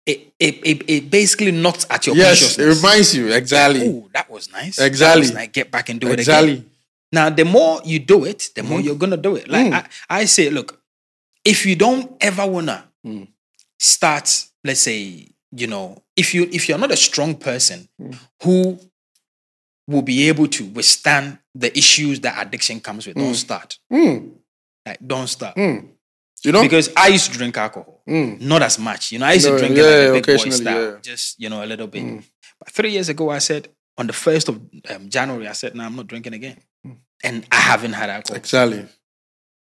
it 0.05 0.19
it, 0.39 0.55
it, 0.71 0.77
it 0.95 1.03
basically 1.11 1.51
knocks 1.51 1.85
at 1.89 2.07
your 2.07 2.15
Yes, 2.15 2.57
it 2.57 2.65
reminds 2.65 3.13
you 3.15 3.33
exactly. 3.33 3.81
Oh, 3.89 4.09
that 4.13 4.29
was 4.29 4.49
nice. 4.51 4.79
Exactly. 4.79 5.21
Was 5.27 5.33
nice. 5.33 5.49
Get 5.51 5.69
back 5.75 5.89
and 5.89 5.99
do 5.99 6.07
it 6.07 6.13
again. 6.13 6.19
exactly. 6.21 6.57
Now, 7.11 7.29
the 7.29 7.45
more 7.45 7.81
you 7.83 7.99
do 7.99 8.23
it, 8.31 8.49
the 8.55 8.63
more 8.63 8.79
Mhm. 8.79 8.83
you're 8.85 8.95
gonna 9.03 9.17
do 9.17 9.35
it. 9.35 9.47
Like 9.49 9.67
Mm. 9.67 9.73
I, 10.09 10.21
I 10.21 10.25
say, 10.25 10.49
look, 10.49 10.79
if 11.47 11.65
you 11.65 11.75
don't 11.75 12.05
ever 12.21 12.45
wanna 12.45 12.79
Mm. 13.05 13.27
start, 13.79 14.27
let's 14.63 14.81
say, 14.81 15.29
you 15.51 15.67
know, 15.67 16.03
if 16.15 16.33
you 16.33 16.43
if 16.51 16.67
you're 16.67 16.77
not 16.85 16.91
a 16.91 16.97
strong 16.97 17.35
person 17.35 17.87
Mm. 18.01 18.15
who 18.43 18.79
will 19.87 20.01
be 20.01 20.27
able 20.29 20.47
to 20.47 20.65
withstand 20.65 21.37
the 21.55 21.69
issues 21.77 22.19
that 22.21 22.35
addiction 22.45 22.79
comes 22.81 23.07
with, 23.07 23.15
don't 23.15 23.35
start. 23.35 23.79
Mm. 23.91 24.31
Like, 24.85 24.99
don't 25.13 25.27
start. 25.27 25.55
Mm. 25.55 25.89
You 26.43 26.51
know? 26.51 26.61
Because 26.61 26.89
I 26.95 27.07
used 27.07 27.31
to 27.31 27.37
drink 27.37 27.57
alcohol, 27.57 28.01
Mm. 28.07 28.41
not 28.41 28.61
as 28.61 28.77
much. 28.77 29.11
You 29.11 29.19
know, 29.19 29.25
I 29.27 29.33
used 29.33 29.47
No, 29.47 29.53
to 29.53 29.59
drink 29.59 29.77
yeah, 29.77 29.83
it 29.83 30.11
like 30.11 30.23
a 30.23 30.27
big 30.33 30.37
boy 30.43 30.49
style, 30.49 30.91
yeah. 30.93 30.97
just 31.01 31.39
you 31.39 31.49
know, 31.49 31.63
a 31.63 31.67
little 31.71 31.87
bit. 31.87 32.03
Mm. 32.03 32.23
But 32.59 32.69
three 32.71 32.91
years 32.91 33.09
ago, 33.09 33.29
I 33.31 33.39
said 33.39 33.69
on 33.97 34.07
the 34.07 34.13
first 34.13 34.49
of 34.49 34.55
um, 34.89 35.09
January, 35.09 35.47
I 35.47 35.53
said, 35.53 35.73
"No, 35.75 35.83
I'm 35.85 35.95
not 35.95 36.07
drinking 36.07 36.33
again," 36.33 36.59
Mm. 36.85 36.97
and 37.23 37.45
I 37.51 37.55
haven't 37.71 37.93
had 37.93 38.09
alcohol. 38.09 38.37
Exactly. 38.37 38.85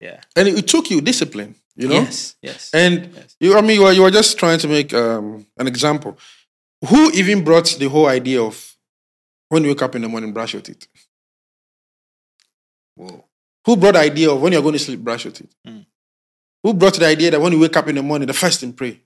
Yeah. 0.01 0.21
And 0.37 0.49
it, 0.49 0.59
it 0.59 0.67
took 0.69 0.91
you 0.91 1.01
discipline, 1.01 1.55
you 1.81 1.89
know? 1.89 1.95
Yes. 1.95 2.37
Yes. 2.43 2.71
And 2.75 3.11
Yes. 3.15 3.37
you, 3.41 3.57
I 3.57 3.63
mean, 3.63 3.77
you 3.77 3.83
were, 3.83 3.93
you 3.93 4.03
were 4.03 4.11
just 4.11 4.39
trying 4.39 4.59
to 4.59 4.69
make 4.69 4.93
um, 4.93 5.47
an 5.57 5.67
example. 5.67 6.19
Who 6.89 7.11
even 7.13 7.43
brought 7.43 7.75
the 7.79 7.89
whole 7.89 8.07
idea 8.07 8.43
of 8.43 8.77
when 9.49 9.63
you 9.65 9.71
wake 9.71 9.83
up 9.83 9.95
in 9.95 10.03
the 10.03 10.09
morning, 10.09 10.33
brush 10.33 10.53
your 10.53 10.63
teeth? 10.63 10.87
Whoa. 12.97 13.25
Who 13.65 13.77
brought 13.77 13.95
the 13.95 14.01
idea 14.01 14.31
of 14.31 14.41
when 14.43 14.53
you're 14.53 14.63
going 14.63 14.75
to 14.75 14.79
sleep, 14.79 15.01
brush 15.01 15.25
your 15.25 15.33
teeth? 15.33 15.55
Mm. 15.67 15.87
Who 16.63 16.75
brought 16.75 16.95
the 16.95 17.07
idea 17.07 17.31
that 17.31 17.41
when 17.41 17.53
you 17.53 17.59
wake 17.61 17.77
up 17.77 17.89
in 17.89 17.95
the 17.95 18.03
morning, 18.03 18.27
the 18.27 18.35
first 18.35 18.61
thing 18.61 18.75
pray? 18.75 19.01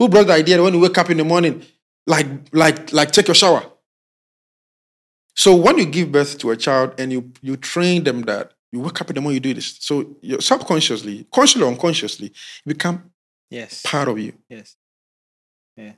Who 0.00 0.08
brought 0.08 0.26
the 0.26 0.32
idea 0.34 0.56
that 0.56 0.62
when 0.64 0.74
you 0.74 0.80
wake 0.80 0.98
up 0.98 1.10
in 1.10 1.16
the 1.16 1.24
morning, 1.24 1.64
like 2.06 2.26
like 2.52 2.92
like 2.92 3.12
take 3.12 3.28
your 3.28 3.34
shower? 3.36 3.64
So 5.34 5.54
when 5.54 5.78
you 5.78 5.86
give 5.86 6.10
birth 6.10 6.38
to 6.38 6.50
a 6.50 6.56
child 6.56 6.94
and 6.98 7.12
you 7.12 7.32
you 7.40 7.56
train 7.56 8.02
them 8.04 8.22
that 8.22 8.52
you 8.76 8.82
wake 8.84 9.00
up 9.00 9.08
in 9.10 9.14
the 9.14 9.20
morning, 9.20 9.36
you 9.36 9.40
do 9.40 9.54
this. 9.54 9.78
So 9.80 10.16
you 10.20 10.40
subconsciously, 10.40 11.26
consciously 11.32 11.62
or 11.62 11.68
unconsciously, 11.68 12.32
become 12.64 13.10
Yes. 13.50 13.82
part 13.82 14.08
of 14.08 14.18
you. 14.18 14.32
Yes. 14.50 14.76
Yeah. 15.76 15.92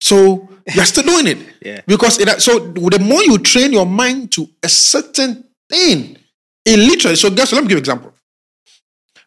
So 0.00 0.48
you're 0.74 0.84
still 0.84 1.04
doing 1.04 1.26
it. 1.26 1.38
Yeah. 1.64 1.80
Because 1.86 2.18
it, 2.18 2.40
so 2.40 2.58
the 2.58 2.98
more 2.98 3.22
you 3.22 3.38
train 3.38 3.72
your 3.72 3.86
mind 3.86 4.32
to 4.32 4.48
a 4.62 4.68
certain 4.68 5.44
thing, 5.68 6.16
it 6.64 6.78
literally. 6.78 7.16
So 7.16 7.30
guess 7.30 7.52
what? 7.52 7.58
Let 7.58 7.64
me 7.64 7.68
give 7.68 7.76
an 7.78 7.82
example. 7.82 8.14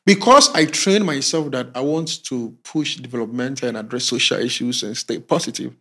Because 0.05 0.53
I 0.53 0.65
train 0.65 1.05
myself 1.05 1.49
that 1.51 1.67
I 1.75 1.81
want 1.81 2.23
to 2.25 2.55
push 2.63 2.97
developmental 2.97 3.69
and 3.69 3.77
address 3.77 4.05
social 4.05 4.39
issues 4.39 4.83
and 4.83 4.95
stay 4.97 5.19
positive. 5.19 5.75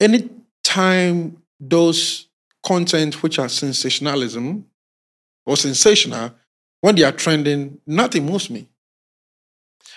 Anytime 0.00 1.36
those 1.58 2.28
content 2.62 3.22
which 3.22 3.38
are 3.38 3.48
sensationalism 3.48 4.64
or 5.46 5.56
sensational, 5.56 6.32
when 6.80 6.94
they 6.94 7.04
are 7.04 7.12
trending, 7.12 7.78
nothing 7.86 8.26
moves 8.26 8.50
me. 8.50 8.68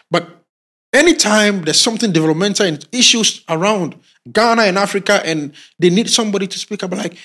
But 0.10 0.28
anytime 0.94 1.64
there's 1.64 1.80
something 1.80 2.12
developmental 2.12 2.66
and 2.66 2.86
issues 2.92 3.44
around 3.50 4.00
Ghana 4.32 4.64
and 4.64 4.78
Africa, 4.78 5.22
and 5.26 5.54
they 5.80 5.90
need 5.90 6.10
somebody 6.10 6.48
to 6.48 6.60
speak 6.60 6.84
about, 6.84 7.00
like 7.00 7.18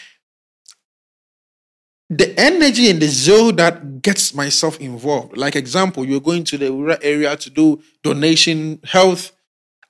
the 2.11 2.39
energy 2.41 2.91
and 2.91 3.01
the 3.01 3.07
zeal 3.07 3.53
that 3.53 4.01
gets 4.01 4.35
myself 4.35 4.81
involved. 4.81 5.37
Like 5.37 5.57
example, 5.57 6.05
you're 6.07 6.21
going 6.21 6.45
to 6.45 6.59
the 6.59 6.73
rural 6.73 6.97
area 7.03 7.37
to 7.37 7.51
do 7.51 7.83
donation 8.03 8.81
health. 8.85 9.33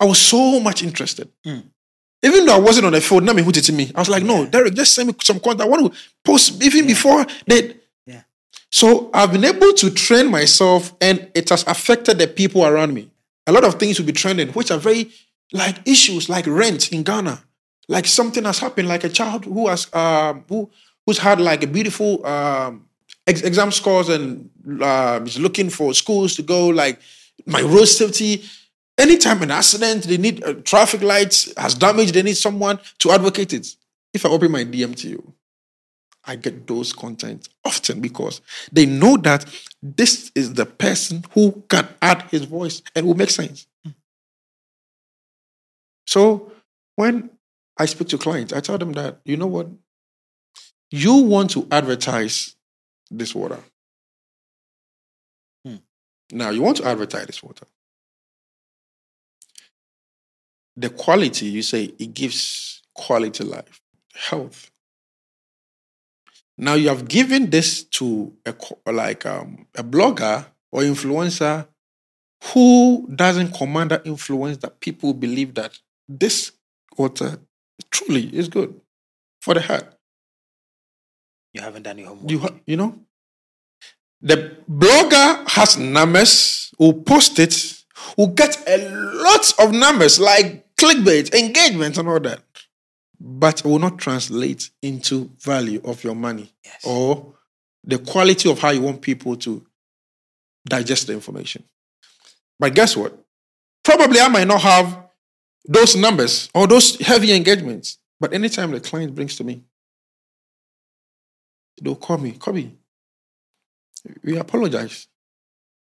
I 0.01 0.05
was 0.05 0.19
so 0.19 0.59
much 0.61 0.83
interested. 0.83 1.31
Mm. 1.47 1.71
Even 2.23 2.47
though 2.47 2.57
I 2.57 2.59
wasn't 2.59 2.87
on 2.87 2.93
the 2.93 3.01
field, 3.01 3.23
not 3.23 3.37
me 3.37 3.43
who 3.43 3.53
to 3.53 3.73
me. 3.73 3.93
I 3.95 4.01
was 4.01 4.09
like, 4.09 4.25
no, 4.25 4.45
Derek, 4.45 4.75
just 4.75 4.95
send 4.95 5.09
me 5.09 5.15
some 5.23 5.39
content. 5.39 5.63
I 5.63 5.67
want 5.67 5.93
to 5.93 6.01
post 6.25 6.63
even 6.63 6.87
before 6.87 7.25
they. 7.47 7.77
So 8.71 9.11
I've 9.15 9.33
been 9.33 9.45
able 9.45 9.73
to 9.75 9.91
train 9.91 10.31
myself, 10.31 10.95
and 11.01 11.31
it 11.35 11.49
has 11.49 11.65
affected 11.67 12.19
the 12.19 12.27
people 12.27 12.65
around 12.67 12.95
me. 12.95 13.11
A 13.47 13.53
lot 13.53 13.65
of 13.65 13.75
things 13.77 13.99
will 13.99 14.07
be 14.07 14.13
trending, 14.13 14.49
which 14.49 14.71
are 14.71 14.79
very 14.79 15.11
like 15.53 15.77
issues 15.87 16.29
like 16.29 16.47
rent 16.47 16.93
in 16.93 17.03
Ghana. 17.03 17.43
Like 17.89 18.07
something 18.07 18.45
has 18.45 18.59
happened, 18.59 18.89
like 18.89 19.05
a 19.05 19.09
child 19.09 19.47
who 19.47 19.69
has 19.69 19.93
um, 19.95 20.45
who 20.49 20.71
who's 21.07 21.19
had 21.19 21.41
like 21.41 21.63
a 21.63 21.67
beautiful 21.67 22.25
um, 22.27 22.85
ex- 23.27 23.41
exam 23.43 23.73
scores 23.73 24.11
and 24.11 24.51
uh, 24.83 25.21
is 25.25 25.39
looking 25.39 25.71
for 25.71 25.95
schools 25.95 26.37
to 26.37 26.43
go. 26.43 26.69
Like 26.69 27.01
my 27.47 27.63
road 27.63 27.87
safety. 27.87 28.45
Anytime 28.99 29.41
an 29.45 29.53
accident, 29.53 30.03
they 30.05 30.17
need 30.17 30.43
uh, 30.43 30.55
traffic 30.65 31.03
lights 31.03 31.53
has 31.57 31.75
damaged. 31.75 32.15
They 32.15 32.23
need 32.23 32.37
someone 32.37 32.81
to 32.99 33.13
advocate 33.13 33.53
it. 33.53 33.77
If 34.13 34.27
I 34.27 34.29
open 34.29 34.51
my 34.51 34.65
DM 34.65 34.97
to 34.97 35.09
you, 35.09 35.35
I 36.29 36.37
get 36.37 36.67
those 36.67 36.93
contents 36.93 37.49
often 37.65 38.01
because 38.01 38.43
they 38.71 38.85
know 38.85 39.17
that 39.17 39.47
this 39.83 40.31
is 40.35 40.53
the 40.53 40.67
person 40.67 41.25
who 41.33 41.65
can 41.71 41.89
add 42.03 42.23
his 42.31 42.45
voice 42.45 42.83
and 42.95 43.07
will 43.07 43.15
make 43.15 43.31
sense. 43.31 43.67
So 46.07 46.53
when 46.97 47.31
I 47.79 47.87
speak 47.87 48.09
to 48.09 48.19
clients, 48.19 48.53
I 48.53 48.61
tell 48.61 48.77
them 48.77 48.93
that, 48.93 49.21
you 49.25 49.39
know 49.39 49.47
what? 49.47 49.69
You 50.91 51.15
want 51.15 51.51
to 51.53 51.67
advertise 51.71 52.57
this 53.11 53.35
water. 53.35 53.61
Hmm. 55.65 55.77
Now, 56.31 56.51
you 56.51 56.61
want 56.61 56.77
to 56.79 56.87
advertise 56.87 57.27
this 57.27 57.43
water. 57.43 57.67
The 60.77 60.91
quality, 60.91 61.47
you 61.47 61.63
say, 61.63 61.95
it 61.99 62.13
gives 62.13 62.83
quality 62.95 63.45
life, 63.45 63.81
health. 64.15 64.71
Now, 66.59 66.75
you 66.75 66.89
have 66.89 67.07
given 67.07 67.51
this 67.51 67.85
to 67.85 68.33
a, 68.45 68.55
like 68.91 69.25
um, 69.25 69.67
a 69.77 69.85
blogger 69.85 70.45
or 70.73 70.83
influencer 70.83 71.69
who 72.53 73.09
doesn't 73.15 73.53
command 73.55 73.93
that 73.93 74.07
influence 74.07 74.59
that 74.59 74.81
people 74.81 75.15
believe 75.15 75.55
that 75.55 75.79
this 76.09 76.53
water 76.97 77.39
truly 77.91 78.25
is 78.37 78.49
good 78.49 78.81
for 79.41 79.55
the 79.55 79.61
heart. 79.61 79.95
You 81.55 81.63
haven't 81.63 81.85
done 81.85 81.99
your 81.99 82.09
homework. 82.09 82.31
You, 82.31 82.39
ha- 82.41 82.55
you 82.67 82.77
know, 82.77 82.99
the 84.21 84.57
blogger 84.69 85.49
has 85.51 85.79
numbers, 85.79 86.73
who 86.77 86.93
post 87.03 87.39
it, 87.39 87.85
who 88.17 88.29
get 88.29 88.69
a 88.69 88.89
lot 88.91 89.53
of 89.61 89.73
numbers 89.73 90.19
like 90.19 90.75
clickbait, 90.77 91.33
engagement, 91.35 91.99
and 91.99 92.09
all 92.09 92.21
that, 92.21 92.41
but 93.21 93.61
it 93.61 93.67
will 93.67 93.79
not 93.79 93.99
translate 93.99 94.71
into 94.83 95.31
value 95.41 95.81
of 95.85 96.05
your 96.05 96.15
money 96.15 96.53
yes. 96.65 96.85
or 96.85 97.35
the 97.85 97.99
quality 97.99 98.51
of 98.51 98.59
how 98.59 98.71
you 98.71 98.83
want 98.83 99.03
people 99.03 99.37
to 99.37 99.65
digest 100.69 101.07
the 101.07 101.13
information. 101.13 101.65
But 102.59 102.75
guess 102.75 102.97
what? 102.97 103.19
Probably 103.85 104.21
I 104.21 104.29
might 104.29 104.47
not 104.47 104.61
have 104.61 105.09
those 105.65 105.97
numbers 105.97 106.49
or 106.55 106.67
those 106.67 106.99
heavy 106.99 107.33
engagements. 107.33 107.99
But 108.21 108.33
anytime 108.33 108.73
the 108.73 108.81
client 108.81 109.15
brings 109.15 109.37
to 109.37 109.45
me, 109.45 109.63
they'll 111.81 111.95
call 111.95 112.19
me, 112.19 112.33
Kobby, 112.33 112.73
we 114.25 114.37
apologize. 114.37 115.07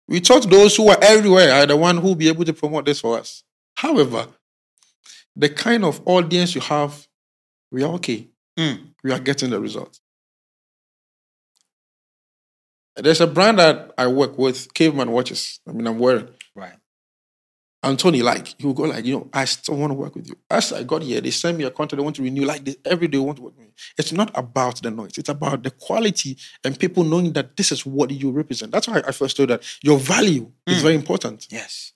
We 0.08 0.20
thought 0.20 0.50
those 0.50 0.76
who 0.76 0.90
are 0.90 0.98
everywhere 1.02 1.54
are 1.54 1.66
the 1.66 1.78
one 1.78 1.98
who 1.98 2.10
will 2.10 2.16
be 2.16 2.28
able 2.28 2.46
to 2.46 2.54
promote 2.54 2.86
this 2.86 3.02
for 3.02 3.18
us. 3.18 3.44
However, 3.76 4.28
the 5.36 5.50
kind 5.50 5.84
of 5.84 6.02
audience 6.06 6.56
you 6.56 6.62
have, 6.62 7.08
we 7.74 7.84
are 7.84 7.92
okay. 7.96 8.30
Mm. 8.58 8.94
We 9.04 9.12
are 9.12 9.20
getting 9.20 9.50
the 9.50 9.60
result. 9.60 10.00
There's 12.96 13.22
a 13.22 13.28
brand 13.28 13.58
that 13.60 13.92
I 13.98 14.06
work 14.08 14.38
with, 14.38 14.72
Caveman 14.76 15.12
Watches. 15.12 15.60
I 15.68 15.72
mean, 15.72 15.88
I'm 15.88 15.98
wearing. 15.98 16.30
Right. 16.56 16.76
And 17.82 18.00
Tony, 18.00 18.22
like, 18.22 18.56
he 18.60 18.66
will 18.66 18.74
go 18.74 18.84
like, 18.84 19.04
you 19.04 19.14
know, 19.16 19.30
I 19.34 19.44
still 19.46 19.76
want 19.76 19.92
to 19.92 19.96
work 19.96 20.16
with 20.16 20.28
you. 20.28 20.38
As 20.50 20.72
I 20.72 20.84
got 20.84 21.02
here, 21.02 21.20
they 21.20 21.32
send 21.32 21.58
me 21.58 21.64
a 21.66 21.72
contract, 21.72 21.98
they 22.00 22.04
want 22.04 22.16
to 22.18 22.22
renew, 22.22 22.46
like, 22.46 22.64
they, 22.64 22.76
every 22.86 23.08
day 23.08 23.18
they 23.18 23.24
want 23.24 23.38
to 23.38 23.44
work 23.44 23.58
with 23.58 23.66
me. 23.66 23.74
It's 23.98 24.14
not 24.14 24.32
about 24.36 24.82
the 24.82 24.92
noise. 24.92 25.18
It's 25.18 25.28
about 25.28 25.64
the 25.64 25.72
quality 25.72 26.38
and 26.64 26.80
people 26.80 27.04
knowing 27.04 27.34
that 27.34 27.58
this 27.58 27.72
is 27.72 27.86
what 27.86 28.12
you 28.12 28.30
represent. 28.32 28.72
That's 28.72 28.88
why 28.88 29.02
I 29.06 29.12
first 29.12 29.36
told 29.36 29.50
that 29.50 29.64
your 29.82 29.98
value 29.98 30.52
is 30.68 30.78
Mm. 30.80 30.82
very 30.84 30.96
important. 30.96 31.48
Yes. 31.50 31.93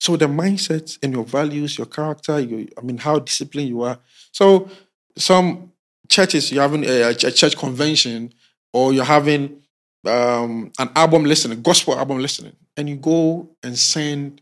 So 0.00 0.16
the 0.16 0.26
mindset 0.26 0.98
and 1.02 1.12
your 1.12 1.24
values, 1.24 1.76
your 1.76 1.86
character, 1.86 2.40
your, 2.40 2.66
I 2.76 2.80
mean, 2.80 2.98
how 2.98 3.18
disciplined 3.18 3.68
you 3.68 3.82
are. 3.82 3.98
So 4.32 4.68
some 5.16 5.72
churches, 6.08 6.50
you're 6.50 6.62
having 6.62 6.84
a, 6.84 7.10
a 7.10 7.14
church 7.14 7.56
convention 7.56 8.32
or 8.72 8.92
you're 8.92 9.04
having 9.04 9.62
um, 10.06 10.72
an 10.78 10.90
album 10.96 11.24
listening, 11.24 11.60
gospel 11.60 11.98
album 11.98 12.18
listening, 12.18 12.56
and 12.76 12.88
you 12.88 12.96
go 12.96 13.48
and 13.62 13.78
send 13.78 14.40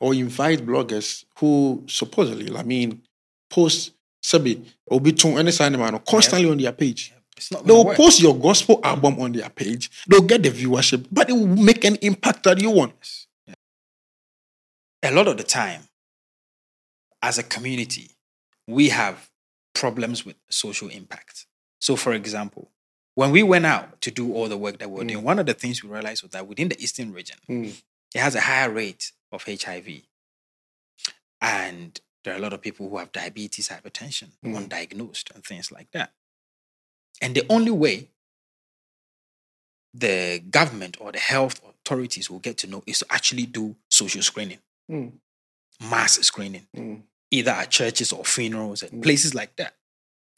or 0.00 0.14
invite 0.14 0.60
bloggers 0.60 1.24
who 1.38 1.84
supposedly, 1.86 2.56
I 2.56 2.62
mean, 2.62 3.02
post 3.50 3.92
Sebi, 4.22 4.64
Obitung, 4.90 5.38
any 5.38 5.50
sign 5.50 5.78
man 5.78 5.98
constantly 6.08 6.50
on 6.50 6.56
their 6.56 6.72
page. 6.72 7.12
They 7.64 7.72
will 7.72 7.86
work. 7.86 7.96
post 7.96 8.20
your 8.20 8.36
gospel 8.36 8.80
album 8.82 9.18
on 9.20 9.32
their 9.32 9.48
page. 9.48 9.90
They'll 10.06 10.22
get 10.22 10.42
the 10.42 10.50
viewership, 10.50 11.06
but 11.10 11.28
it 11.30 11.32
will 11.32 11.46
make 11.46 11.84
an 11.84 11.96
impact 11.96 12.44
that 12.44 12.60
you 12.60 12.70
want. 12.70 13.19
A 15.02 15.10
lot 15.10 15.28
of 15.28 15.36
the 15.36 15.42
time, 15.44 15.82
as 17.22 17.38
a 17.38 17.42
community, 17.42 18.10
we 18.66 18.88
have 18.90 19.30
problems 19.74 20.24
with 20.24 20.36
social 20.50 20.88
impact. 20.88 21.46
So, 21.80 21.96
for 21.96 22.12
example, 22.12 22.70
when 23.14 23.30
we 23.30 23.42
went 23.42 23.66
out 23.66 24.00
to 24.02 24.10
do 24.10 24.32
all 24.32 24.48
the 24.48 24.56
work 24.56 24.78
that 24.78 24.88
we 24.90 24.96
we're 24.98 25.04
doing, 25.04 25.24
one 25.24 25.38
of 25.38 25.46
the 25.46 25.54
things 25.54 25.82
we 25.82 25.90
realized 25.90 26.22
was 26.22 26.32
that 26.32 26.46
within 26.46 26.68
the 26.68 26.80
Eastern 26.82 27.12
region, 27.12 27.38
Mm. 27.48 27.82
it 28.14 28.20
has 28.20 28.34
a 28.34 28.40
higher 28.40 28.70
rate 28.70 29.12
of 29.32 29.46
HIV. 29.46 30.02
And 31.40 32.00
there 32.24 32.34
are 32.34 32.36
a 32.36 32.40
lot 32.40 32.52
of 32.52 32.60
people 32.60 32.88
who 32.88 32.98
have 32.98 33.12
diabetes, 33.12 33.68
hypertension, 33.68 34.32
Mm. 34.44 34.68
undiagnosed, 34.68 35.30
and 35.34 35.44
things 35.44 35.72
like 35.72 35.90
that. 35.92 36.12
And 37.20 37.34
the 37.34 37.46
only 37.50 37.70
way 37.70 38.08
the 39.92 40.38
government 40.50 40.96
or 41.00 41.12
the 41.12 41.18
health 41.18 41.60
authorities 41.64 42.30
will 42.30 42.38
get 42.38 42.56
to 42.58 42.66
know 42.66 42.82
is 42.86 43.00
to 43.00 43.06
actually 43.10 43.46
do 43.46 43.76
social 43.90 44.22
screening, 44.22 44.60
Mm. 44.90 45.12
mass 45.88 46.14
screening, 46.20 46.66
Mm. 46.76 47.02
either 47.30 47.52
at 47.52 47.70
churches 47.70 48.12
or 48.12 48.24
funerals 48.24 48.82
and 48.82 48.92
Mm. 48.92 49.02
places 49.02 49.34
like 49.34 49.56
that. 49.56 49.76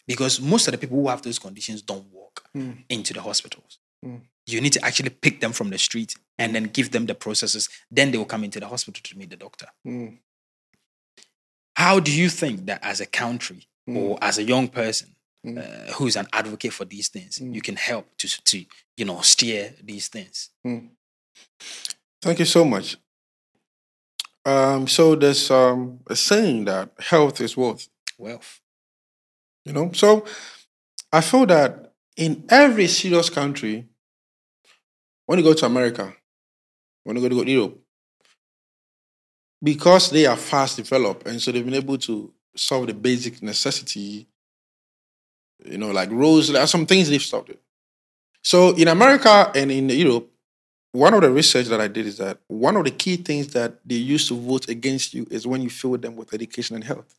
Because 0.06 0.40
most 0.40 0.68
of 0.68 0.72
the 0.72 0.78
people 0.78 0.98
who 1.00 1.08
have 1.08 1.22
those 1.22 1.38
conditions 1.38 1.80
don't 1.82 2.06
walk 2.12 2.48
Mm. 2.54 2.84
into 2.88 3.12
the 3.14 3.22
hospitals. 3.22 3.78
Mm. 4.04 4.20
You 4.46 4.60
need 4.60 4.72
to 4.74 4.84
actually 4.84 5.10
pick 5.10 5.40
them 5.40 5.52
from 5.52 5.70
the 5.70 5.78
street 5.78 6.14
and 6.38 6.54
then 6.54 6.64
give 6.64 6.90
them 6.90 7.06
the 7.06 7.14
processes. 7.14 7.68
Then 7.90 8.10
they 8.10 8.18
will 8.18 8.24
come 8.26 8.44
into 8.44 8.60
the 8.60 8.68
hospital 8.68 9.00
to 9.02 9.18
meet 9.18 9.30
the 9.30 9.36
doctor. 9.36 9.68
Mm. 9.86 10.18
How 11.76 12.00
do 12.00 12.12
you 12.12 12.28
think 12.28 12.66
that 12.66 12.82
as 12.84 13.00
a 13.00 13.06
country 13.06 13.66
or 13.86 14.18
as 14.22 14.38
a 14.38 14.42
young 14.42 14.68
person 14.68 15.16
uh, 15.44 15.92
who's 15.94 16.14
an 16.16 16.28
advocate 16.32 16.72
for 16.72 16.84
these 16.84 17.08
things, 17.08 17.40
you 17.40 17.60
can 17.62 17.74
help 17.76 18.06
to, 18.18 18.28
to 18.44 18.64
you 18.96 19.04
know 19.04 19.20
steer 19.22 19.74
these 19.82 20.08
things? 20.08 20.50
Thank 22.22 22.38
you 22.38 22.44
so 22.44 22.64
much. 22.64 22.96
Um, 24.44 24.88
so 24.88 25.14
there's 25.14 25.50
um, 25.50 26.00
a 26.08 26.16
saying 26.16 26.64
that 26.64 26.90
health 26.98 27.40
is 27.40 27.56
wealth. 27.56 27.88
Wealth. 28.18 28.60
You 29.64 29.72
know, 29.72 29.92
so 29.92 30.24
I 31.12 31.20
feel 31.20 31.46
that 31.46 31.92
in 32.16 32.44
every 32.48 32.88
serious 32.88 33.30
country, 33.30 33.86
when 35.26 35.38
you 35.38 35.44
go 35.44 35.54
to 35.54 35.66
America, 35.66 36.12
when 37.04 37.16
you 37.16 37.28
go 37.28 37.44
to 37.44 37.50
Europe, 37.50 37.78
because 39.62 40.10
they 40.10 40.26
are 40.26 40.36
fast 40.36 40.76
developed 40.76 41.26
and 41.26 41.40
so 41.40 41.52
they've 41.52 41.64
been 41.64 41.74
able 41.74 41.96
to 41.98 42.32
solve 42.56 42.88
the 42.88 42.94
basic 42.94 43.40
necessity, 43.42 44.26
you 45.64 45.78
know, 45.78 45.92
like 45.92 46.10
roads, 46.10 46.48
there 46.48 46.62
are 46.62 46.66
some 46.66 46.84
things 46.84 47.08
they've 47.08 47.22
solved 47.22 47.50
it. 47.50 47.60
So 48.42 48.74
in 48.74 48.88
America 48.88 49.52
and 49.54 49.70
in 49.70 49.88
Europe, 49.88 50.31
one 50.92 51.14
of 51.14 51.22
the 51.22 51.30
research 51.30 51.66
that 51.66 51.80
I 51.80 51.88
did 51.88 52.06
is 52.06 52.18
that 52.18 52.38
one 52.48 52.76
of 52.76 52.84
the 52.84 52.90
key 52.90 53.16
things 53.16 53.48
that 53.54 53.78
they 53.84 53.94
use 53.94 54.28
to 54.28 54.38
vote 54.38 54.68
against 54.68 55.14
you 55.14 55.26
is 55.30 55.46
when 55.46 55.62
you 55.62 55.70
fill 55.70 55.96
them 55.96 56.16
with 56.16 56.34
education 56.34 56.76
and 56.76 56.84
health. 56.84 57.14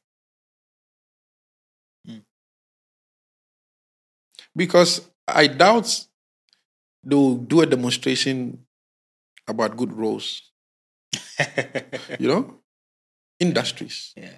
Mm. 2.08 2.22
Because 4.56 5.10
I 5.28 5.48
doubt 5.48 6.06
they'll 7.04 7.36
do 7.36 7.62
a 7.62 7.66
demonstration 7.66 8.64
about 9.48 9.76
good 9.76 9.92
roads, 9.92 10.52
you 12.20 12.28
know, 12.28 12.60
industries. 13.40 14.14
yeah. 14.16 14.30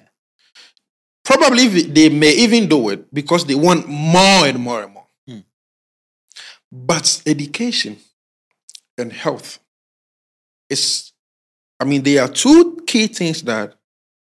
Probably 1.25 1.67
they 1.67 2.09
may 2.09 2.31
even 2.35 2.69
do 2.69 2.89
it 2.89 3.13
because 3.13 3.45
they 3.45 3.55
want 3.55 3.87
more 3.87 4.45
and 4.45 4.59
more 4.59 4.83
and 4.83 4.93
more. 4.93 5.07
Hmm. 5.27 5.39
But 6.71 7.23
education 7.25 7.97
and 8.97 9.11
health 9.11 9.59
It's, 10.69 11.13
I 11.79 11.85
mean, 11.85 12.03
there 12.03 12.23
are 12.23 12.27
two 12.29 12.81
key 12.87 13.07
things 13.07 13.41
that 13.43 13.75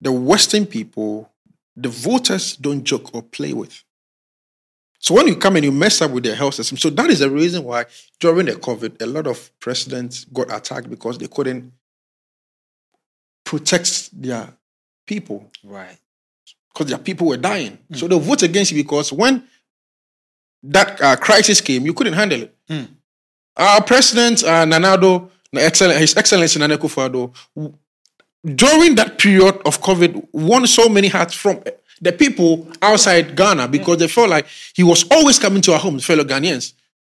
the 0.00 0.10
Western 0.12 0.66
people, 0.66 1.30
the 1.76 1.88
voters, 1.88 2.56
don't 2.56 2.82
joke 2.84 3.14
or 3.14 3.22
play 3.22 3.52
with. 3.52 3.82
So 4.98 5.14
when 5.14 5.28
you 5.28 5.36
come 5.36 5.56
and 5.56 5.64
you 5.64 5.72
mess 5.72 6.00
up 6.02 6.10
with 6.10 6.24
their 6.24 6.34
health 6.34 6.54
system, 6.54 6.78
so 6.78 6.90
that 6.90 7.10
is 7.10 7.20
the 7.20 7.30
reason 7.30 7.62
why 7.64 7.84
during 8.18 8.46
the 8.46 8.52
COVID, 8.52 9.00
a 9.00 9.06
lot 9.06 9.26
of 9.26 9.50
presidents 9.60 10.24
got 10.24 10.52
attacked 10.52 10.90
because 10.90 11.18
they 11.18 11.28
couldn't 11.28 11.72
protect 13.44 14.10
their 14.20 14.52
people 15.06 15.50
Right. 15.62 15.96
because 16.72 16.88
their 16.88 16.98
people 16.98 17.28
were 17.28 17.36
dying. 17.36 17.78
So 17.94 18.08
they 18.08 18.18
vote 18.18 18.42
against 18.42 18.72
you 18.72 18.82
because 18.82 19.12
when 19.12 19.46
that 20.64 21.00
uh, 21.00 21.16
crisis 21.16 21.60
came, 21.60 21.84
you 21.86 21.94
couldn't 21.94 22.14
handle 22.14 22.42
it. 22.42 22.56
Mm. 22.68 22.88
Our 23.56 23.82
president, 23.82 24.44
uh, 24.44 24.64
Nana 24.64 24.96
Addo, 24.98 25.30
Excellen- 25.54 25.98
His 25.98 26.16
Excellency 26.16 26.58
Nana 26.58 26.76
Akufo-Addo, 26.76 27.32
during 28.54 28.94
that 28.96 29.18
period 29.18 29.56
of 29.64 29.80
COVID, 29.80 30.28
won 30.32 30.66
so 30.66 30.88
many 30.88 31.08
hearts 31.08 31.34
from 31.34 31.62
the 32.00 32.12
people 32.12 32.68
outside 32.82 33.34
Ghana 33.36 33.68
because 33.68 33.96
they 33.98 34.08
felt 34.08 34.28
like 34.28 34.46
he 34.74 34.82
was 34.82 35.04
always 35.10 35.38
coming 35.38 35.62
to 35.62 35.72
our 35.72 35.78
homes, 35.78 36.04
fellow 36.04 36.24
Ghanaians, 36.24 36.74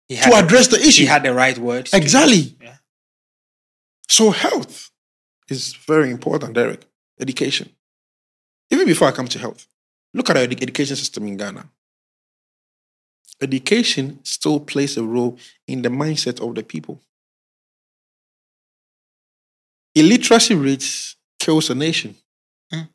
to 0.10 0.16
had 0.16 0.32
the- 0.32 0.38
address 0.38 0.68
the 0.68 0.80
issue. 0.80 1.02
He 1.02 1.08
had 1.08 1.24
the 1.24 1.34
right 1.34 1.58
words. 1.58 1.94
exactly. 1.94 2.56
Yeah. 2.62 2.76
So 4.08 4.32
health 4.32 4.92
is 5.50 5.74
very 5.74 6.12
important, 6.12 6.54
Derek. 6.54 6.86
Education. 7.20 7.70
Even 8.70 8.86
before 8.86 9.08
I 9.08 9.12
come 9.12 9.28
to 9.30 9.40
health, 9.40 9.66
look 10.14 10.30
at 10.30 10.38
our 10.38 10.44
edu- 10.46 10.62
education 10.62 10.96
system 10.96 11.26
in 11.28 11.36
Ghana. 11.38 11.66
Education 13.42 14.20
still 14.24 14.60
plays 14.60 14.98
a 14.98 15.04
role 15.04 15.38
in 15.68 15.82
the 15.82 15.90
mindset 15.90 16.46
of 16.46 16.56
the 16.56 16.64
people. 16.64 17.00
Illiteracy 19.96 20.56
rates 20.56 21.16
kills 21.40 21.70
a 21.70 21.76
nation. 21.76 22.16
Mm. 22.74 22.90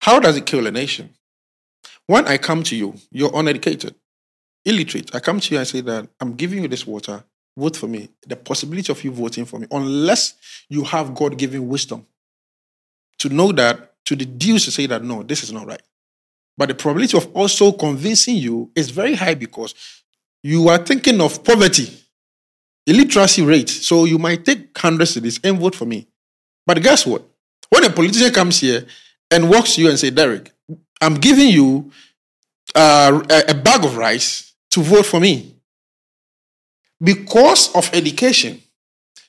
How 0.00 0.20
does 0.20 0.36
it 0.36 0.46
kill 0.46 0.66
a 0.66 0.70
nation? 0.70 1.10
When 2.06 2.26
I 2.26 2.38
come 2.38 2.62
to 2.64 2.76
you, 2.76 2.94
you're 3.10 3.30
uneducated, 3.34 3.94
illiterate. 4.64 5.14
I 5.14 5.20
come 5.20 5.40
to 5.40 5.54
you 5.54 5.58
and 5.58 5.66
say 5.66 5.80
that 5.82 6.08
I'm 6.20 6.34
giving 6.34 6.62
you 6.62 6.68
this 6.68 6.86
water, 6.86 7.24
vote 7.56 7.76
for 7.76 7.88
me. 7.88 8.10
The 8.26 8.36
possibility 8.36 8.92
of 8.92 9.02
you 9.02 9.10
voting 9.10 9.44
for 9.44 9.58
me, 9.58 9.66
unless 9.70 10.34
you 10.68 10.84
have 10.84 11.14
God 11.14 11.36
given 11.36 11.68
wisdom 11.68 12.06
to 13.18 13.28
know 13.28 13.52
that, 13.52 13.94
to 14.04 14.14
deduce 14.14 14.66
to 14.66 14.70
say 14.70 14.86
that 14.86 15.02
no, 15.02 15.22
this 15.22 15.42
is 15.42 15.52
not 15.52 15.66
right. 15.66 15.82
But 16.56 16.68
the 16.68 16.74
probability 16.74 17.16
of 17.16 17.30
also 17.34 17.72
convincing 17.72 18.36
you 18.36 18.70
is 18.74 18.90
very 18.90 19.14
high 19.14 19.34
because 19.34 19.74
you 20.42 20.68
are 20.68 20.78
thinking 20.78 21.20
of 21.20 21.44
poverty, 21.44 21.90
illiteracy 22.86 23.42
rate. 23.42 23.68
So 23.68 24.04
you 24.04 24.18
might 24.18 24.44
take 24.44 24.76
hundreds 24.76 25.14
hundred 25.14 25.30
cedis 25.30 25.40
and 25.44 25.58
vote 25.58 25.74
for 25.74 25.84
me. 25.84 26.06
But 26.64 26.82
guess 26.82 27.06
what? 27.06 27.22
When 27.68 27.84
a 27.84 27.90
politician 27.90 28.32
comes 28.32 28.60
here 28.60 28.86
and 29.30 29.50
walks 29.50 29.74
to 29.74 29.82
you 29.82 29.88
and 29.90 29.98
say, 29.98 30.10
Derek, 30.10 30.52
I'm 31.00 31.14
giving 31.14 31.48
you 31.48 31.90
uh, 32.74 33.22
a 33.48 33.54
bag 33.54 33.84
of 33.84 33.96
rice 33.96 34.54
to 34.70 34.80
vote 34.80 35.06
for 35.06 35.20
me. 35.20 35.54
Because 37.02 37.74
of 37.74 37.90
education, 37.92 38.62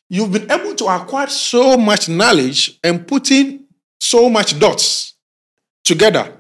you've 0.10 0.32
been 0.32 0.50
able 0.50 0.76
to 0.76 0.86
acquire 0.86 1.28
so 1.28 1.76
much 1.76 2.08
knowledge 2.08 2.80
and 2.84 3.06
putting 3.06 3.66
so 4.00 4.30
much 4.30 4.58
dots 4.58 5.16
together 5.84 6.37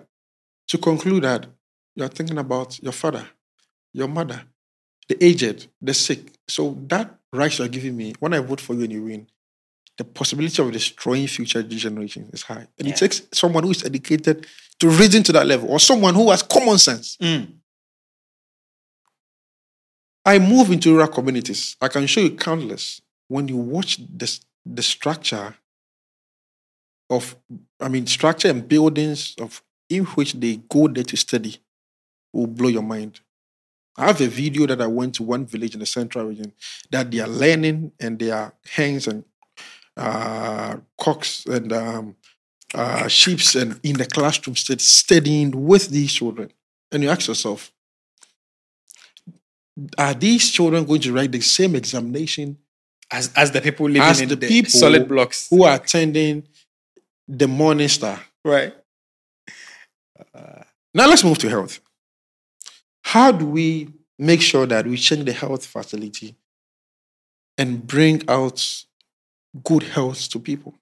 to 0.67 0.77
conclude 0.77 1.23
that 1.23 1.45
you're 1.95 2.07
thinking 2.07 2.37
about 2.37 2.81
your 2.83 2.91
father, 2.91 3.27
your 3.93 4.07
mother, 4.07 4.43
the 5.07 5.23
aged, 5.23 5.67
the 5.81 5.93
sick. 5.93 6.19
So 6.47 6.77
that 6.87 7.15
rights 7.33 7.59
you're 7.59 7.67
giving 7.67 7.95
me, 7.95 8.13
when 8.19 8.33
I 8.33 8.39
vote 8.39 8.61
for 8.61 8.73
you 8.73 8.83
and 8.83 8.91
you 8.93 9.03
win, 9.03 9.27
the 9.97 10.03
possibility 10.03 10.61
of 10.61 10.71
destroying 10.71 11.27
future 11.27 11.63
generations 11.63 12.31
is 12.33 12.43
high. 12.43 12.67
And 12.77 12.87
Yeah. 12.87 12.93
it 12.93 12.97
takes 12.97 13.21
someone 13.33 13.63
who 13.63 13.71
is 13.71 13.83
educated 13.83 14.45
to 14.79 14.89
reason 14.89 15.23
to 15.23 15.31
that 15.31 15.47
level, 15.47 15.69
or 15.69 15.79
someone 15.79 16.13
who 16.13 16.29
has 16.29 16.43
common 16.43 16.77
sense. 16.77 17.17
Mm. 17.17 17.53
I 20.23 20.37
move 20.39 20.71
into 20.71 20.91
rural 20.93 21.07
communities. 21.07 21.75
I 21.81 21.87
can 21.87 22.05
show 22.05 22.19
you 22.21 22.35
countless. 22.35 23.01
When 23.27 23.47
you 23.47 23.57
watch 23.57 23.97
this, 24.09 24.41
the 24.65 24.83
structure 24.83 25.55
of, 27.09 27.35
I 27.79 27.87
mean, 27.87 28.05
structure 28.05 28.49
and 28.49 28.67
buildings 28.67 29.33
of 29.39 29.63
in 29.89 30.05
which 30.05 30.33
they 30.33 30.57
go 30.69 30.87
there 30.87 31.03
to 31.03 31.15
study 31.17 31.57
will 32.33 32.47
blow 32.47 32.69
your 32.69 32.83
mind. 32.83 33.19
I 33.97 34.07
have 34.07 34.21
a 34.21 34.27
video 34.27 34.67
that 34.67 34.81
I 34.81 34.87
went 34.87 35.15
to 35.15 35.23
one 35.23 35.45
village 35.45 35.73
in 35.73 35.79
the 35.79 35.85
central 35.85 36.25
region 36.25 36.53
that 36.91 37.09
they 37.09 37.19
are 37.19 37.27
learning 37.27 37.91
and 37.99 38.19
they 38.19 38.29
are 38.31 38.53
hens 38.69 39.07
and 39.07 39.23
uh, 39.95 40.77
cocks 40.99 41.45
and 41.47 41.73
um, 41.73 42.15
uh, 42.75 43.07
sheep 43.07 43.39
and 43.55 43.79
in 43.81 43.97
the 43.97 44.05
classroom 44.05 44.55
stud- 44.55 44.81
studying 44.81 45.49
with 45.65 45.89
these 45.89 46.13
children. 46.13 46.51
And 46.91 47.01
you 47.01 47.09
ask 47.09 47.27
yourself, 47.27 47.71
are 49.97 50.13
these 50.13 50.51
children 50.51 50.85
going 50.85 51.01
to 51.01 51.13
write 51.13 51.31
the 51.31 51.41
same 51.41 51.75
examination 51.75 52.57
As, 53.11 53.31
as 53.35 53.51
the 53.51 53.61
people 53.61 53.87
living 53.87 54.01
As 54.01 54.21
in 54.21 54.29
the 54.29 54.35
the, 54.35 54.47
people 54.47 54.69
solid 54.69 55.07
blocks. 55.07 55.47
who 55.49 55.63
are 55.63 55.75
attending 55.75 56.43
the 57.27 57.47
Morning 57.47 57.87
Star? 57.87 58.19
Right. 58.43 58.73
Now 60.93 61.07
let's 61.07 61.23
move 61.23 61.37
to 61.39 61.49
health. 61.49 61.79
How 63.03 63.31
do 63.31 63.45
we 63.45 63.89
make 64.17 64.41
sure 64.41 64.65
that 64.65 64.85
we 64.87 64.97
change 64.97 65.25
the 65.25 65.33
health 65.33 65.65
facility 65.65 66.35
and 67.57 67.85
bring 67.85 68.23
out 68.27 68.83
good 69.63 69.83
health 69.83 70.29
to 70.29 70.39
people? 70.39 70.73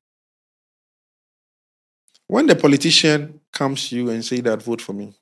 When 2.27 2.47
the 2.47 2.55
politician 2.55 3.41
comes 3.53 3.89
to 3.89 3.95
you 3.95 4.09
and 4.09 4.25
say 4.25 4.41
that 4.41 4.63
vote 4.63 4.81
for 4.81 4.93
me, 4.93 5.13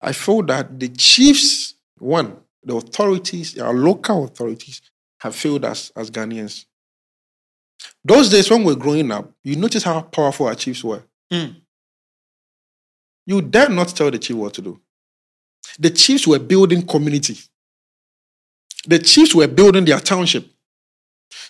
I 0.00 0.12
feel 0.12 0.42
that 0.42 0.78
the 0.78 0.88
chiefs, 0.88 1.74
one, 1.98 2.36
the 2.62 2.76
authorities, 2.76 3.58
our 3.58 3.74
local 3.74 4.24
authorities, 4.24 4.80
have 5.20 5.34
failed 5.34 5.64
us 5.64 5.90
as 5.96 6.10
Ghanaians. 6.10 6.66
Those 8.04 8.28
days 8.30 8.50
when 8.50 8.60
we 8.62 8.74
were 8.74 8.78
growing 8.78 9.10
up, 9.10 9.32
you 9.42 9.56
notice 9.56 9.82
how 9.82 10.02
powerful 10.02 10.46
our 10.46 10.54
chiefs 10.54 10.84
were. 10.84 11.02
Mm. 11.32 11.56
You 13.28 13.42
dare 13.42 13.68
not 13.68 13.88
tell 13.88 14.10
the 14.10 14.18
chief 14.18 14.34
what 14.36 14.54
to 14.54 14.62
do. 14.62 14.80
The 15.78 15.90
chiefs 15.90 16.26
were 16.26 16.38
building 16.38 16.86
community. 16.86 17.36
The 18.86 18.98
chiefs 18.98 19.34
were 19.34 19.46
building 19.46 19.84
their 19.84 20.00
township. 20.00 20.46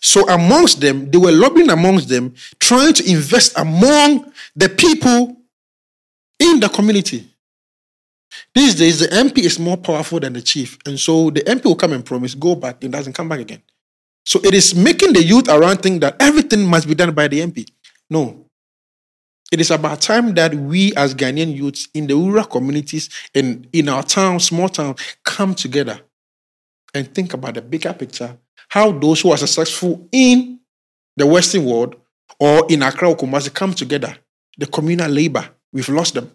So 0.01 0.29
amongst 0.29 0.81
them, 0.81 1.09
they 1.09 1.19
were 1.19 1.31
lobbying 1.31 1.71
amongst 1.71 2.09
them, 2.09 2.35
trying 2.59 2.95
to 2.95 3.09
invest 3.09 3.57
among 3.57 4.33
the 4.57 4.69
people 4.69 5.37
in 6.41 6.59
the 6.59 6.69
community. 6.69 7.31
These 8.53 8.75
days, 8.75 8.99
the 8.99 9.07
MP 9.07 9.39
is 9.45 9.61
more 9.61 9.77
powerful 9.77 10.19
than 10.19 10.33
the 10.33 10.43
chief. 10.43 10.79
And 10.85 10.99
so 10.99 11.31
the 11.31 11.43
MP 11.43 11.65
will 11.67 11.77
come 11.77 11.93
and 11.93 12.05
promise, 12.05 12.35
go 12.35 12.57
back, 12.57 12.83
and 12.83 12.93
doesn't 12.93 13.13
come 13.13 13.29
back 13.29 13.39
again. 13.39 13.63
So 14.25 14.41
it 14.43 14.53
is 14.53 14.75
making 14.75 15.13
the 15.13 15.23
youth 15.23 15.49
around 15.49 15.79
think 15.79 16.01
that 16.01 16.21
everything 16.21 16.67
must 16.67 16.89
be 16.89 16.97
done 16.97 17.13
by 17.15 17.29
the 17.29 17.39
MP. 17.39 17.69
No, 18.11 18.48
it 19.51 19.61
is 19.61 19.71
about 19.71 20.01
time 20.01 20.35
that 20.35 20.55
we 20.55 20.95
as 20.95 21.15
Ghanaian 21.15 21.55
youths 21.55 21.89
in 21.95 22.07
the 22.07 22.15
rural 22.15 22.45
communities 22.45 23.09
and 23.35 23.67
in 23.73 23.89
our 23.89 24.03
towns, 24.03 24.47
small 24.47 24.69
towns, 24.69 25.01
come 25.25 25.55
together 25.55 26.01
and 26.95 27.15
think 27.15 27.35
about 27.35 27.55
the 27.55 27.63
bigger 27.63 27.93
picture. 27.93 28.37
How 28.69 28.93
those 28.93 29.23
who 29.23 29.31
are 29.31 29.39
successful 29.39 30.07
in 30.13 30.61
the 31.17 31.27
Western 31.27 31.65
world 31.65 31.97
or 32.39 32.67
in 32.69 32.83
Accra 32.83 33.09
or 33.09 33.17
Kumasi 33.17 33.53
come 33.53 33.75
together. 33.75 34.17
The 34.57 34.67
communal 34.67 35.11
labor, 35.11 35.49
we've 35.73 35.89
lost 35.89 36.15
them. 36.15 36.31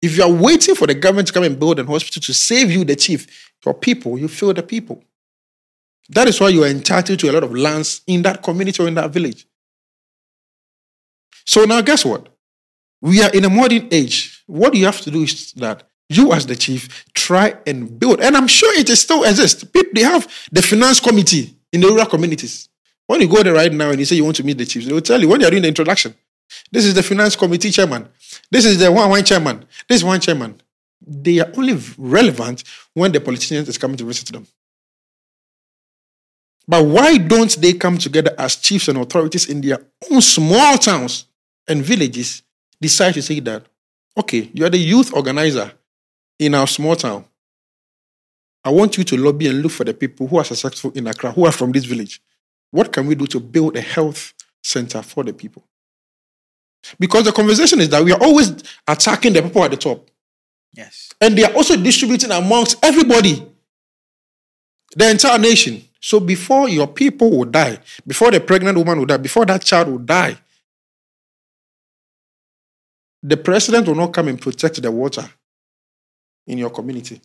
If 0.00 0.16
you 0.16 0.24
are 0.24 0.32
waiting 0.32 0.74
for 0.74 0.86
the 0.86 0.94
government 0.94 1.28
to 1.28 1.34
come 1.34 1.44
and 1.44 1.58
build 1.58 1.78
a 1.78 1.84
hospital 1.84 2.20
to 2.22 2.34
save 2.34 2.70
you, 2.70 2.84
the 2.84 2.96
chief, 2.96 3.52
your 3.64 3.74
people, 3.74 4.18
you 4.18 4.26
fail 4.26 4.52
the 4.52 4.62
people. 4.62 5.02
That 6.08 6.28
is 6.28 6.40
why 6.40 6.48
you 6.48 6.64
are 6.64 6.68
entitled 6.68 7.20
to 7.20 7.30
a 7.30 7.32
lot 7.32 7.44
of 7.44 7.54
lands 7.54 8.02
in 8.06 8.22
that 8.22 8.42
community 8.42 8.82
or 8.82 8.88
in 8.88 8.94
that 8.94 9.10
village. 9.10 9.46
So 11.44 11.64
now, 11.64 11.80
guess 11.80 12.04
what? 12.04 12.28
We 13.00 13.22
are 13.22 13.30
in 13.30 13.44
a 13.44 13.50
modern 13.50 13.88
age. 13.90 14.44
What 14.46 14.74
you 14.74 14.84
have 14.86 15.00
to 15.02 15.10
do 15.10 15.22
is 15.22 15.52
that 15.54 15.88
you, 16.08 16.32
as 16.32 16.46
the 16.46 16.56
chief, 16.56 17.04
try 17.14 17.56
and 17.66 17.98
build. 17.98 18.20
And 18.20 18.36
I'm 18.36 18.46
sure 18.46 18.72
it 18.78 18.88
still 18.88 19.24
exists. 19.24 19.64
People, 19.64 19.92
they 19.94 20.02
have 20.02 20.28
the 20.52 20.62
finance 20.62 21.00
committee 21.00 21.56
in 21.72 21.80
the 21.80 21.88
rural 21.88 22.06
communities. 22.06 22.68
When 23.06 23.20
you 23.20 23.28
go 23.28 23.42
there 23.42 23.54
right 23.54 23.72
now 23.72 23.90
and 23.90 23.98
you 23.98 24.04
say 24.04 24.16
you 24.16 24.24
want 24.24 24.36
to 24.36 24.44
meet 24.44 24.58
the 24.58 24.66
chiefs, 24.66 24.86
they 24.86 24.92
will 24.92 25.00
tell 25.00 25.20
you 25.20 25.28
when 25.28 25.40
you're 25.40 25.50
doing 25.50 25.62
the 25.62 25.68
introduction. 25.68 26.14
This 26.70 26.84
is 26.84 26.94
the 26.94 27.02
finance 27.02 27.34
committee 27.34 27.70
chairman. 27.70 28.08
This 28.50 28.64
is 28.64 28.78
the 28.78 28.92
one 28.92 29.08
one 29.08 29.24
chairman. 29.24 29.64
This 29.88 30.04
one 30.04 30.20
chairman. 30.20 30.60
They 31.04 31.40
are 31.40 31.50
only 31.56 31.78
relevant 31.98 32.62
when 32.94 33.10
the 33.10 33.20
politician 33.20 33.56
is 33.56 33.78
coming 33.78 33.96
to 33.96 34.04
visit 34.04 34.28
them. 34.32 34.46
But 36.68 36.84
why 36.84 37.18
don't 37.18 37.54
they 37.56 37.72
come 37.72 37.98
together 37.98 38.34
as 38.38 38.56
chiefs 38.56 38.88
and 38.88 38.98
authorities 38.98 39.48
in 39.48 39.60
their 39.60 39.78
own 40.10 40.20
small 40.20 40.78
towns 40.78 41.26
and 41.68 41.84
villages 41.84 42.42
decide 42.80 43.14
to 43.14 43.22
say 43.22 43.40
that, 43.40 43.64
okay, 44.16 44.50
you 44.52 44.64
are 44.64 44.70
the 44.70 44.78
youth 44.78 45.12
organizer 45.14 45.72
in 46.38 46.54
our 46.54 46.66
small 46.66 46.96
town. 46.96 47.24
I 48.64 48.70
want 48.70 48.96
you 48.96 49.04
to 49.04 49.16
lobby 49.16 49.48
and 49.48 49.62
look 49.62 49.72
for 49.72 49.84
the 49.84 49.94
people 49.94 50.26
who 50.26 50.38
are 50.38 50.44
successful 50.44 50.92
in 50.94 51.06
Accra, 51.06 51.32
who 51.32 51.46
are 51.46 51.52
from 51.52 51.72
this 51.72 51.84
village. 51.84 52.20
What 52.70 52.92
can 52.92 53.06
we 53.06 53.14
do 53.14 53.26
to 53.26 53.40
build 53.40 53.76
a 53.76 53.80
health 53.80 54.34
center 54.62 55.02
for 55.02 55.24
the 55.24 55.32
people? 55.32 55.64
Because 56.98 57.24
the 57.24 57.32
conversation 57.32 57.80
is 57.80 57.88
that 57.90 58.02
we 58.02 58.12
are 58.12 58.22
always 58.22 58.54
attacking 58.86 59.32
the 59.32 59.42
people 59.42 59.64
at 59.64 59.70
the 59.70 59.76
top. 59.76 60.10
Yes. 60.72 61.10
And 61.20 61.36
they 61.36 61.44
are 61.44 61.52
also 61.54 61.76
distributing 61.76 62.30
amongst 62.30 62.82
everybody, 62.84 63.46
the 64.96 65.10
entire 65.10 65.38
nation. 65.38 65.84
So 66.00 66.18
before 66.18 66.68
your 66.68 66.88
people 66.88 67.30
will 67.30 67.44
die, 67.44 67.78
before 68.06 68.30
the 68.30 68.40
pregnant 68.40 68.76
woman 68.76 68.98
will 68.98 69.06
die, 69.06 69.18
before 69.18 69.46
that 69.46 69.62
child 69.62 69.88
will 69.88 69.98
die, 69.98 70.36
the 73.22 73.36
president 73.36 73.86
will 73.86 73.94
not 73.94 74.12
come 74.12 74.28
and 74.28 74.40
protect 74.40 74.80
the 74.82 74.90
water 74.90 75.28
in 76.46 76.58
your 76.58 76.70
community. 76.70 77.20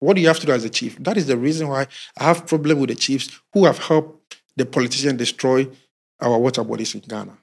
What 0.00 0.14
do 0.14 0.20
you 0.22 0.28
have 0.28 0.40
to 0.40 0.46
do 0.46 0.52
as 0.52 0.64
a 0.64 0.70
chief? 0.70 0.96
That 1.02 1.16
is 1.16 1.26
the 1.26 1.36
reason 1.36 1.68
why 1.68 1.86
I 2.18 2.24
have 2.24 2.46
problem 2.46 2.78
with 2.78 2.90
the 2.90 2.94
chiefs 2.96 3.30
who 3.52 3.64
have 3.64 3.78
helped 3.78 4.36
the 4.56 4.66
politician 4.66 5.16
destroy 5.16 5.68
our 6.20 6.38
water 6.38 6.62
bodies 6.64 6.94
in 6.94 7.00
Ghana. 7.00 7.36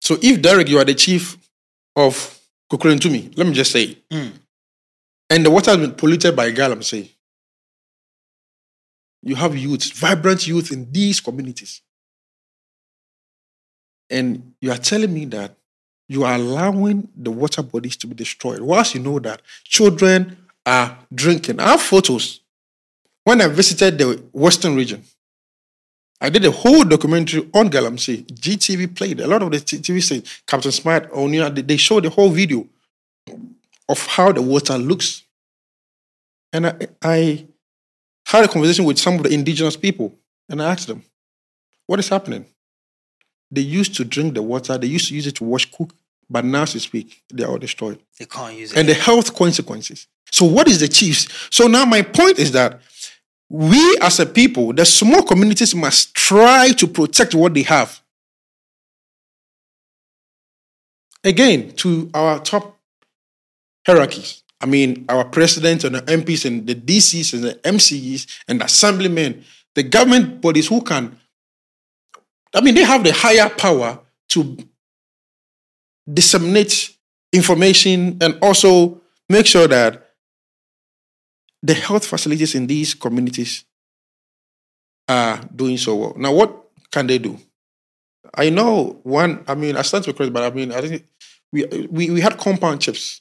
So 0.00 0.18
if 0.22 0.40
Derek, 0.42 0.68
you 0.68 0.78
are 0.78 0.84
the 0.84 0.94
chief 0.94 1.38
of 1.96 2.38
Kukurantumi, 2.70 3.36
let 3.36 3.46
me 3.46 3.52
just 3.54 3.72
say, 3.72 3.98
Mm. 4.10 4.32
and 5.30 5.44
the 5.46 5.50
water 5.50 5.70
has 5.70 5.80
been 5.80 5.94
polluted 5.94 6.34
by 6.36 6.50
galamsey, 6.52 7.10
you 9.22 9.34
have 9.34 9.56
youth, 9.56 9.92
vibrant 9.94 10.46
youth 10.46 10.72
in 10.72 10.90
these 10.92 11.20
communities. 11.20 11.80
And 14.10 14.54
you 14.60 14.70
are 14.70 14.78
telling 14.78 15.12
me 15.12 15.24
that 15.26 15.56
you 16.08 16.24
are 16.24 16.34
allowing 16.34 17.08
the 17.16 17.30
water 17.30 17.62
bodies 17.62 17.96
to 17.98 18.06
be 18.06 18.14
destroyed. 18.14 18.60
Whilst 18.60 18.94
you 18.94 19.00
know 19.00 19.18
that 19.20 19.42
children 19.64 20.36
are 20.66 20.98
drinking. 21.14 21.60
I 21.60 21.70
have 21.70 21.82
photos. 21.82 22.40
When 23.24 23.40
I 23.40 23.48
visited 23.48 23.98
the 23.98 24.22
Western 24.32 24.76
region, 24.76 25.02
I 26.20 26.30
did 26.30 26.44
a 26.44 26.50
whole 26.50 26.84
documentary 26.84 27.48
on 27.54 27.68
Galamsey. 27.70 28.24
GTV 28.26 28.94
played 28.94 29.20
a 29.20 29.26
lot 29.26 29.42
of 29.42 29.50
the 29.50 29.58
TV 29.58 30.02
stations. 30.02 30.42
Captain 30.46 30.72
Smart, 30.72 31.10
Onua, 31.12 31.50
they 31.66 31.76
showed 31.76 32.04
the 32.04 32.10
whole 32.10 32.30
video 32.30 32.66
of 33.88 34.06
how 34.06 34.32
the 34.32 34.42
water 34.42 34.78
looks. 34.78 35.22
And 36.52 36.66
I, 36.66 36.76
I 37.02 37.46
had 38.26 38.44
a 38.44 38.48
conversation 38.48 38.84
with 38.84 38.98
some 38.98 39.14
of 39.16 39.22
the 39.24 39.30
indigenous 39.30 39.76
people, 39.76 40.14
and 40.48 40.62
I 40.62 40.72
asked 40.72 40.86
them, 40.86 41.02
"What 41.86 41.98
is 41.98 42.08
happening?" 42.08 42.46
They 43.50 43.60
used 43.60 43.94
to 43.96 44.04
drink 44.04 44.34
the 44.34 44.42
water. 44.42 44.76
They 44.78 44.86
used 44.88 45.08
to 45.08 45.14
use 45.14 45.26
it 45.26 45.36
to 45.36 45.44
wash, 45.44 45.70
cook, 45.70 45.94
but 46.28 46.44
now, 46.44 46.62
as 46.62 46.74
we 46.74 46.80
speak, 46.80 47.22
they 47.32 47.44
are 47.44 47.50
all 47.50 47.58
destroyed 47.58 48.00
They 48.18 48.24
can't 48.26 48.56
use 48.58 48.72
it. 48.72 48.78
and 48.78 48.88
the 48.88 48.94
health 48.94 49.34
consequences. 49.34 50.06
So, 50.30 50.44
what 50.46 50.66
is 50.68 50.80
the 50.80 50.88
chiefs? 50.88 51.28
So, 51.50 51.66
now 51.66 51.84
my 51.84 52.02
point 52.02 52.38
is 52.38 52.52
that 52.52 52.80
we 53.48 53.98
as 54.00 54.18
a 54.20 54.26
people, 54.26 54.72
the 54.72 54.84
small 54.84 55.22
communities 55.22 55.74
must 55.74 56.14
try 56.14 56.72
to 56.72 56.86
protect 56.86 57.34
what 57.34 57.54
they 57.54 57.62
have. 57.62 58.00
Again, 61.22 61.72
to 61.76 62.10
our 62.14 62.38
top 62.40 62.78
hierarchies. 63.86 64.42
I 64.60 64.66
mean, 64.66 65.04
our 65.08 65.24
president 65.24 65.84
and 65.84 65.94
the 65.96 66.02
MPs 66.02 66.44
and 66.46 66.66
the 66.66 66.74
DCs 66.74 67.34
and 67.34 67.44
the 67.44 67.54
MCEs 67.64 68.26
and 68.48 68.60
the 68.60 68.64
assemblymen, 68.64 69.44
the 69.74 69.82
government 69.82 70.40
bodies 70.40 70.68
who 70.68 70.80
can, 70.82 71.18
I 72.54 72.60
mean, 72.60 72.74
they 72.74 72.84
have 72.84 73.02
the 73.02 73.12
higher 73.12 73.48
power 73.48 74.00
to 74.30 74.56
disseminate 76.12 76.96
information 77.32 78.18
and 78.20 78.38
also 78.40 79.00
make 79.28 79.46
sure 79.46 79.66
that 79.66 80.12
the 81.62 81.74
health 81.74 82.06
facilities 82.06 82.54
in 82.54 82.66
these 82.66 82.94
communities 82.94 83.64
are 85.08 85.40
doing 85.54 85.76
so 85.76 85.96
well. 85.96 86.14
Now, 86.16 86.32
what 86.32 86.64
can 86.90 87.06
they 87.06 87.18
do? 87.18 87.38
I 88.34 88.50
know 88.50 89.00
one, 89.02 89.44
I 89.48 89.54
mean, 89.54 89.76
I 89.76 89.82
stand 89.82 90.04
to 90.04 90.12
be 90.12 90.16
correct, 90.16 90.32
but 90.32 90.42
I 90.44 90.54
mean, 90.54 90.72
I 90.72 90.80
think 90.80 91.06
we, 91.52 91.64
we, 91.90 92.10
we 92.10 92.20
had 92.20 92.36
compound 92.36 92.80
CHPS 92.80 93.20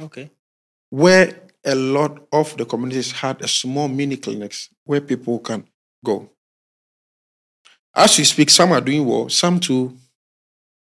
okay. 0.00 0.30
where 0.90 1.32
a 1.64 1.74
lot 1.74 2.26
of 2.32 2.56
the 2.56 2.64
communities 2.64 3.12
had 3.12 3.40
a 3.42 3.48
small 3.48 3.88
mini 3.88 4.16
clinics 4.16 4.70
where 4.84 5.00
people 5.00 5.38
can 5.38 5.66
go. 6.04 6.30
As 7.94 8.18
we 8.18 8.24
speak, 8.24 8.50
some 8.50 8.72
are 8.72 8.80
doing 8.80 9.06
well, 9.06 9.28
some 9.28 9.60
too 9.60 9.96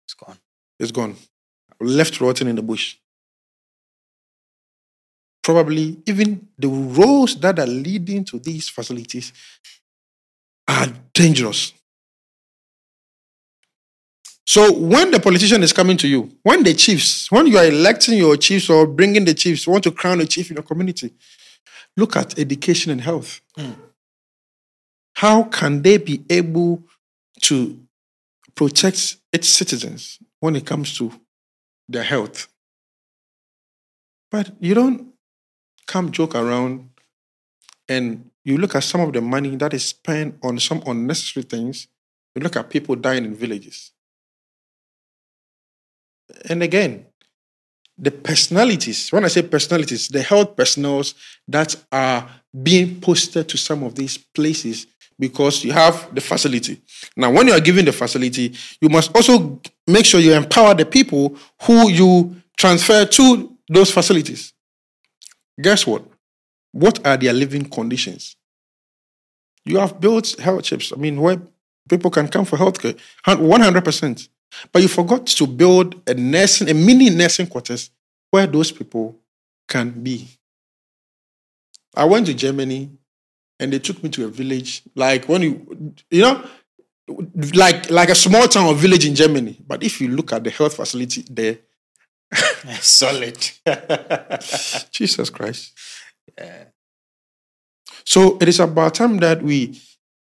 It's 0.06 0.14
gone. 0.14 0.38
It's 0.78 0.92
gone, 0.92 1.16
left 1.80 2.20
rotting 2.20 2.48
in 2.48 2.56
the 2.56 2.62
bush. 2.62 2.96
Probably 5.42 6.02
even 6.06 6.48
the 6.58 6.68
roads 6.68 7.36
that 7.36 7.58
are 7.58 7.66
leading 7.66 8.24
to 8.24 8.38
these 8.38 8.68
facilities 8.68 9.32
are 10.68 10.88
dangerous. 11.14 11.72
So 14.46 14.72
when 14.72 15.10
the 15.10 15.20
politician 15.20 15.62
is 15.62 15.72
coming 15.72 15.96
to 15.98 16.08
you, 16.08 16.30
when 16.42 16.62
the 16.62 16.74
chiefs, 16.74 17.30
when 17.30 17.46
you 17.46 17.58
are 17.58 17.66
electing 17.66 18.16
your 18.16 18.36
chiefs 18.36 18.70
or 18.70 18.86
bringing 18.86 19.24
the 19.24 19.34
chiefs, 19.34 19.66
want 19.66 19.84
to 19.84 19.90
crown 19.90 20.20
a 20.20 20.26
chief 20.26 20.50
in 20.50 20.56
your 20.56 20.62
community, 20.62 21.12
look 21.96 22.16
at 22.16 22.38
education 22.38 22.92
and 22.92 23.00
health. 23.00 23.40
Hmm. 23.56 23.72
How 25.14 25.44
can 25.44 25.82
they 25.82 25.96
be 25.96 26.24
able 26.30 26.84
to 27.42 27.78
protect 28.54 29.16
its 29.32 29.48
citizens 29.48 30.18
when 30.40 30.56
it 30.56 30.66
comes 30.66 30.96
to 30.98 31.12
their 31.88 32.02
health? 32.02 32.48
But 34.30 34.50
you 34.60 34.74
don't 34.74 35.12
come 35.86 36.10
joke 36.10 36.34
around 36.34 36.90
and 37.88 38.30
you 38.44 38.58
look 38.58 38.74
at 38.74 38.84
some 38.84 39.00
of 39.00 39.12
the 39.12 39.20
money 39.20 39.56
that 39.56 39.74
is 39.74 39.86
spent 39.86 40.36
on 40.42 40.58
some 40.58 40.82
unnecessary 40.86 41.44
things. 41.44 41.88
You 42.34 42.42
look 42.42 42.56
at 42.56 42.70
people 42.70 42.96
dying 42.96 43.24
in 43.24 43.34
villages. 43.34 43.92
And 46.48 46.62
again, 46.62 47.06
the 47.98 48.10
personalities, 48.10 49.10
when 49.10 49.24
I 49.24 49.28
say 49.28 49.42
personalities, 49.42 50.08
the 50.08 50.22
health 50.22 50.54
personnels 50.56 51.14
that 51.48 51.74
are 51.90 52.28
being 52.62 53.00
posted 53.00 53.48
to 53.48 53.56
some 53.56 53.82
of 53.82 53.94
these 53.94 54.18
places 54.18 54.86
because 55.18 55.64
you 55.64 55.72
have 55.72 56.14
the 56.14 56.20
facility. 56.20 56.80
Now, 57.16 57.30
when 57.30 57.46
you 57.46 57.54
are 57.54 57.60
given 57.60 57.86
the 57.86 57.92
facility, 57.92 58.54
you 58.80 58.88
must 58.90 59.14
also 59.16 59.60
make 59.86 60.04
sure 60.04 60.20
you 60.20 60.34
empower 60.34 60.74
the 60.74 60.84
people 60.84 61.36
who 61.62 61.88
you 61.88 62.36
transfer 62.56 63.06
to 63.06 63.56
those 63.68 63.90
facilities. 63.90 64.52
Guess 65.60 65.86
what? 65.86 66.04
What 66.72 67.06
are 67.06 67.16
their 67.16 67.32
living 67.32 67.64
conditions? 67.64 68.36
You 69.64 69.78
have 69.78 69.98
built 69.98 70.36
health 70.38 70.62
CHPS. 70.62 70.96
I 70.96 71.00
mean, 71.00 71.20
where 71.20 71.40
people 71.88 72.10
can 72.10 72.28
come 72.28 72.44
for 72.44 72.58
healthcare, 72.58 72.98
100%. 73.26 74.28
But 74.72 74.82
you 74.82 74.88
forgot 74.88 75.26
to 75.26 75.46
build 75.46 76.00
a 76.08 76.14
nursing, 76.14 76.68
a 76.70 76.74
mini 76.74 77.10
nursing 77.10 77.46
quarters 77.46 77.90
where 78.30 78.46
those 78.46 78.72
people 78.72 79.18
can 79.68 79.90
be. 79.90 80.28
I 81.94 82.04
went 82.04 82.26
to 82.26 82.34
Germany 82.34 82.90
and 83.58 83.72
they 83.72 83.78
took 83.78 84.02
me 84.02 84.10
to 84.10 84.26
a 84.26 84.28
village, 84.28 84.82
like 84.94 85.28
when 85.28 85.42
you, 85.42 85.94
you 86.10 86.22
know, 86.22 86.44
like 87.54 87.90
like 87.90 88.10
a 88.10 88.14
small 88.14 88.48
town 88.48 88.66
or 88.66 88.74
village 88.74 89.06
in 89.06 89.14
Germany. 89.14 89.58
But 89.66 89.82
if 89.82 90.00
you 90.00 90.08
look 90.08 90.32
at 90.32 90.44
the 90.44 90.50
health 90.50 90.74
facility 90.74 91.24
there, 91.30 91.58
Solid. 92.80 93.38
Jesus 94.90 95.30
Christ. 95.30 95.72
Yeah. 96.36 96.64
So 98.04 98.38
it 98.40 98.48
is 98.48 98.60
about 98.60 98.94
time 98.94 99.18
that 99.18 99.42
we 99.42 99.80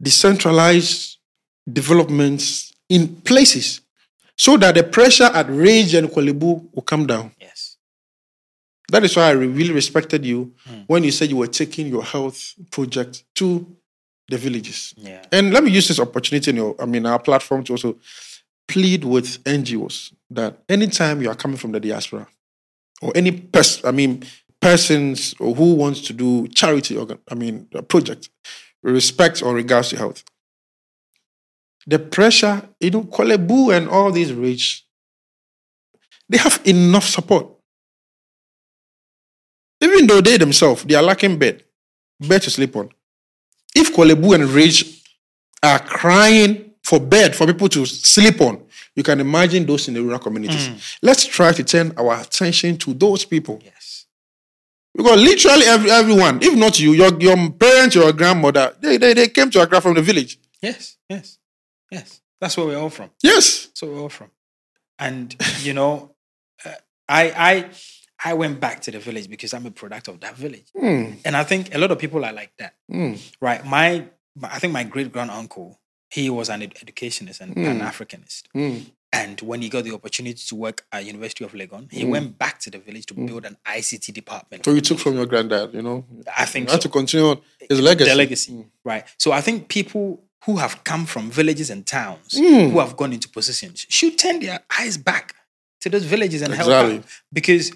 decentralize 0.03 1.17
developments 1.71 2.73
in 2.89 3.17
places 3.23 3.81
so 4.39 4.57
that 4.57 4.75
the 4.77 4.85
pressure 4.85 5.25
at 5.25 5.49
Ridge 5.51 5.95
and 5.95 6.09
Korle 6.09 6.39
Bu 6.39 6.69
will 6.73 6.83
come 6.83 7.07
down. 7.07 7.33
yes. 7.41 7.77
That 8.91 9.05
is 9.05 9.15
why 9.17 9.25
I 9.25 9.33
really 9.33 9.75
respected 9.75 10.25
you 10.25 10.55
hmm. 10.67 10.81
when 10.87 11.05
you 11.05 11.11
said 11.11 11.29
you 11.29 11.37
were 11.37 11.47
taking 11.47 11.89
your 11.89 12.03
health 12.03 12.55
project 12.71 13.25
to 13.35 13.77
the 14.29 14.39
villages. 14.39 14.95
Yeah. 14.97 15.25
And 15.33 15.53
let 15.53 15.63
me 15.65 15.71
use 15.71 15.89
this 15.89 16.01
opportunity 16.01 16.51
in 16.51 16.57
your, 16.57 16.75
I 16.81 16.87
mean, 16.87 17.05
our 17.05 17.19
platform 17.19 17.65
to 17.65 17.73
also 17.75 17.97
plead 18.67 19.05
with 19.05 19.43
NGOs 19.45 20.15
that 20.31 20.63
anytime 20.69 21.21
you 21.21 21.31
are 21.31 21.35
coming 21.35 21.57
from 21.57 21.73
the 21.73 21.81
diaspora 21.81 22.29
or 23.03 23.13
any 23.15 23.33
person, 23.33 23.87
I 23.87 23.93
mean, 23.93 24.23
persons 24.61 25.35
or 25.39 25.55
who 25.55 25.75
wants 25.75 26.01
to 26.03 26.13
do 26.13 26.49
charity, 26.49 26.97
organ, 26.97 27.19
I 27.31 27.35
mean, 27.35 27.69
a 27.75 27.83
project, 27.83 28.31
respect 28.83 29.43
or 29.43 29.55
regards 29.55 29.91
to 29.91 29.97
health, 29.97 30.25
the 31.89 31.99
pressure, 31.99 32.63
you 32.81 32.91
know, 32.91 33.03
Korle 33.05 33.39
Bu 33.39 33.71
and 33.71 33.89
all 33.89 34.13
these 34.13 34.33
rich, 34.33 34.87
they 36.29 36.37
have 36.37 36.61
enough 36.67 37.05
support. 37.05 37.49
Even 39.81 40.07
though 40.07 40.21
they 40.21 40.37
themselves, 40.37 40.85
they 40.85 40.95
are 40.95 41.03
lacking 41.03 41.39
bed, 41.39 41.65
bed 42.21 42.43
to 42.43 42.51
sleep 42.51 42.77
on. 42.77 42.91
If 43.75 43.95
Korle 43.95 44.21
Bu 44.21 44.35
and 44.35 44.45
Ridge 44.45 45.03
are 45.63 45.79
crying 45.79 46.73
for 46.85 47.01
bed 47.01 47.35
for 47.35 47.47
people 47.47 47.71
to 47.71 47.87
sleep 47.87 48.41
on, 48.43 48.63
you 48.95 49.03
can 49.03 49.19
imagine 49.21 49.65
those 49.65 49.89
in 49.89 49.95
the 49.95 50.03
rural 50.03 50.19
communities. 50.19 50.69
Mm. 50.69 50.99
Let's 51.01 51.25
try 51.25 51.53
to 51.53 51.65
turn 51.65 51.93
our 51.97 52.21
attention 52.21 52.77
to 52.79 52.93
those 52.93 53.25
people. 53.25 53.63
Yes. 53.65 54.05
Because 54.95 55.23
literally 55.23 55.65
every, 55.65 55.91
everyone, 55.91 56.41
if 56.43 56.55
not 56.55 56.79
you, 56.79 56.93
your, 56.93 57.19
your 57.19 57.51
parents, 57.53 57.95
your 57.95 58.13
grandmother, 58.13 58.75
they, 58.81 58.99
they, 58.99 59.15
they 59.15 59.29
came 59.29 59.49
to 59.51 59.63
Accra 59.63 59.81
from 59.81 59.95
the 59.95 60.03
village. 60.03 60.39
Yes. 60.61 60.97
Yes. 61.09 61.39
Yes. 61.91 62.21
That's 62.41 62.57
where 62.57 62.67
we're 62.67 62.79
all 62.79 62.91
from. 62.91 63.11
Yes. 63.23 63.67
That's 63.67 63.83
where 63.83 63.93
we're 63.93 64.01
all 64.03 64.09
from. 64.09 64.31
And 64.99 65.35
you 65.63 65.73
know, 65.75 66.15
uh, 66.65 66.71
I 67.09 67.33
I 67.37 67.71
I 68.31 68.35
went 68.35 68.59
back 68.61 68.81
to 68.83 68.91
the 68.91 68.99
village 68.99 69.29
because 69.31 69.55
I'm 69.55 69.67
a 69.67 69.71
product 69.71 70.09
of 70.09 70.21
that 70.21 70.37
village, 70.37 70.67
Mm, 70.77 71.19
and 71.25 71.37
I 71.37 71.45
think 71.45 71.73
a 71.75 71.79
lot 71.79 71.91
of 71.93 71.99
people 71.99 72.25
are 72.25 72.33
like 72.33 72.53
that. 72.59 72.75
mm, 72.91 73.17
Right. 73.41 73.65
My, 73.65 74.07
my- 74.35 74.53
I 74.53 74.59
think 74.59 74.73
my 74.73 74.83
great 74.85 75.13
grand 75.13 75.31
uncle, 75.31 75.79
he 76.11 76.29
was 76.29 76.49
an 76.49 76.63
ed- 76.63 76.75
educationist 76.83 77.41
and 77.41 77.57
an 77.57 77.81
Africanist. 77.81 78.45
mm. 78.57 78.87
And 79.11 79.41
when 79.41 79.63
he 79.63 79.69
got 79.71 79.85
the 79.85 79.95
opportunity 79.95 80.35
to 80.49 80.55
work 80.55 80.85
at 80.93 81.05
University 81.07 81.43
of 81.45 81.53
Legon, 81.53 81.91
he 81.91 82.05
went 82.05 82.37
back 82.39 82.59
to 82.61 82.71
the 82.71 82.79
village 82.79 83.07
to 83.07 83.15
build 83.15 83.47
an 83.47 83.57
ICT 83.65 84.13
department. 84.13 84.65
So 84.67 84.73
you 84.73 84.83
took 84.83 84.99
from 84.99 85.15
your 85.15 85.25
granddad, 85.25 85.73
you 85.73 85.81
know. 85.81 86.05
I 86.37 86.45
think 86.45 86.69
You 86.69 86.73
had 86.73 86.83
so. 86.83 86.89
to 86.89 86.93
continue 86.93 87.27
on 87.31 87.41
his 87.71 87.81
legacy. 87.81 88.11
The 88.11 88.17
legacy, 88.17 88.67
right? 88.85 89.07
So 89.19 89.33
I 89.33 89.41
think 89.41 89.69
people 89.69 90.25
who 90.45 90.57
have 90.57 90.83
come 90.85 91.05
from 91.07 91.31
villages 91.31 91.71
and 91.71 91.87
towns 91.87 92.35
Mm. 92.35 92.71
who 92.73 92.79
have 92.79 92.97
gone 92.97 93.13
into 93.13 93.29
positions 93.29 93.87
should 93.89 94.19
turn 94.19 94.41
their 94.41 94.61
eyes 94.79 94.97
back 94.97 95.35
to 95.81 95.89
those 95.89 96.05
villages 96.05 96.43
and 96.43 96.55
help 96.55 96.69
Exactly. 96.69 96.99
out. 96.99 97.05
Because 97.33 97.73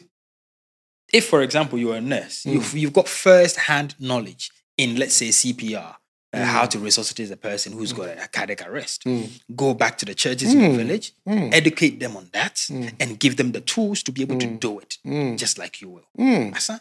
if, 1.12 1.26
for 1.28 1.42
example, 1.42 1.78
you're 1.78 1.96
a 1.96 2.00
nurse, 2.00 2.44
Mm. 2.44 2.52
you've, 2.54 2.74
you've 2.74 2.92
got 2.92 3.08
first 3.08 3.56
hand 3.56 3.94
knowledge 3.98 4.50
in, 4.76 4.96
let's 4.96 5.14
say, 5.14 5.28
CPR, 5.30 5.96
uh, 6.32 6.38
Mm. 6.38 6.44
how 6.44 6.64
to 6.66 6.78
resuscitate 6.78 7.30
a 7.30 7.36
person 7.36 7.72
who's 7.72 7.92
got 7.92 8.08
a 8.08 8.28
cardiac 8.28 8.66
arrest. 8.66 9.04
Mm. 9.04 9.28
Go 9.54 9.74
back 9.74 9.98
to 9.98 10.06
the 10.06 10.14
churches 10.14 10.52
in 10.54 10.60
your 10.60 10.70
Mm. 10.70 10.76
village, 10.76 11.12
educate 11.26 12.00
them 12.00 12.16
on 12.16 12.30
that, 12.32 12.60
and 12.70 13.18
give 13.20 13.36
them 13.36 13.52
the 13.52 13.60
tools 13.60 14.02
to 14.04 14.12
be 14.12 14.22
able 14.22 14.38
to 14.38 14.46
do 14.46 14.78
it, 14.78 14.98
just 15.36 15.58
like 15.58 15.80
you 15.82 15.88
will. 15.90 16.08
Mm. 16.18 16.54
Asa? 16.56 16.80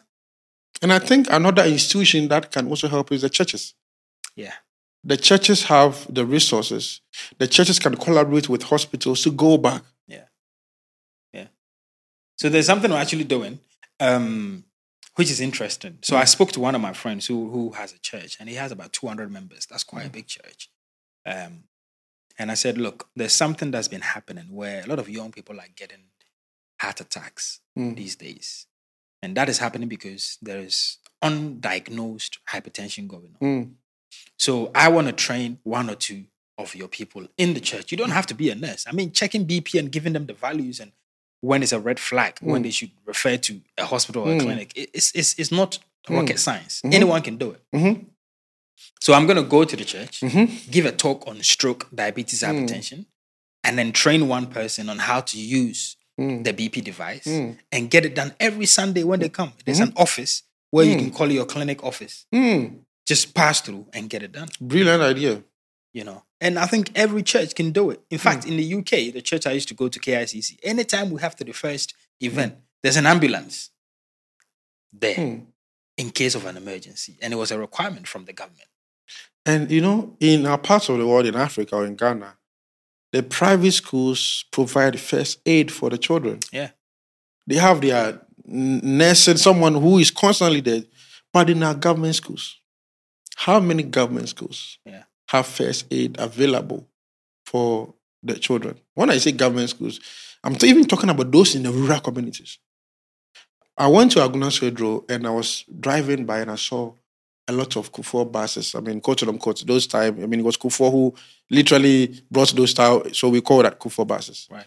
And 0.82 0.93
I 0.93 0.99
think 0.99 1.27
another 1.29 1.63
institution 1.65 2.27
that 2.29 2.51
can 2.51 2.67
also 2.67 2.88
help 2.88 3.11
is 3.11 3.21
the 3.23 3.29
churches. 3.29 3.73
Yeah. 4.36 4.53
The 5.03 5.17
churches 5.17 5.63
have 5.63 6.05
the 6.13 6.25
resources. 6.25 7.01
The 7.39 7.47
churches 7.47 7.79
can 7.79 7.95
collaborate 7.95 8.47
with 8.49 8.63
hospitals 8.63 9.23
to 9.23 9.31
go 9.31 9.57
back. 9.57 9.81
Yeah. 10.07 10.25
Yeah. 11.33 11.47
So 12.37 12.49
there's 12.49 12.67
something 12.67 12.91
we're 12.91 12.97
actually 12.97 13.23
doing, 13.23 13.59
um, 13.99 14.63
which 15.15 15.31
is 15.31 15.41
interesting. 15.41 15.97
So 16.03 16.15
I 16.17 16.25
spoke 16.25 16.51
to 16.51 16.59
one 16.59 16.75
of 16.75 16.81
my 16.81 16.93
friends 16.93 17.25
who 17.25 17.49
who 17.49 17.71
has 17.71 17.93
a 17.93 17.99
church, 17.99 18.37
and 18.39 18.47
he 18.47 18.55
has 18.55 18.71
about 18.71 18.93
200 18.93 19.31
members. 19.31 19.65
That's 19.65 19.83
quite 19.83 20.05
a 20.05 20.09
big 20.09 20.27
church. 20.27 20.69
Um, 21.25 21.63
and 22.37 22.51
I 22.51 22.55
said, 22.55 22.77
look, 22.77 23.09
there's 23.15 23.33
something 23.33 23.71
that's 23.71 23.87
been 23.87 24.01
happening 24.01 24.47
where 24.55 24.83
a 24.83 24.87
lot 24.87 24.99
of 24.99 25.09
young 25.09 25.31
people 25.31 25.59
are 25.59 25.67
getting 25.75 26.05
heart 26.79 27.01
attacks 27.01 27.59
Mm. 27.77 27.95
these 27.95 28.15
days, 28.15 28.67
and 29.21 29.35
that 29.37 29.47
is 29.49 29.57
happening 29.59 29.87
because 29.87 30.37
there 30.41 30.59
is 30.59 30.97
undiagnosed 31.23 32.37
hypertension 32.49 33.07
going 33.07 33.35
on. 33.41 33.75
Mm. 34.12 34.30
So 34.38 34.72
I 34.76 34.88
want 34.89 35.07
to 35.07 35.14
train 35.14 35.59
one 35.64 35.89
or 35.89 35.95
two 35.95 36.26
of 36.57 36.76
your 36.76 36.88
people 36.88 37.28
in 37.38 37.53
the 37.53 37.59
church. 37.59 37.91
You 37.91 37.97
don't 37.97 38.12
have 38.12 38.28
to 38.28 38.34
be 38.36 38.49
a 38.49 38.55
nurse. 38.55 38.86
I 38.88 38.91
mean, 38.91 39.12
checking 39.12 39.45
BP 39.45 39.80
and 39.80 39.91
giving 39.91 40.14
them 40.14 40.26
the 40.28 40.34
values 40.34 40.80
and 40.80 40.91
when 41.41 41.64
it's 41.64 41.72
a 41.72 41.80
red 41.80 41.99
flag, 41.99 42.38
when 42.41 42.62
Mm. 42.62 42.66
they 42.66 42.72
should 42.72 42.91
refer 43.05 43.36
to 43.38 43.62
a 43.78 43.86
hospital 43.86 44.24
or 44.24 44.32
a 44.34 44.36
Mm. 44.38 44.41
clinic, 44.41 44.72
it's, 44.76 45.12
it's, 45.16 45.34
it's 45.39 45.51
not 45.51 45.80
rocket 46.09 46.38
science. 46.39 46.82
Mhm. 46.84 46.93
Anyone 46.93 47.22
can 47.24 47.38
do 47.38 47.51
it. 47.51 47.62
Mhm. 47.74 48.05
So 48.99 49.14
I'm 49.14 49.26
going 49.26 49.38
to 49.38 49.43
go 49.49 49.64
to 49.64 49.76
the 49.76 49.86
church, 49.86 50.22
Mhm. 50.22 50.70
give 50.70 50.86
a 50.86 50.91
talk 50.91 51.28
on 51.28 51.41
stroke, 51.41 51.88
diabetes, 51.93 52.41
Mm. 52.43 52.47
hypertension, 52.68 53.05
and 53.64 53.78
then 53.78 53.91
train 53.91 54.28
one 54.28 54.47
person 54.47 54.88
on 54.89 54.99
how 54.99 55.22
to 55.22 55.39
use 55.39 55.95
Mm. 56.20 56.43
the 56.43 56.53
BP 56.53 56.82
device 56.82 57.26
Mm. 57.26 57.57
and 57.72 57.89
get 57.89 58.05
it 58.05 58.14
done 58.14 58.36
every 58.39 58.66
Sunday 58.68 59.03
when 59.03 59.20
they 59.20 59.30
come. 59.30 59.53
There's 59.66 59.80
an 59.80 59.93
office 59.95 60.43
where 60.70 60.86
you 60.86 60.95
Mm. 60.95 60.99
can 60.99 61.12
call 61.12 61.32
your 61.32 61.45
clinic 61.45 61.84
office. 61.84 62.26
Mm. 63.03 63.07
Just 63.07 63.33
pass 63.33 63.61
through 63.61 63.85
and 63.93 64.09
get 64.09 64.23
it 64.23 64.31
done 64.31 64.49
Brilliant 64.59 65.01
idea. 65.03 65.43
you 65.93 66.03
know. 66.03 66.23
And 66.39 66.57
I 66.57 66.65
think 66.65 66.91
every 66.95 67.21
church 67.23 67.53
can 67.53 67.71
do 67.71 67.91
it. 67.91 68.01
In 68.09 68.17
fact, 68.17 68.45
in 68.47 68.57
the 68.57 68.73
UK, 68.75 69.13
the 69.13 69.21
church 69.21 69.45
I 69.45 69.51
used 69.51 69.67
to 69.67 69.75
go 69.75 69.87
to, 69.89 69.99
KICC, 69.99 70.57
anytime 70.63 71.11
we 71.11 71.21
have 71.21 71.35
to 71.35 71.43
the 71.43 71.51
first 71.51 71.93
event, 72.19 72.55
there's 72.81 72.97
an 72.97 73.05
ambulance 73.05 73.69
there 74.91 75.15
Mm. 75.15 75.45
in 75.97 76.09
case 76.11 76.33
of 76.35 76.45
an 76.45 76.57
emergency. 76.57 77.17
And 77.21 77.33
it 77.33 77.35
was 77.35 77.51
a 77.51 77.59
requirement 77.59 78.07
from 78.07 78.25
the 78.25 78.33
government. 78.33 78.67
And 79.45 79.69
you 79.71 79.81
know, 79.81 80.15
in 80.19 80.45
our 80.45 80.57
parts 80.57 80.89
of 80.89 80.97
the 80.97 81.05
world, 81.07 81.25
in 81.25 81.35
Africa 81.35 81.75
or 81.75 81.85
in 81.85 81.95
Ghana, 81.95 82.37
the 83.11 83.23
private 83.23 83.71
schools 83.73 84.45
provide 84.51 84.99
first 84.99 85.39
aid 85.45 85.71
for 85.71 85.89
the 85.89 85.97
children. 85.97 86.39
Yeah. 86.51 86.71
They 87.47 87.55
have 87.55 87.81
their 87.81 88.21
nurse 88.45 89.27
and 89.27 89.39
someone 89.39 89.73
who 89.75 89.97
is 89.99 90.11
constantly 90.11 90.61
there. 90.61 90.83
But 91.33 91.49
in 91.49 91.61
our 91.63 91.73
government 91.75 92.15
schools, 92.15 92.61
how 93.45 93.59
many 93.59 93.83
government 93.83 94.29
schools 94.29 94.77
Yeah. 94.85 95.03
have 95.29 95.47
first 95.47 95.85
aid 95.91 96.15
available 96.19 96.87
for 97.45 97.93
the 98.23 98.35
children? 98.37 98.75
When 98.93 99.09
I 99.09 99.17
say 99.17 99.31
government 99.31 99.69
schools, 99.69 99.99
I'm 100.43 100.55
even 100.63 100.85
talking 100.85 101.09
about 101.09 101.31
those 101.31 101.55
in 101.55 101.63
the 101.63 101.71
rural 101.71 101.99
communities. 101.99 102.59
I 103.77 103.87
went 103.87 104.11
to 104.11 104.19
Agona 104.19 104.49
Swedru 104.51 105.09
and 105.09 105.25
I 105.25 105.31
was 105.31 105.65
driving 105.79 106.25
by 106.25 106.39
and 106.41 106.51
I 106.51 106.55
saw 106.55 106.93
a 107.47 107.53
lot 107.53 107.75
of 107.77 107.91
Kufuor 107.91 108.31
buses. 108.31 108.75
I 108.75 108.79
mean, 108.79 109.01
quote 109.01 109.23
unquote, 109.23 109.65
those 109.65 109.87
time. 109.87 110.21
I 110.23 110.27
mean, 110.27 110.41
it 110.41 110.45
was 110.45 110.57
Kufuor 110.57 110.91
who 110.91 111.13
literally 111.49 112.21
brought 112.29 112.49
those 112.55 112.71
style, 112.71 113.03
so 113.13 113.29
we 113.29 113.41
call 113.41 113.63
that 113.63 113.79
Kufuor 113.79 114.05
buses. 114.07 114.47
Right. 114.51 114.65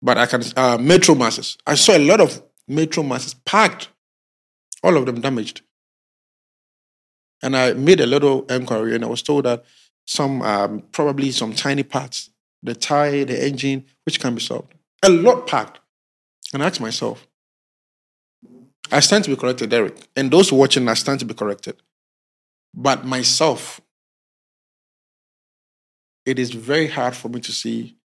But 0.00 0.16
I 0.18 0.26
can 0.26 0.42
uh, 0.56 0.78
metro 0.78 1.14
buses. 1.14 1.58
I 1.66 1.74
saw 1.74 1.96
a 1.96 1.98
lot 1.98 2.20
of 2.20 2.42
metro 2.66 3.02
buses 3.02 3.34
packed, 3.34 3.88
all 4.82 4.96
of 4.96 5.04
them 5.06 5.20
damaged. 5.20 5.62
And 7.42 7.56
I 7.56 7.72
made 7.72 8.00
a 8.00 8.06
little 8.06 8.44
inquiry, 8.46 8.94
and 8.94 9.04
I 9.04 9.08
was 9.08 9.22
told 9.22 9.44
that 9.44 9.64
some 10.06 10.42
um, 10.42 10.82
probably 10.92 11.30
some 11.30 11.52
tiny 11.52 11.82
parts, 11.82 12.30
the 12.62 12.74
tire, 12.74 13.24
the 13.24 13.46
engine, 13.46 13.84
which 14.04 14.18
can 14.20 14.34
be 14.34 14.40
solved. 14.40 14.74
A 15.04 15.08
lot 15.08 15.46
packed. 15.46 15.80
And 16.52 16.62
I 16.62 16.66
asked 16.66 16.80
myself, 16.80 17.26
I 18.90 19.00
stand 19.00 19.24
to 19.24 19.30
be 19.30 19.36
corrected, 19.36 19.70
Derek. 19.70 20.08
And 20.16 20.30
those 20.30 20.50
watching, 20.50 20.88
I 20.88 20.94
stand 20.94 21.20
to 21.20 21.26
be 21.26 21.34
corrected. 21.34 21.76
But 22.74 23.04
myself, 23.04 23.80
it 26.24 26.38
is 26.38 26.50
very 26.50 26.86
hard 26.86 27.14
for 27.14 27.28
me 27.28 27.40
to 27.40 27.52
see 27.52 27.96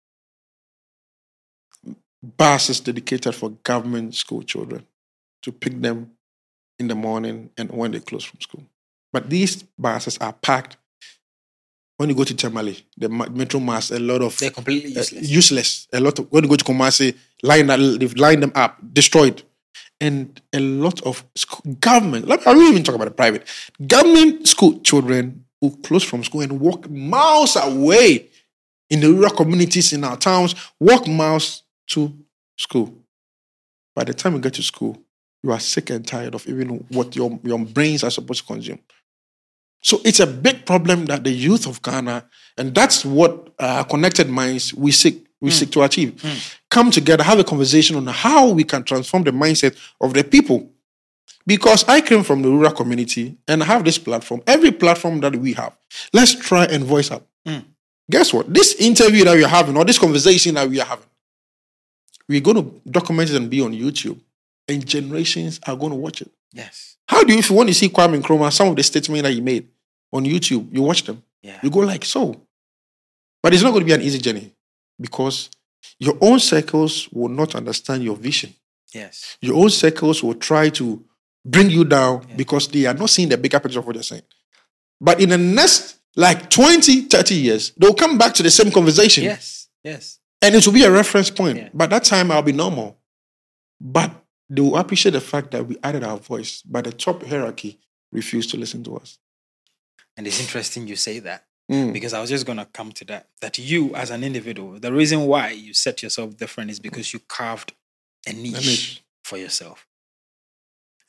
buses 2.38 2.80
dedicated 2.80 3.36
for 3.36 3.50
government 3.50 4.16
school 4.16 4.42
children 4.44 4.86
to 5.42 5.52
pick 5.52 5.80
them 5.82 6.12
in 6.80 6.88
the 6.88 6.96
morning 6.96 7.50
and 7.58 7.70
when 7.72 7.92
they 7.92 8.00
close 8.00 8.24
from 8.24 8.40
school. 8.42 8.64
But 9.14 9.30
these 9.30 9.64
buses 9.78 10.18
are 10.20 10.34
packed. 10.34 10.76
When 11.98 12.10
you 12.10 12.16
go 12.16 12.24
to 12.24 12.36
Tamale, 12.36 12.84
the 12.98 13.08
metro 13.08 13.60
mass, 13.60 13.92
a 13.92 14.00
lot 14.00 14.24
of 14.24 14.38
They're 14.40 14.50
completely 14.50 14.96
uh, 14.96 15.00
useless. 15.00 15.30
useless. 15.30 15.88
A 15.94 16.00
lot 16.00 16.18
of 16.20 16.30
when 16.32 16.44
you 16.44 16.50
go 16.50 16.56
to 16.56 16.66
Kumasi, 16.66 17.16
line 17.44 17.68
that 17.68 17.78
they've 18.00 18.18
lined 18.18 18.42
them 18.42 18.52
up, 18.56 18.78
destroyed, 18.94 19.44
and 20.02 20.42
a 20.52 20.60
lot 20.60 21.02
of 21.04 21.24
school, 21.36 21.76
government. 21.76 22.30
I 22.30 22.36
don't 22.38 22.68
even 22.68 22.84
talk 22.84 22.96
about 22.96 23.06
the 23.06 23.12
private 23.12 23.48
government 23.88 24.48
school 24.48 24.80
children 24.80 25.46
who 25.62 25.78
close 25.78 26.04
from 26.04 26.24
school 26.24 26.42
and 26.42 26.60
walk 26.60 26.90
miles 26.90 27.56
away 27.56 28.28
in 28.90 29.00
the 29.00 29.08
rural 29.14 29.30
communities 29.32 29.94
in 29.94 30.04
our 30.04 30.18
towns, 30.18 30.56
walk 30.80 31.08
miles 31.08 31.64
to 31.88 32.12
school. 32.58 32.94
By 33.96 34.04
the 34.04 34.14
time 34.14 34.34
you 34.34 34.40
get 34.40 34.56
to 34.56 34.64
school, 34.64 34.98
you 35.44 35.52
are 35.52 35.60
sick 35.60 35.90
and 35.92 36.06
tired 36.06 36.34
of 36.36 36.48
even 36.48 36.86
what 36.90 37.16
your, 37.16 37.40
your 37.44 37.60
brains 37.60 38.04
are 38.04 38.10
supposed 38.12 38.42
to 38.42 38.54
consume. 38.54 38.80
So 39.84 40.00
it's 40.04 40.20
a 40.20 40.28
big 40.28 40.66
problem 40.66 41.06
that 41.06 41.24
the 41.24 41.32
youth 41.32 41.68
of 41.68 41.82
Ghana, 41.82 42.26
and 42.58 42.74
that's 42.74 43.04
what 43.06 43.50
uh, 43.60 43.84
connected 43.84 44.30
minds 44.30 44.74
we 44.74 44.92
seek 44.92 45.28
we 45.42 45.52
seek 45.52 45.72
to 45.72 45.82
achieve. 45.84 46.24
Come 46.72 46.90
together, 46.90 47.22
have 47.22 47.38
a 47.38 47.44
conversation 47.44 47.98
on 47.98 48.08
how 48.08 48.50
we 48.50 48.64
can 48.64 48.82
transform 48.84 49.24
the 49.24 49.32
mindset 49.32 49.76
of 50.00 50.14
the 50.14 50.24
people. 50.24 50.70
Because 51.46 51.84
I 51.90 52.00
came 52.00 52.24
from 52.24 52.42
the 52.42 52.48
rural 52.50 52.72
community 52.72 53.36
and 53.50 53.62
I 53.62 53.66
have 53.66 53.84
this 53.84 53.98
platform. 53.98 54.42
Every 54.48 54.72
platform 54.72 55.20
that 55.20 55.36
we 55.36 55.52
have, 55.54 55.76
let's 56.14 56.34
try 56.34 56.64
and 56.64 56.86
voice 56.86 57.12
up. 57.12 57.28
Mm. 57.46 57.66
Guess 58.10 58.34
what? 58.34 58.54
This 58.54 58.76
interview 58.76 59.26
that 59.26 59.36
we 59.36 59.44
are 59.44 59.50
having, 59.50 59.76
or 59.76 59.84
this 59.84 60.00
conversation 60.00 60.56
that 60.56 60.70
we 60.70 60.80
are 60.80 60.86
having, 60.86 61.06
we're 62.30 62.40
going 62.40 62.64
to 62.64 62.90
document 62.90 63.30
it 63.30 63.36
and 63.36 63.50
be 63.50 63.60
on 63.60 63.74
YouTube, 63.74 64.20
and 64.70 64.86
generations 64.86 65.60
are 65.68 65.76
going 65.76 65.92
to 65.92 65.98
watch 65.98 66.22
it. 66.22 66.32
yes. 66.54 66.96
How 67.06 67.22
do 67.24 67.34
you, 67.34 67.40
if 67.40 67.50
you 67.50 67.56
want 67.58 67.68
to 67.68 67.76
see 67.76 67.90
Kwame 67.90 68.22
Nkrumah, 68.22 68.52
some 68.54 68.70
of 68.70 68.78
the 68.78 68.84
statements 68.84 69.24
that 69.24 69.34
he 69.34 69.42
made 69.42 69.68
on 70.14 70.24
YouTube, 70.26 70.74
you 70.74 70.82
watch 70.82 71.04
them. 71.04 71.22
Yeah. 71.42 71.60
You 71.64 71.70
go 71.70 71.80
like 71.80 72.06
so. 72.06 72.40
But 73.42 73.54
it's 73.54 73.64
not 73.64 73.72
going 73.72 73.82
to 73.82 73.86
be 73.86 73.92
an 73.94 74.02
easy 74.02 74.20
journey 74.20 74.54
because 75.00 75.50
your 76.00 76.18
own 76.22 76.40
circles 76.40 77.10
will 77.12 77.30
not 77.30 77.56
understand 77.56 78.04
your 78.04 78.16
vision. 78.16 78.54
Yes. 78.94 79.38
Your 79.42 79.56
own 79.56 79.70
circles 79.70 80.24
will 80.24 80.36
try 80.36 80.70
to 80.70 81.04
bring 81.46 81.70
you 81.70 81.84
down 81.84 82.26
Yeah. 82.30 82.36
because 82.36 82.68
they 82.70 82.86
are 82.86 82.94
not 82.94 83.10
seeing 83.10 83.28
the 83.30 83.38
bigger 83.38 83.60
picture 83.60 83.80
of 83.80 83.86
what 83.86 83.96
they're 83.96 84.04
saying. 84.04 84.22
But 85.02 85.20
in 85.20 85.30
the 85.30 85.38
next 85.38 85.98
like 86.16 86.50
20, 86.50 87.02
30 87.02 87.36
years, 87.36 87.72
they'll 87.78 87.94
come 87.94 88.18
back 88.18 88.34
to 88.36 88.44
the 88.44 88.52
same 88.52 88.72
conversation 88.72 89.24
Yes. 89.26 89.68
Yes. 89.84 90.20
and 90.42 90.56
it 90.56 90.66
will 90.66 90.74
be 90.74 90.84
a 90.84 90.92
reference 90.92 91.30
point. 91.32 91.58
Yeah. 91.58 91.70
By 91.74 91.88
that 91.88 92.04
time, 92.06 92.32
I'll 92.32 92.42
be 92.44 92.54
normal. 92.54 92.98
But 93.82 94.12
they 94.50 94.62
will 94.62 94.78
appreciate 94.78 95.12
the 95.14 95.22
fact 95.22 95.52
that 95.52 95.68
we 95.68 95.76
added 95.84 96.04
our 96.04 96.18
voice, 96.18 96.62
but 96.62 96.84
the 96.86 96.92
top 96.94 97.24
hierarchy 97.24 97.80
refused 98.12 98.52
to 98.52 98.58
listen 98.58 98.84
to 98.84 98.96
us. 98.98 99.18
And 100.18 100.28
it's 100.28 100.40
interesting 100.40 100.88
you 100.88 100.96
say 100.96 101.20
that 101.20 101.46
Mm. 101.72 101.94
because 101.94 102.14
I 102.14 102.20
was 102.20 102.30
just 102.30 102.46
going 102.46 102.58
to 102.58 102.66
come 102.66 102.92
to 102.92 103.06
that. 103.06 103.30
That 103.40 103.58
you, 103.58 103.96
as 103.96 104.10
an 104.10 104.22
individual, 104.24 104.80
the 104.80 104.92
reason 104.92 105.22
why 105.28 105.52
you 105.52 105.74
set 105.74 106.04
yourself 106.04 106.36
different 106.36 106.70
is 106.72 106.80
because 106.80 107.14
you 107.14 107.20
carved 107.20 107.74
a 108.28 108.34
niche, 108.34 108.54
niche. 108.66 109.04
for 109.24 109.38
yourself. 109.38 109.88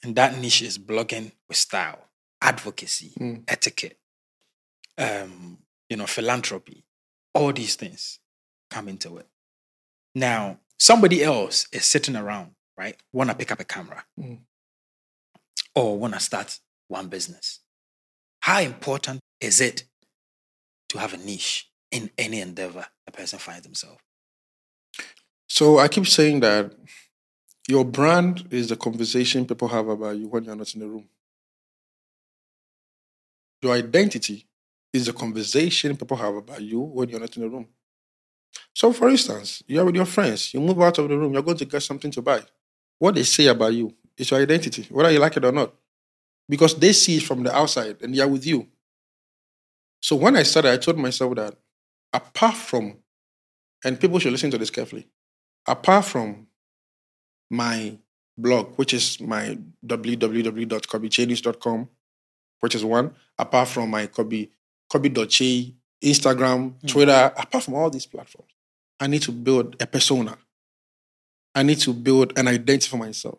And 0.04 0.14
that 0.14 0.38
niche 0.38 0.62
is 0.62 0.78
blogging 0.78 1.32
with 1.48 1.56
style, 1.56 2.08
advocacy, 2.40 3.12
Mm. 3.18 3.42
etiquette, 3.48 3.98
um, 4.96 5.58
you 5.88 5.96
know, 5.96 6.06
philanthropy. 6.06 6.84
All 7.34 7.52
these 7.52 7.74
things 7.74 8.20
come 8.70 8.88
into 8.88 9.18
it. 9.18 9.28
Now, 10.14 10.60
somebody 10.78 11.24
else 11.24 11.66
is 11.72 11.84
sitting 11.84 12.14
around, 12.14 12.54
right? 12.78 12.96
Want 13.12 13.28
to 13.30 13.34
pick 13.36 13.50
up 13.50 13.58
a 13.58 13.64
camera 13.64 14.06
Mm. 14.18 14.38
or 15.74 15.98
want 15.98 16.14
to 16.14 16.20
start 16.20 16.60
one 16.86 17.08
business. 17.08 17.58
How 18.44 18.60
important 18.60 19.20
is 19.40 19.62
it 19.62 19.84
to 20.90 20.98
have 20.98 21.14
a 21.14 21.16
niche 21.16 21.66
in 21.90 22.10
any 22.18 22.42
endeavor 22.42 22.84
a 23.06 23.10
person 23.10 23.38
finds 23.38 23.64
himself? 23.64 23.96
So 25.48 25.78
I 25.78 25.88
keep 25.88 26.06
saying 26.06 26.40
that 26.40 26.70
your 27.66 27.86
brand 27.86 28.46
is 28.50 28.68
the 28.68 28.76
conversation 28.76 29.46
people 29.46 29.68
have 29.68 29.88
about 29.88 30.18
you 30.18 30.28
when 30.28 30.44
you're 30.44 30.56
not 30.56 30.74
in 30.74 30.80
the 30.80 30.86
room. 30.86 31.08
Your 33.62 33.76
identity 33.76 34.46
is 34.92 35.06
the 35.06 35.14
conversation 35.14 35.96
people 35.96 36.18
have 36.18 36.34
about 36.34 36.60
you 36.60 36.80
when 36.80 37.08
you're 37.08 37.20
not 37.20 37.34
in 37.34 37.44
the 37.44 37.48
room. 37.48 37.66
So, 38.74 38.92
for 38.92 39.08
instance, 39.08 39.62
you're 39.66 39.86
with 39.86 39.94
your 39.96 40.04
friends, 40.04 40.52
you 40.52 40.60
move 40.60 40.82
out 40.82 40.98
of 40.98 41.08
the 41.08 41.16
room, 41.16 41.32
you're 41.32 41.42
going 41.42 41.56
to 41.56 41.64
get 41.64 41.82
something 41.82 42.10
to 42.10 42.20
buy. 42.20 42.42
What 42.98 43.14
they 43.14 43.22
say 43.22 43.46
about 43.46 43.72
you 43.72 43.94
is 44.18 44.30
your 44.30 44.40
identity, 44.42 44.86
whether 44.90 45.10
you 45.10 45.18
like 45.18 45.34
it 45.34 45.46
or 45.46 45.52
not, 45.52 45.72
because 46.48 46.74
they 46.74 46.92
see 46.92 47.16
it 47.16 47.22
from 47.22 47.42
the 47.42 47.54
outside 47.54 47.96
and 48.02 48.14
they're 48.14 48.28
with 48.28 48.46
you. 48.46 48.68
So, 50.00 50.16
when 50.16 50.36
I 50.36 50.42
started, 50.42 50.72
I 50.72 50.76
told 50.76 50.98
myself 50.98 51.34
that 51.36 51.54
apart 52.12 52.56
from, 52.56 52.98
and 53.84 53.98
people 53.98 54.18
should 54.18 54.32
listen 54.32 54.50
to 54.50 54.58
this 54.58 54.70
carefully, 54.70 55.08
apart 55.66 56.04
from 56.04 56.46
my 57.50 57.96
blog, 58.36 58.76
which 58.76 58.92
is 58.92 59.20
my 59.20 59.58
www.kobichenis.com, 59.86 61.88
which 62.60 62.74
is 62.74 62.84
one, 62.84 63.14
apart 63.38 63.68
from 63.68 63.90
my 63.90 64.06
Kobe, 64.06 64.48
Kobe.che, 64.90 65.74
Instagram, 66.02 66.74
Mm. 66.80 66.88
Twitter, 66.88 67.32
apart 67.36 67.64
from 67.64 67.74
all 67.74 67.90
these 67.90 68.06
platforms, 68.06 68.50
I 69.00 69.06
need 69.06 69.22
to 69.22 69.32
build 69.32 69.76
a 69.80 69.86
persona. 69.86 70.38
I 71.54 71.62
need 71.62 71.78
to 71.80 71.92
build 71.92 72.36
an 72.38 72.48
identity 72.48 72.88
for 72.88 72.96
myself. 72.96 73.38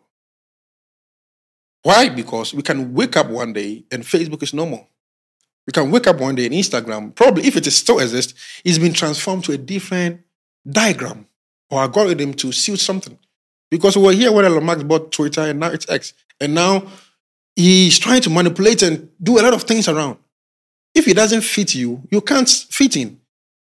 Why? 1.86 2.08
Because 2.08 2.52
we 2.52 2.62
can 2.62 2.94
wake 2.94 3.16
up 3.16 3.28
one 3.28 3.52
day 3.52 3.84
and 3.92 4.02
Facebook 4.02 4.42
is 4.42 4.52
no 4.52 4.66
more. 4.66 4.88
We 5.68 5.70
can 5.72 5.88
wake 5.92 6.08
up 6.08 6.18
one 6.18 6.34
day 6.34 6.46
and 6.46 6.52
Instagram, 6.52 7.14
probably 7.14 7.46
if 7.46 7.56
it 7.56 7.64
still 7.70 8.00
exists, 8.00 8.34
it's 8.64 8.76
been 8.76 8.92
transformed 8.92 9.44
to 9.44 9.52
a 9.52 9.56
different 9.56 10.22
diagram 10.68 11.28
or 11.70 11.82
algorithm 11.82 12.34
to 12.34 12.50
suit 12.50 12.80
something. 12.80 13.16
Because 13.70 13.96
we 13.96 14.02
were 14.02 14.12
here 14.12 14.32
when 14.32 14.44
Elon 14.44 14.64
Musk 14.64 14.84
bought 14.84 15.12
Twitter 15.12 15.42
and 15.42 15.60
now 15.60 15.68
it's 15.68 15.88
X. 15.88 16.12
And 16.40 16.56
now 16.56 16.88
he's 17.54 18.00
trying 18.00 18.22
to 18.22 18.30
manipulate 18.30 18.82
and 18.82 19.08
do 19.22 19.38
a 19.38 19.42
lot 19.42 19.54
of 19.54 19.62
things 19.62 19.86
around. 19.86 20.18
If 20.92 21.06
it 21.06 21.14
doesn't 21.14 21.42
fit 21.42 21.76
you, 21.76 22.02
you 22.10 22.20
can't 22.20 22.48
fit 22.48 22.96
in. 22.96 23.20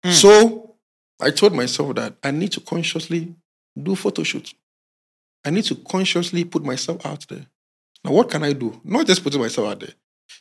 Mm. 0.03 0.11
So 0.11 0.75
I 1.21 1.31
told 1.31 1.53
myself 1.53 1.95
that 1.95 2.15
I 2.21 2.31
need 2.31 2.51
to 2.51 2.59
consciously 2.59 3.33
do 3.81 3.95
photo 3.95 4.23
shoots. 4.23 4.53
I 5.45 5.51
need 5.51 5.63
to 5.63 5.75
consciously 5.75 6.43
put 6.43 6.65
myself 6.65 7.05
out 7.05 7.25
there. 7.29 7.45
Now, 8.03 8.11
what 8.11 8.29
can 8.29 8.43
I 8.43 8.53
do? 8.53 8.79
Not 8.83 9.07
just 9.07 9.23
putting 9.23 9.41
myself 9.41 9.67
out 9.69 9.79
there, 9.81 9.93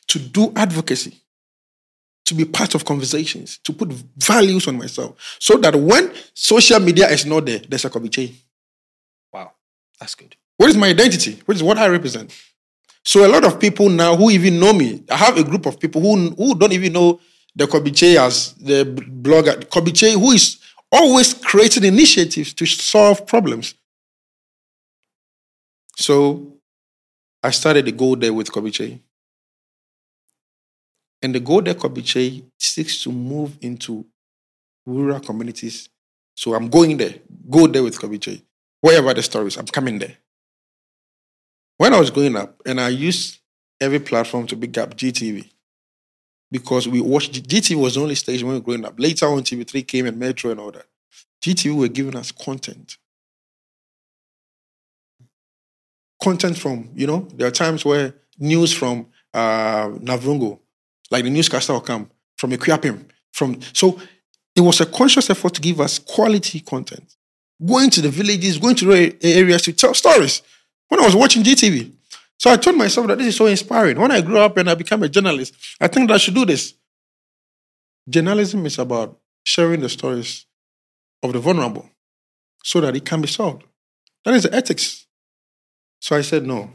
to 0.08 0.18
do 0.18 0.52
advocacy, 0.54 1.20
to 2.24 2.34
be 2.34 2.44
part 2.44 2.74
of 2.74 2.84
conversations, 2.84 3.58
to 3.64 3.72
put 3.72 3.92
values 4.16 4.68
on 4.68 4.76
myself, 4.76 5.36
so 5.40 5.56
that 5.58 5.74
when 5.74 6.12
social 6.34 6.78
media 6.80 7.08
is 7.08 7.26
not 7.26 7.46
there, 7.46 7.60
there's 7.68 7.84
a 7.84 7.90
Kobby 7.90 8.08
Kyei. 8.10 8.34
Wow, 9.32 9.52
that's 9.98 10.14
good. 10.14 10.36
What 10.56 10.70
is 10.70 10.76
my 10.76 10.88
identity? 10.88 11.40
What 11.44 11.56
is 11.56 11.62
what 11.62 11.78
I 11.78 11.88
represent? 11.88 12.34
So 13.04 13.24
a 13.24 13.28
lot 13.28 13.44
of 13.44 13.58
people 13.58 13.88
now 13.88 14.14
who 14.16 14.30
even 14.30 14.60
know 14.60 14.72
me, 14.72 15.02
I 15.10 15.16
have 15.16 15.38
a 15.38 15.44
group 15.44 15.66
of 15.66 15.80
people 15.80 16.02
who, 16.02 16.30
who 16.30 16.54
don't 16.54 16.72
even 16.72 16.92
know 16.92 17.20
the 17.56 17.66
Kobby 17.66 17.90
Kyei 17.90 18.16
as 18.16 18.52
the 18.54 18.84
blogger. 18.84 19.64
Kobby 19.68 19.92
Kyei 19.92 20.12
who 20.12 20.32
is 20.32 20.58
always 20.92 21.34
creating 21.34 21.84
initiatives 21.84 22.52
to 22.54 22.66
solve 22.66 23.26
problems. 23.26 23.74
So 25.96 26.57
I 27.42 27.50
started 27.50 27.84
the 27.84 27.92
Go 27.92 28.14
There 28.14 28.32
with 28.32 28.50
Kobby 28.50 28.70
Kyei. 28.70 29.00
And 31.22 31.34
the 31.34 31.40
Go 31.40 31.60
There 31.60 31.74
Kobby 31.74 32.02
Kyei 32.02 32.44
seeks 32.58 33.02
to 33.02 33.12
move 33.12 33.56
into 33.60 34.06
rural 34.86 35.20
communities. 35.20 35.88
So 36.34 36.54
I'm 36.54 36.68
going 36.68 36.96
there. 36.96 37.14
Go 37.48 37.66
there 37.66 37.82
with 37.82 37.98
Kobby 37.98 38.18
Kyei. 38.18 38.42
Wherever 38.80 39.12
the 39.14 39.22
stories, 39.22 39.56
I'm 39.56 39.66
coming 39.66 39.98
there. 39.98 40.16
When 41.76 41.94
I 41.94 42.00
was 42.00 42.10
growing 42.10 42.36
up, 42.36 42.60
and 42.66 42.80
I 42.80 42.88
used 42.88 43.38
every 43.80 44.00
platform 44.00 44.46
to 44.48 44.56
big 44.56 44.76
up 44.78 44.96
GTV 44.96 45.48
because 46.50 46.88
we 46.88 47.00
watched 47.00 47.48
GTV 47.48 47.80
was 47.80 47.94
the 47.94 48.00
only 48.00 48.14
station 48.14 48.46
when 48.46 48.54
we 48.54 48.60
were 48.60 48.64
growing 48.64 48.84
up. 48.84 48.98
Later 48.98 49.26
on, 49.26 49.42
TV3 49.42 49.86
came 49.86 50.06
and 50.06 50.18
Metro 50.18 50.50
and 50.50 50.58
all 50.58 50.72
that. 50.72 50.86
GTV 51.42 51.76
were 51.76 51.88
giving 51.88 52.16
us 52.16 52.32
content. 52.32 52.96
Content 56.22 56.58
from, 56.58 56.90
you 56.94 57.06
know, 57.06 57.28
there 57.34 57.46
are 57.46 57.52
times 57.52 57.84
where 57.84 58.14
news 58.38 58.72
from 58.72 59.06
uh, 59.34 59.88
Navrongo, 59.88 60.58
like 61.10 61.24
the 61.24 61.30
newscaster 61.30 61.72
will 61.72 61.80
come 61.80 62.10
from 62.36 62.50
Equiapim. 62.50 63.04
From 63.32 63.60
so 63.72 64.00
it 64.56 64.60
was 64.60 64.80
a 64.80 64.86
conscious 64.86 65.30
effort 65.30 65.54
to 65.54 65.60
give 65.60 65.80
us 65.80 65.98
quality 65.98 66.60
content. 66.60 67.14
Going 67.64 67.90
to 67.90 68.00
the 68.00 68.08
villages, 68.08 68.58
going 68.58 68.76
to 68.76 69.16
areas 69.22 69.62
to 69.62 69.72
tell 69.72 69.94
stories. 69.94 70.42
When 70.88 71.00
I 71.00 71.04
was 71.04 71.14
watching 71.14 71.42
GTV, 71.42 71.92
so 72.38 72.50
I 72.50 72.56
told 72.56 72.76
myself 72.76 73.08
that 73.08 73.18
this 73.18 73.28
is 73.28 73.36
so 73.36 73.46
inspiring. 73.46 74.00
When 74.00 74.10
I 74.10 74.20
grew 74.20 74.38
up 74.38 74.56
and 74.56 74.70
I 74.70 74.74
became 74.74 75.02
a 75.02 75.08
journalist, 75.08 75.54
I 75.80 75.88
think 75.88 76.08
that 76.08 76.14
I 76.14 76.18
should 76.18 76.34
do 76.34 76.46
this. 76.46 76.74
Journalism 78.08 78.64
is 78.64 78.78
about 78.78 79.18
sharing 79.42 79.80
the 79.80 79.88
stories 79.88 80.46
of 81.22 81.32
the 81.32 81.40
vulnerable 81.40 81.90
so 82.62 82.80
that 82.80 82.94
it 82.94 83.04
can 83.04 83.20
be 83.20 83.28
solved. 83.28 83.64
That 84.24 84.34
is 84.34 84.44
the 84.44 84.54
ethics. 84.54 85.06
So 86.00 86.16
I 86.16 86.22
said 86.22 86.46
no. 86.46 86.70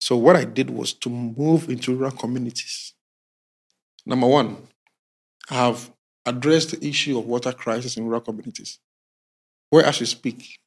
So 0.00 0.16
what 0.16 0.36
I 0.36 0.44
did 0.44 0.70
was 0.70 0.92
to 0.94 1.08
move 1.08 1.68
into 1.68 1.94
rural 1.94 2.10
communities. 2.10 2.94
Number 4.04 4.26
one, 4.26 4.56
I 5.48 5.54
have 5.54 5.90
addressed 6.26 6.72
the 6.72 6.86
issue 6.86 7.18
of 7.18 7.26
water 7.26 7.52
crisis 7.52 7.96
in 7.96 8.04
rural 8.04 8.20
communities. 8.20 8.78
Where 9.70 9.84
as 9.86 10.00
we 10.00 10.06
speak, 10.06 10.58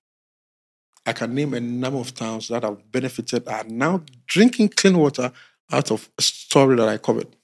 I 1.05 1.13
can 1.13 1.35
name 1.35 1.53
a 1.53 1.59
number 1.59 1.99
of 1.99 2.13
towns 2.15 2.47
that 2.47 2.63
have 2.63 2.91
benefited 2.91 3.47
are 3.47 3.63
now 3.65 4.03
drinking 4.25 4.69
clean 4.69 4.97
water 4.97 5.31
out 5.71 5.91
of 5.91 6.09
a 6.17 6.21
story 6.21 6.75
that 6.77 6.87
I 6.87 6.97
covered. 6.97 7.35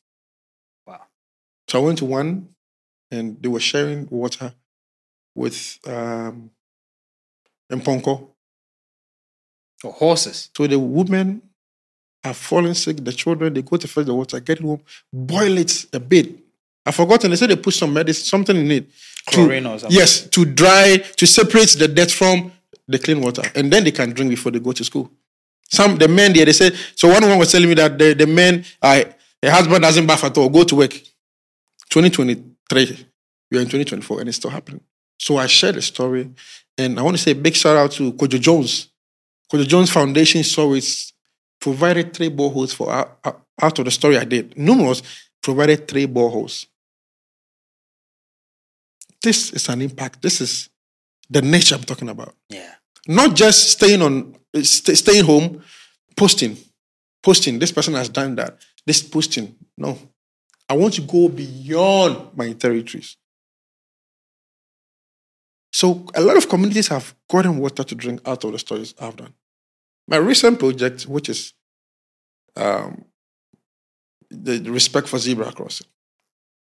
Wow. 0.87 1.01
So 1.67 1.81
I 1.81 1.85
went 1.85 1.99
to 1.99 2.05
one 2.05 2.49
and 3.11 3.41
they 3.41 3.49
were 3.49 3.59
sharing 3.59 4.07
water 4.09 4.53
with 5.35 5.77
um, 5.85 6.51
Mponko. 7.71 8.29
Or 9.83 9.91
horses. 9.93 10.49
So 10.55 10.67
the 10.67 10.77
women 10.79 11.41
are 12.23 12.33
falling 12.35 12.73
sick, 12.75 12.97
the 13.03 13.11
children, 13.11 13.53
they 13.53 13.61
go 13.63 13.77
to 13.77 13.87
fetch 13.87 14.05
the 14.05 14.13
water, 14.13 14.39
get 14.39 14.59
it 14.59 14.63
home, 14.63 14.81
boil 15.11 15.57
it 15.57 15.85
a 15.93 15.99
bit. 15.99 16.29
I've 16.85 16.95
forgotten, 16.95 17.31
they 17.31 17.35
said 17.37 17.49
they 17.49 17.55
put 17.55 17.73
some 17.73 17.93
medicine, 17.93 18.25
something 18.25 18.55
in 18.55 18.71
it. 18.71 18.89
to- 19.27 19.31
Chlorine 19.35 19.65
or 19.65 19.79
something. 19.79 19.97
Yes, 19.97 20.27
to 20.29 20.45
dry, 20.45 20.97
to 21.17 21.25
separate 21.27 21.69
the 21.79 21.87
dirt 21.87 22.11
from 22.11 22.51
the 22.87 22.99
clean 22.99 23.21
water. 23.21 23.41
And 23.55 23.71
then 23.71 23.83
they 23.83 23.91
can 23.91 24.11
drink 24.11 24.29
before 24.29 24.51
they 24.51 24.59
go 24.59 24.71
to 24.71 24.83
school. 24.83 25.09
Some, 25.71 25.97
the 25.97 26.07
men 26.07 26.33
there, 26.33 26.45
they 26.45 26.53
said, 26.53 26.75
so 26.95 27.07
one 27.07 27.21
woman 27.23 27.39
was 27.39 27.51
telling 27.51 27.69
me 27.69 27.75
that 27.75 27.97
the, 27.97 28.13
the 28.13 28.27
men, 28.27 28.63
uh, 28.81 29.03
the 29.41 29.49
husband 29.51 29.81
doesn't 29.81 30.05
bath 30.05 30.23
at 30.23 30.37
all, 30.37 30.49
go 30.49 30.63
to 30.63 30.75
work. 30.75 30.91
2023, 31.89 33.07
we 33.51 33.57
are 33.57 33.61
in 33.61 33.67
2024, 33.67 34.19
and 34.19 34.29
it's 34.29 34.37
still 34.37 34.51
happening. 34.51 34.81
So 35.19 35.37
I 35.37 35.47
shared 35.47 35.75
the 35.75 35.81
story, 35.81 36.29
and 36.77 36.99
I 36.99 37.01
want 37.03 37.17
to 37.17 37.21
say 37.23 37.31
a 37.31 37.35
big 37.35 37.55
shout 37.55 37.77
out 37.77 37.91
to 37.93 38.13
Kojo 38.13 38.39
Jones. 38.39 38.87
Kojo 39.51 39.67
Jones 39.67 39.89
Foundation 39.89 40.43
saw 40.43 40.73
it, 40.73 41.11
provided 41.59 42.13
three 42.13 42.29
boreholes 42.29 42.73
for 42.73 42.89
out, 42.91 43.79
of 43.79 43.85
the 43.85 43.91
story 43.91 44.17
I 44.17 44.23
did. 44.23 44.57
Numerous 44.57 45.03
provided 45.43 45.87
three 45.87 46.07
boreholes. 46.07 46.67
This 49.21 49.51
is 49.51 49.67
an 49.69 49.81
impact. 49.81 50.21
This 50.21 50.41
is 50.41 50.69
the 51.29 51.41
nature 51.41 51.75
I'm 51.75 51.83
talking 51.83 52.09
about. 52.09 52.33
Yeah. 52.49 52.73
Not 53.07 53.35
just 53.35 53.71
staying 53.71 54.01
on, 54.01 54.35
st- 54.55 54.97
staying 54.97 55.25
home, 55.25 55.61
posting, 56.15 56.57
posting. 57.21 57.59
This 57.59 57.71
person 57.71 57.93
has 57.95 58.09
done 58.09 58.35
that. 58.35 58.57
This 58.85 59.03
posting. 59.03 59.55
No, 59.77 59.97
I 60.69 60.73
want 60.73 60.93
to 60.95 61.01
go 61.01 61.29
beyond 61.29 62.35
my 62.35 62.53
territories. 62.53 63.17
So 65.73 66.05
a 66.15 66.21
lot 66.21 66.37
of 66.37 66.49
communities 66.49 66.87
have 66.87 67.15
gotten 67.29 67.57
water 67.57 67.83
to 67.83 67.95
drink 67.95 68.21
out 68.25 68.43
of 68.43 68.51
the 68.51 68.59
stories 68.59 68.93
I've 68.99 69.15
done. 69.15 69.33
My 70.11 70.17
recent 70.17 70.59
project, 70.59 71.03
which 71.15 71.29
is 71.29 71.53
um, 72.57 73.05
the 74.29 74.53
the 74.65 74.71
respect 74.71 75.07
for 75.07 75.17
zebra 75.17 75.51
crossing. 75.53 75.87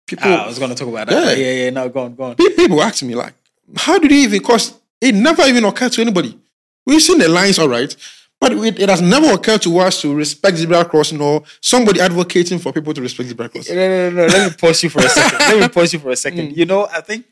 People, 0.07 0.25
Ah, 0.31 0.43
I 0.43 0.47
was 0.47 0.59
going 0.59 0.71
to 0.71 0.75
talk 0.75 0.89
about 0.89 1.07
that. 1.07 1.37
Yeah. 1.37 1.43
Yeah, 1.45 1.53
yeah, 1.63 1.69
no, 1.69 1.87
go 1.89 2.01
on, 2.05 2.15
go 2.15 2.23
on. 2.23 2.35
People 2.35 2.81
ask 2.81 3.01
me 3.03 3.15
like, 3.15 3.33
how 3.77 3.97
did 3.99 4.11
you 4.11 4.17
even? 4.17 4.39
Because 4.39 4.73
it 4.99 5.15
never 5.15 5.43
even 5.43 5.63
occurred 5.63 5.93
to 5.93 6.01
anybody. 6.01 6.37
We've 6.85 7.01
seen 7.01 7.19
the 7.19 7.29
lines, 7.29 7.57
all 7.59 7.69
right, 7.69 7.95
but 8.41 8.51
it, 8.51 8.79
it 8.79 8.89
has 8.89 9.01
never 9.01 9.31
occurred 9.31 9.61
to 9.61 9.77
us 9.79 10.01
to 10.01 10.13
respect 10.13 10.57
zebra 10.57 10.83
crossing 10.85 11.21
or 11.21 11.43
somebody 11.61 12.01
advocating 12.01 12.59
for 12.59 12.73
people 12.73 12.93
to 12.93 13.01
respect 13.01 13.29
zebra 13.29 13.47
crossing. 13.49 13.75
No, 13.75 13.87
no, 13.87 14.09
no, 14.09 14.15
no. 14.27 14.33
Let 14.33 14.51
me 14.51 14.57
pause 14.57 14.83
you 14.83 14.89
for 14.89 14.99
a 14.99 15.09
second. 15.19 15.39
Let 15.39 15.59
me 15.61 15.67
pause 15.69 15.93
you 15.93 15.99
for 15.99 16.09
a 16.09 16.15
second. 16.17 16.57
You 16.57 16.65
know, 16.65 16.87
I 16.91 17.01
think 17.01 17.25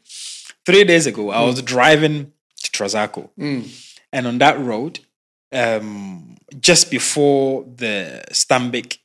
three 0.66 0.84
days 0.86 1.06
ago, 1.08 1.32
I 1.32 1.44
was 1.44 1.62
driving 1.62 2.32
to 2.64 2.72
Trasacco. 2.72 3.30
And 4.14 4.26
on 4.28 4.38
that 4.38 4.58
road, 4.60 5.00
um, 5.54 6.38
just 6.60 6.90
before 6.92 7.64
the 7.76 8.24
Stanbic 8.32 8.98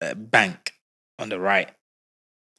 uh, 0.00 0.14
bank 0.14 0.72
on 1.18 1.28
the 1.28 1.38
right, 1.40 1.68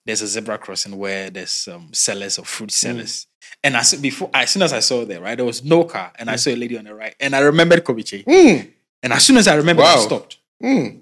there's 0.05 0.21
a 0.21 0.27
zebra 0.27 0.57
crossing 0.57 0.97
where 0.97 1.29
there's 1.29 1.67
um, 1.71 1.89
sellers 1.93 2.37
of 2.37 2.47
fruit 2.47 2.71
sellers. 2.71 3.27
And 3.63 3.75
as 3.75 3.93
before, 3.95 4.29
as 4.33 4.51
soon 4.51 4.61
as 4.63 4.73
I 4.73 4.79
saw 4.79 5.05
there, 5.05 5.21
right, 5.21 5.35
there 5.35 5.45
was 5.45 5.63
no 5.63 5.83
car, 5.83 6.11
and 6.17 6.29
I 6.29 6.35
saw 6.35 6.49
a 6.51 6.55
lady 6.55 6.77
on 6.77 6.85
the 6.85 6.93
right, 6.93 7.15
and 7.19 7.35
I 7.35 7.39
remembered 7.39 7.83
Kobby 7.83 8.03
Kyei. 8.03 8.25
Mm, 8.25 8.71
And 9.03 9.13
as 9.13 9.23
soon 9.25 9.37
as 9.37 9.47
I 9.47 9.55
remembered, 9.55 9.85
I 9.85 9.97
stopped. 9.99 10.37
mm, 10.61 10.99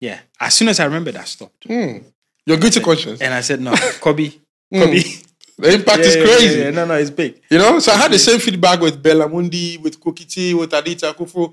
Yeah, 0.00 0.20
as 0.40 0.54
soon 0.54 0.68
as 0.68 0.80
I 0.80 0.84
remembered, 0.84 1.16
I 1.16 1.24
stopped, 1.24 1.68
mm. 1.68 2.02
Your 2.46 2.56
guilty 2.56 2.80
conscience. 2.80 3.20
and 3.20 3.32
I 3.32 3.40
said, 3.40 3.60
"No, 3.60 3.72
Kobby, 4.00 4.40
Mm. 4.72 4.82
Kobby, 4.82 5.26
The 5.58 5.74
impact 5.74 5.98
Yeah, 5.98 6.04
is 6.06 6.16
crazy. 6.16 6.58
yeah, 6.58 6.64
yeah. 6.64 6.70
No, 6.70 6.86
no, 6.86 6.94
it's 6.94 7.10
big. 7.10 7.40
You 7.50 7.58
know, 7.58 7.78
so 7.78 7.92
I 7.92 7.96
had 7.96 8.10
the 8.10 8.18
same 8.18 8.40
feedback 8.40 8.80
with 8.80 9.00
Bellamundi, 9.02 9.78
with 9.80 10.00
Kukiti, 10.00 10.54
with 10.58 10.70
Adita 10.70 11.14
Kufu. 11.14 11.52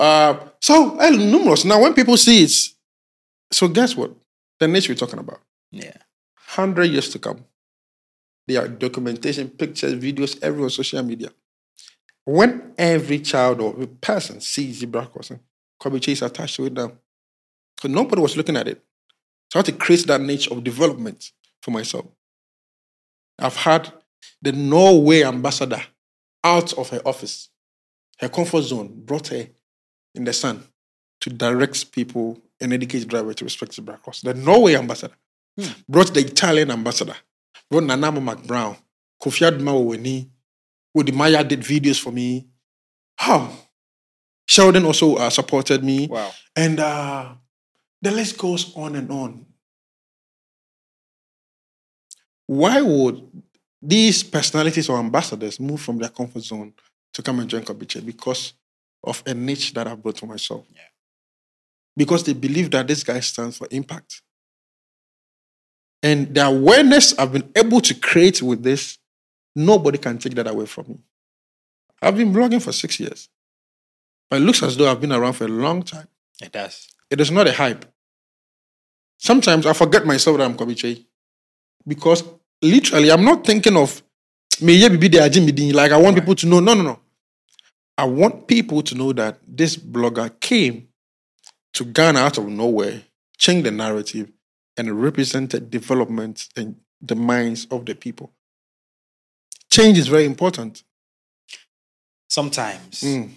Uh, 0.00 0.48
so 0.60 0.96
eh, 0.98 1.10
numerous. 1.10 1.66
Now, 1.66 1.82
when 1.82 1.92
people 1.92 2.16
see 2.16 2.42
it, 2.44 2.52
so 3.52 3.68
guess 3.68 3.94
what? 3.94 4.12
The 4.58 4.66
nature 4.66 4.92
we're 4.92 4.96
talking 4.96 5.18
about. 5.18 5.40
Yeah, 5.70 5.96
Hundred 6.34 6.86
years 6.86 7.10
to 7.10 7.18
come. 7.18 7.44
There 8.48 8.64
are 8.64 8.68
documentation, 8.68 9.50
pictures, 9.50 9.94
videos, 9.94 10.42
everywhere 10.42 10.64
on 10.64 10.70
social 10.70 11.02
media. 11.02 11.28
When 12.24 12.72
every 12.78 13.20
child 13.20 13.60
or 13.60 13.74
person 14.00 14.40
sees 14.40 14.78
zebra 14.78 15.06
crossing, 15.06 15.40
Kobby 15.80 16.00
Kyei 16.00 16.24
attached 16.26 16.56
to 16.56 16.64
it 16.64 16.72
now. 16.72 16.92
Because 17.76 17.90
nobody 17.90 18.22
was 18.22 18.36
looking 18.36 18.56
at 18.56 18.68
it. 18.68 18.82
So 19.52 19.58
I 19.58 19.60
had 19.60 19.66
to 19.66 19.72
create 19.72 20.06
that 20.06 20.20
nature 20.20 20.52
of 20.52 20.64
development 20.64 21.30
for 21.62 21.72
myself. 21.72 22.06
I've 23.38 23.56
had 23.56 23.92
the 24.40 24.52
Norway 24.52 25.22
ambassador 25.24 25.82
out 26.42 26.72
of 26.74 26.88
her 26.90 27.02
office, 27.04 27.50
her 28.18 28.28
comfort 28.28 28.62
zone, 28.62 29.02
brought 29.04 29.28
her 29.28 29.46
in 30.14 30.24
the 30.24 30.32
sun 30.32 30.62
to 31.20 31.30
direct 31.30 31.92
people 31.92 32.40
and 32.60 32.72
educate 32.72 33.06
drivers 33.08 33.36
to 33.36 33.44
respect 33.44 33.74
zebra 33.74 33.98
cross. 33.98 34.20
The 34.20 34.34
Norway 34.34 34.74
ambassador 34.74 35.14
brought 35.88 36.14
the 36.14 36.20
Italian 36.20 36.70
ambassador, 36.70 37.16
brought 37.70 37.84
Nana 37.84 38.08
Ama 38.08 38.20
McBrown, 38.20 38.76
Kofi 39.22 39.50
Admaweni, 39.50 40.28
Woody 40.94 41.12
Maya 41.12 41.44
did 41.44 41.60
videos 41.60 42.00
for 42.00 42.10
me. 42.12 42.48
How? 43.16 43.52
Sheldon 44.46 44.84
also 44.84 45.16
uh, 45.16 45.30
supported 45.30 45.84
me. 45.84 46.08
wow. 46.08 46.32
And 46.56 46.80
uh, 46.80 47.34
the 48.02 48.10
list 48.10 48.36
goes 48.38 48.74
on 48.74 48.96
and 48.96 49.10
on. 49.10 49.46
Why 52.46 52.80
would 52.82 53.30
these 53.80 54.24
personalities 54.24 54.88
or 54.88 54.98
ambassadors 54.98 55.60
move 55.60 55.80
from 55.80 55.98
their 55.98 56.08
comfort 56.08 56.42
zone 56.42 56.72
to 57.12 57.22
come 57.22 57.38
and 57.38 57.48
join 57.48 57.62
Kobby 57.62 57.86
Kyei? 57.86 58.04
Because 58.04 58.54
of 59.04 59.22
a 59.26 59.34
niche 59.34 59.72
that 59.74 59.86
I've 59.86 60.02
brought 60.02 60.18
for 60.18 60.26
myself. 60.26 60.66
Yeah. 60.74 60.82
Because 61.96 62.24
they 62.24 62.32
believe 62.32 62.70
that 62.70 62.86
this 62.86 63.02
guy 63.02 63.20
stands 63.20 63.58
for 63.58 63.66
impact. 63.70 64.22
And 66.02 66.34
the 66.34 66.46
awareness 66.46 67.18
I've 67.18 67.32
been 67.32 67.50
able 67.56 67.80
to 67.82 67.94
create 67.94 68.42
with 68.42 68.62
this, 68.62 68.98
nobody 69.54 69.98
can 69.98 70.18
take 70.18 70.34
that 70.34 70.46
away 70.46 70.66
from 70.66 70.86
me. 70.88 70.98
I've 72.00 72.16
been 72.16 72.32
blogging 72.32 72.62
for 72.62 72.72
six 72.72 72.98
years. 72.98 73.28
But 74.30 74.40
it 74.40 74.44
looks 74.44 74.62
as 74.62 74.76
though 74.76 74.90
I've 74.90 75.00
been 75.00 75.12
around 75.12 75.34
for 75.34 75.44
a 75.44 75.48
long 75.48 75.82
time. 75.82 76.08
It 76.40 76.52
does. 76.52 76.88
It 77.10 77.20
is 77.20 77.30
not 77.30 77.48
a 77.48 77.52
hype. 77.52 77.84
Sometimes 79.18 79.66
I 79.66 79.72
forget 79.74 80.06
myself 80.06 80.38
that 80.38 80.44
I'm 80.44 80.56
Kobby 80.56 80.74
Kyei. 80.74 81.04
Because 81.86 82.22
literally, 82.62 83.10
I'm 83.10 83.24
not 83.24 83.44
thinking 83.44 83.76
of 83.76 84.02
me 84.62 84.76
yeah, 84.76 84.88
bibi 84.88 85.08
de 85.08 85.18
aji 85.18 85.44
mi 85.44 85.72
like 85.72 85.92
I 85.92 85.96
want 85.96 86.14
Right. 86.16 86.22
people 86.22 86.34
to 86.36 86.46
know. 86.46 86.60
No, 86.60 86.74
no, 86.74 86.82
no. 86.82 87.00
I 88.00 88.04
want 88.04 88.46
people 88.46 88.80
to 88.82 88.94
know 88.94 89.12
that 89.12 89.40
this 89.46 89.76
blogger 89.76 90.30
came 90.40 90.88
to 91.74 91.84
Ghana 91.84 92.18
out 92.18 92.38
of 92.38 92.46
nowhere, 92.48 93.02
changed 93.36 93.66
the 93.66 93.70
narrative, 93.70 94.32
and 94.78 95.02
represented 95.02 95.70
development 95.70 96.48
in 96.56 96.76
the 97.02 97.14
minds 97.14 97.66
of 97.70 97.84
the 97.84 97.94
people. 97.94 98.32
Change 99.70 99.98
is 99.98 100.08
very 100.08 100.24
important. 100.24 100.82
Sometimes 102.30 103.02
Mm, 103.02 103.32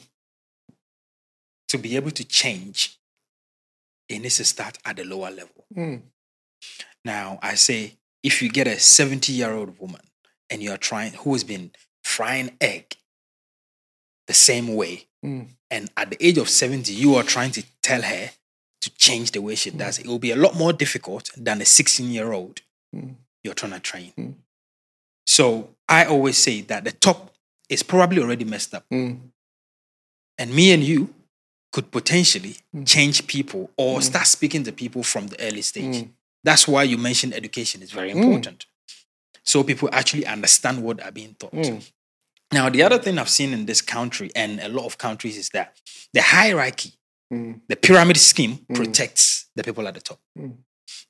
to 1.67 1.77
be 1.77 1.97
able 1.97 2.11
to 2.11 2.23
change, 2.23 2.97
it 4.07 4.19
needs 4.19 4.37
to 4.37 4.45
start 4.45 4.77
at 4.85 4.95
the 4.95 5.03
lower 5.03 5.29
level. 5.29 5.65
mm, 5.75 6.01
Now, 7.03 7.37
I 7.41 7.55
say 7.55 7.97
if 8.23 8.41
you 8.41 8.47
get 8.49 8.67
a 8.67 8.79
70 8.79 9.33
year 9.33 9.51
old 9.51 9.77
woman 9.77 10.01
and 10.49 10.63
you're 10.63 10.77
trying, 10.77 11.11
who 11.15 11.33
has 11.33 11.43
been 11.43 11.71
frying 12.05 12.55
egg 12.61 12.95
the 14.27 14.33
same 14.33 14.75
way, 14.75 15.07
mm, 15.25 15.47
and 15.71 15.89
at 15.97 16.09
the 16.11 16.17
age 16.25 16.37
of 16.37 16.49
70, 16.49 16.93
you 16.93 17.15
are 17.15 17.23
trying 17.23 17.51
to 17.51 17.63
tell 17.81 18.01
her 18.01 18.31
to 18.81 18.89
change 18.91 19.31
the 19.31 19.41
way 19.41 19.55
she 19.55 19.69
does, 19.71 19.97
it 19.99 20.07
will 20.07 20.19
be 20.19 20.31
a 20.31 20.35
lot 20.35 20.55
more 20.55 20.73
difficult 20.73 21.29
than 21.37 21.61
a 21.61 21.65
16 21.65 22.11
year 22.11 22.33
old 22.33 22.61
mm, 22.95 23.15
you're 23.43 23.53
trying 23.53 23.71
to 23.73 23.79
train. 23.79 24.11
Mm. 24.17 24.33
So 25.25 25.69
I 25.87 26.05
always 26.05 26.37
say 26.37 26.61
that 26.61 26.83
the 26.83 26.91
top 26.91 27.33
is 27.69 27.81
probably 27.83 28.21
already 28.21 28.45
messed 28.45 28.73
up. 28.73 28.85
mm, 28.91 29.19
And 30.37 30.53
me 30.53 30.71
and 30.73 30.83
you 30.83 31.13
could 31.71 31.91
potentially 31.91 32.57
Mm. 32.75 32.85
change 32.87 33.25
people 33.27 33.71
or 33.77 33.99
Mm. 33.99 34.03
start 34.03 34.27
speaking 34.27 34.63
to 34.65 34.71
people 34.71 35.03
from 35.03 35.27
the 35.27 35.39
early 35.41 35.61
stage. 35.61 35.95
mm, 36.05 36.09
That's 36.43 36.67
why 36.67 36.83
you 36.83 36.97
mentioned 36.97 37.33
education 37.33 37.81
is 37.81 37.91
very 37.91 38.11
Mm. 38.11 38.17
important. 38.23 38.65
So 39.45 39.63
people 39.63 39.89
actually 39.93 40.25
understand 40.25 40.83
what 40.83 41.01
are 41.01 41.11
being 41.11 41.35
taught. 41.35 41.53
Now, 42.53 42.69
the 42.69 42.83
other 42.83 42.99
thing 42.99 43.17
I've 43.17 43.29
seen 43.29 43.51
in 43.53 43.65
this 43.65 43.81
country 43.81 44.29
and 44.35 44.59
a 44.59 44.69
lot 44.69 44.85
of 44.85 44.97
countries 44.97 45.37
is 45.37 45.49
that 45.49 45.75
the 46.13 46.21
hierarchy, 46.21 46.93
mm, 47.33 47.61
the 47.67 47.75
pyramid 47.75 48.17
scheme 48.17 48.57
Mm. 48.69 48.75
protects 48.75 49.49
the 49.55 49.63
people 49.63 49.87
at 49.87 49.95
the 49.95 50.01
top. 50.01 50.19
Mm. 50.37 50.57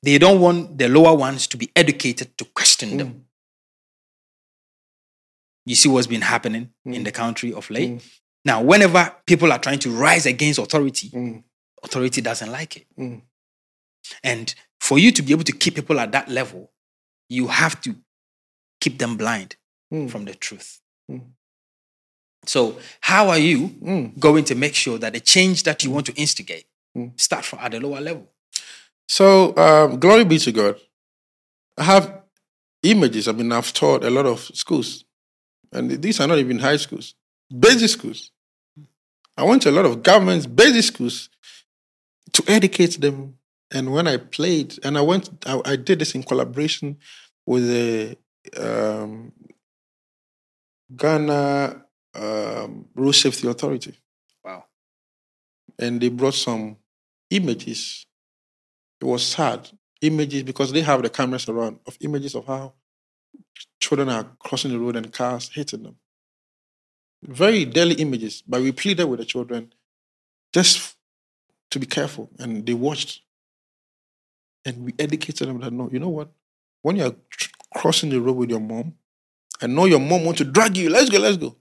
They 0.02 0.18
don't 0.18 0.40
want 0.40 0.78
the 0.78 0.88
lower 0.88 1.14
ones 1.16 1.48
to 1.48 1.58
be 1.58 1.70
educated 1.76 2.38
to 2.38 2.46
question 2.46 2.98
them. 2.98 3.08
mm, 3.14 3.22
You 5.66 5.76
see 5.76 5.88
what's 5.90 6.08
been 6.08 6.22
happening 6.22 6.74
in 6.86 7.02
Mm. 7.02 7.06
the 7.06 7.12
country 7.12 7.54
of 7.54 7.70
late? 7.70 7.92
Mm. 7.92 8.02
Now, 8.46 8.62
whenever 8.62 9.16
people 9.26 9.52
are 9.52 9.60
trying 9.60 9.80
to 9.80 9.90
rise 9.92 10.26
against 10.26 10.60
authority, 10.60 11.10
authority 11.82 12.22
doesn't 12.22 12.52
like 12.52 12.76
it. 12.78 12.88
And 14.24 14.54
for 14.82 15.00
you 15.00 15.12
to 15.14 15.22
be 15.22 15.32
able 15.32 15.46
to 15.46 15.54
keep 15.54 15.76
people 15.76 16.00
at 16.00 16.12
that 16.12 16.28
level, 16.30 16.72
you 17.30 17.48
have 17.48 17.80
to 17.82 17.96
keep 18.82 18.98
them 19.00 19.16
blind 19.18 19.56
from 20.10 20.26
the 20.26 20.36
truth. 20.36 20.82
Mm. 21.10 21.22
So, 22.46 22.78
how 23.02 23.30
are 23.30 23.38
you 23.40 23.70
Mm. 23.82 24.20
going 24.20 24.44
to 24.46 24.56
make 24.56 24.76
sure 24.76 24.98
that 24.98 25.14
the 25.14 25.20
change 25.20 25.64
that 25.64 25.84
you 25.84 25.92
want 25.92 26.06
to 26.08 26.14
instigate 26.14 26.66
Mm. 26.98 27.20
start 27.20 27.46
from 27.46 27.60
at 27.60 27.72
the 27.72 27.80
lower 27.80 28.02
level? 28.02 28.28
So, 29.08 29.56
um, 29.58 30.00
glory 30.00 30.26
be 30.26 30.38
to 30.40 30.52
God. 30.52 30.80
I 31.78 31.84
have 31.84 32.24
images. 32.84 33.28
I 33.28 33.32
mean, 33.32 33.52
I've 33.52 33.74
taught 33.74 34.04
a 34.04 34.10
lot 34.10 34.26
of 34.26 34.40
schools, 34.54 35.06
and 35.72 35.90
these 36.02 36.20
are 36.20 36.28
not 36.28 36.38
even 36.38 36.60
high 36.60 36.78
schools, 36.78 37.16
basic 37.60 37.90
schools. 37.90 38.32
I 39.38 39.44
went 39.44 39.62
to 39.64 39.70
a 39.70 39.72
lot 39.78 39.86
of 39.86 40.04
governments, 40.04 40.46
basic 40.46 40.84
schools, 40.84 41.30
to 42.34 42.44
educate 42.48 43.00
them. 43.02 43.38
And 43.72 43.92
when 43.92 44.08
I 44.08 44.18
played, 44.18 44.78
and 44.84 44.98
I 44.98 45.02
went, 45.02 45.30
I, 45.46 45.60
I 45.66 45.76
did 45.76 46.00
this 46.00 46.14
in 46.14 46.24
collaboration 46.24 46.98
with 47.46 47.68
the 47.68 48.18
um, 48.58 49.32
Ghana 50.96 51.86
um, 52.16 52.86
Road 52.96 53.12
Safety 53.14 53.48
Authority 53.48 53.98
Wow. 54.44 54.66
and 55.80 56.00
they 56.02 56.10
brought 56.10 56.34
some 56.34 56.78
images. 57.30 58.06
It 59.02 59.06
was 59.06 59.26
sad 59.26 59.70
images 60.02 60.44
because 60.44 60.72
they 60.72 60.82
have 60.82 61.02
the 61.02 61.10
cameras 61.10 61.48
around 61.50 61.80
of 61.88 61.98
images 62.02 62.36
of 62.36 62.46
how 62.46 62.74
children 63.80 64.10
are 64.10 64.26
crossing 64.40 64.72
the 64.72 64.80
road 64.80 64.96
and 64.96 65.12
cars 65.12 65.50
hitting 65.54 65.84
them. 65.84 65.96
Very 67.24 67.64
deadly 67.66 67.96
images, 67.96 68.44
but 68.46 68.62
we 68.62 68.72
pleaded 68.74 69.06
with 69.06 69.20
the 69.20 69.26
children 69.26 69.74
just 70.54 70.96
to 71.72 71.80
be 71.80 71.86
careful, 71.86 72.30
and 72.38 72.66
they 72.66 72.74
watched, 72.74 73.22
and 74.66 74.86
we 74.86 74.94
educated 75.00 75.48
them 75.48 75.60
that 75.62 75.72
no, 75.74 75.90
you 75.92 76.00
know 76.00 76.10
what? 76.10 76.30
When 76.82 76.98
you're 76.98 77.16
tr- 77.30 77.50
crossing 77.74 78.10
the 78.10 78.20
road 78.20 78.34
with 78.34 78.50
your 78.50 78.60
mom, 78.60 78.94
I 79.64 79.68
know 79.68 79.86
your 79.86 80.00
mom 80.00 80.26
wants 80.26 80.40
to 80.40 80.44
drag 80.46 80.76
you. 80.76 80.90
Let's 80.90 81.10
go, 81.10 81.20
let's 81.20 81.38
go. 81.38 81.56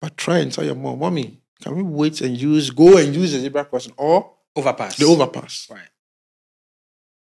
But 0.00 0.16
try 0.16 0.38
and 0.38 0.52
tell 0.52 0.64
your 0.64 0.76
mom, 0.76 1.00
mommy, 1.00 1.40
can 1.60 1.74
we 1.74 1.82
wait 1.82 2.20
and 2.20 2.40
use, 2.40 2.70
go 2.70 2.96
and 2.98 3.12
use 3.12 3.32
the 3.32 3.40
zebra 3.40 3.64
crossing 3.64 3.94
or 3.96 4.30
Overpass. 4.54 4.96
the 4.96 5.06
overpass? 5.06 5.66
Right. 5.68 5.88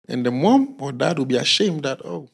And 0.09 0.25
the 0.25 0.31
mom 0.31 0.77
or 0.81 0.91
dad 0.91 1.19
will 1.19 1.27
be 1.27 1.37
ashamed 1.37 1.83
that, 1.83 2.01
oh, 2.05 2.31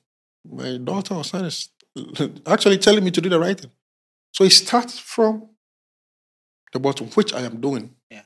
my 0.49 0.78
daughter 0.78 1.14
or 1.14 1.24
son 1.24 1.44
is 1.46 1.70
actually 2.46 2.78
telling 2.78 3.03
me 3.03 3.11
to 3.11 3.20
do 3.20 3.28
the 3.28 3.40
right 3.40 3.59
thing. 3.59 3.72
So 4.32 4.44
it 4.44 4.51
starts 4.51 4.99
from 5.01 5.49
the 6.72 6.78
bottom, 6.78 7.09
which 7.09 7.32
I 7.32 7.40
am 7.40 7.61
doing. 7.61 7.96
Yeah. 8.11 8.22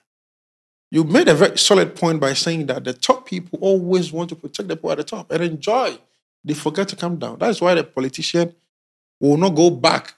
You 0.90 1.04
made 1.04 1.28
a 1.28 1.34
very 1.34 1.56
solid 1.56 1.96
point 1.96 2.20
by 2.20 2.34
saying 2.34 2.66
that 2.66 2.84
the 2.84 2.92
top 2.92 3.24
people 3.26 3.58
always 3.62 4.12
want 4.12 4.28
to 4.28 4.36
protect 4.36 4.68
the 4.68 4.76
people 4.76 4.92
at 4.92 4.98
the 4.98 5.04
top 5.04 5.32
and 5.32 5.42
enjoy. 5.42 5.96
They 6.44 6.52
forget 6.54 6.88
to 6.88 6.96
come 6.96 7.18
down. 7.18 7.38
That's 7.38 7.60
why 7.62 7.74
the 7.74 7.84
politician 7.84 8.54
will 9.28 9.36
not 9.36 9.54
go 9.54 9.70
back. 9.70 10.14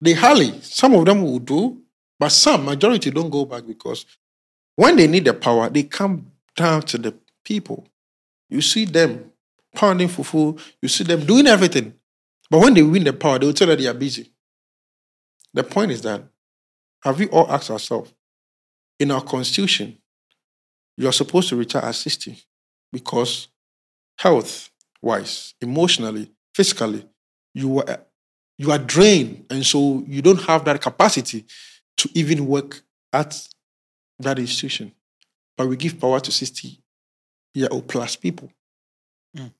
They 0.00 0.12
hardly, 0.12 0.60
some 0.60 0.94
of 0.94 1.04
them 1.06 1.22
will 1.22 1.38
do, 1.38 1.80
but 2.20 2.30
some, 2.30 2.64
majority 2.64 3.10
don't 3.10 3.30
go 3.30 3.44
back 3.44 3.66
because 3.66 4.04
when 4.76 4.96
they 4.96 5.06
need 5.08 5.24
the 5.24 5.34
power, 5.34 5.68
they 5.68 5.82
come 5.82 6.30
down 6.54 6.82
to 6.82 6.98
the 6.98 7.14
people. 7.44 7.86
You 8.48 8.60
see 8.60 8.84
them 8.84 9.32
pounding 9.74 10.08
fufu, 10.08 10.60
you 10.80 10.88
see 10.88 11.04
them 11.04 11.24
doing 11.24 11.46
everything. 11.46 11.94
But 12.50 12.60
when 12.60 12.74
they 12.74 12.82
win 12.82 13.04
the 13.04 13.12
power, 13.12 13.38
they 13.38 13.46
will 13.46 13.52
tell 13.52 13.68
you 13.68 13.76
they 13.76 13.86
are 13.86 13.94
busy. 13.94 14.30
The 15.52 15.64
point 15.64 15.90
is 15.90 16.02
that 16.02 16.22
have 17.02 17.18
we 17.18 17.28
all 17.28 17.50
asked 17.50 17.70
ourselves, 17.70 18.12
in 18.98 19.10
our 19.10 19.22
constitution, 19.22 19.96
you 20.96 21.08
are 21.08 21.12
supposed 21.12 21.48
to 21.50 21.56
retire 21.56 21.84
at 21.84 21.94
60 21.94 22.36
because 22.92 23.48
health 24.18 24.70
wise, 25.00 25.54
emotionally, 25.60 26.30
physically, 26.54 27.06
you 27.54 27.80
are 27.80 28.00
you 28.58 28.72
are 28.72 28.78
drained, 28.78 29.46
and 29.50 29.64
so 29.64 30.04
you 30.06 30.20
don't 30.20 30.42
have 30.42 30.64
that 30.64 30.82
capacity 30.82 31.44
to 31.96 32.10
even 32.14 32.46
work 32.46 32.82
at 33.12 33.48
that 34.18 34.38
institution. 34.38 34.92
But 35.56 35.68
we 35.68 35.76
give 35.76 36.00
power 36.00 36.20
to 36.20 36.32
60 36.32 36.78
year 37.54 37.68
old 37.70 37.88
plus 37.88 38.16
people. 38.16 38.50
Mm. 39.36 39.52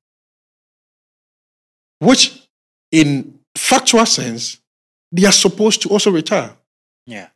Which, 2.00 2.48
in 2.90 3.38
factual 3.56 4.06
sense, 4.06 4.60
they 5.12 5.26
are 5.26 5.32
supposed 5.32 5.82
to 5.82 5.88
also 5.88 6.10
retire. 6.10 6.56
Yeah. 7.06 7.28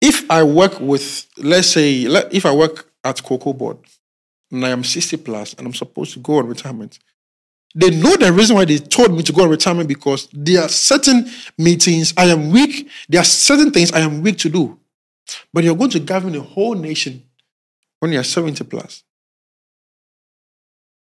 If 0.00 0.30
I 0.30 0.42
work 0.42 0.80
with, 0.80 1.26
let's 1.38 1.68
say, 1.68 2.02
if 2.30 2.44
I 2.44 2.52
work 2.52 2.90
at 3.02 3.22
Cocoa 3.22 3.52
Board 3.52 3.78
and 4.50 4.64
I 4.64 4.70
am 4.70 4.84
60 4.84 5.16
plus 5.18 5.54
and 5.54 5.66
I'm 5.66 5.74
supposed 5.74 6.12
to 6.14 6.18
go 6.18 6.38
on 6.38 6.46
retirement, 6.46 6.98
they 7.74 7.90
know 7.90 8.16
the 8.16 8.32
reason 8.32 8.56
why 8.56 8.64
they 8.64 8.78
told 8.78 9.12
me 9.12 9.22
to 9.22 9.32
go 9.32 9.42
on 9.42 9.50
retirement 9.50 9.88
because 9.88 10.28
there 10.32 10.62
are 10.62 10.68
certain 10.68 11.28
meetings 11.58 12.14
I 12.16 12.26
am 12.26 12.50
weak, 12.50 12.88
there 13.08 13.20
are 13.20 13.24
certain 13.24 13.70
things 13.72 13.92
I 13.92 14.00
am 14.00 14.22
weak 14.22 14.38
to 14.38 14.48
do. 14.48 14.78
But 15.52 15.64
you're 15.64 15.76
going 15.76 15.90
to 15.90 16.00
govern 16.00 16.34
a 16.36 16.40
whole 16.40 16.74
nation 16.74 17.24
when 18.00 18.12
you're 18.12 18.22
70 18.22 18.62
plus. 18.64 19.02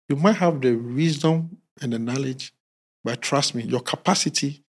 You 0.08 0.16
might 0.16 0.36
have 0.36 0.60
the 0.60 0.74
wisdom 0.74 1.58
and 1.80 1.92
the 1.92 1.98
knowledge, 1.98 2.52
but 3.04 3.20
trust 3.20 3.54
me, 3.54 3.62
your 3.64 3.80
capacity, 3.80 4.62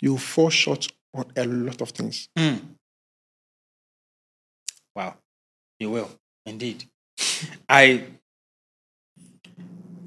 you 0.00 0.18
fall 0.18 0.50
short 0.50 0.88
on 1.14 1.24
a 1.36 1.44
lot 1.44 1.80
of 1.80 1.90
things. 1.90 2.28
Mm. 2.36 2.60
Wow. 4.94 5.14
You 5.78 5.90
will, 5.90 6.10
indeed. 6.44 6.84
I 7.68 8.04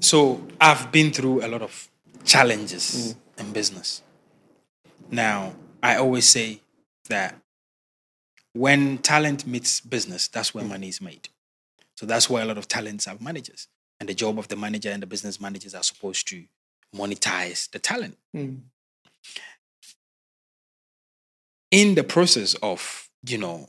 so 0.02 0.42
I've 0.60 0.90
been 0.92 1.10
through 1.12 1.44
a 1.44 1.48
lot 1.48 1.62
of 1.62 1.88
challenges 2.24 3.14
in 3.38 3.52
business. 3.52 4.02
Now, 5.10 5.54
I 5.82 5.96
always 5.96 6.28
say 6.28 6.60
that 7.08 7.36
when 8.52 8.98
talent 8.98 9.46
meets 9.46 9.80
business, 9.80 10.28
that's 10.28 10.54
where 10.54 10.64
money 10.64 10.88
is 10.88 11.00
made. 11.00 11.28
So 11.96 12.06
that's 12.06 12.28
why 12.28 12.42
a 12.42 12.44
lot 12.44 12.58
of 12.58 12.68
talents 12.68 13.06
have 13.06 13.20
managers. 13.20 13.68
And 14.00 14.08
the 14.08 14.14
job 14.14 14.38
of 14.38 14.48
the 14.48 14.56
manager 14.56 14.90
and 14.90 15.02
the 15.02 15.06
business 15.06 15.40
managers 15.40 15.74
are 15.74 15.82
supposed 15.82 16.26
to 16.28 16.44
monetize 16.94 17.70
the 17.70 17.78
talent. 17.78 18.18
in 21.70 21.94
the 21.94 22.04
process 22.04 22.54
of 22.62 23.08
you 23.26 23.38
know 23.38 23.68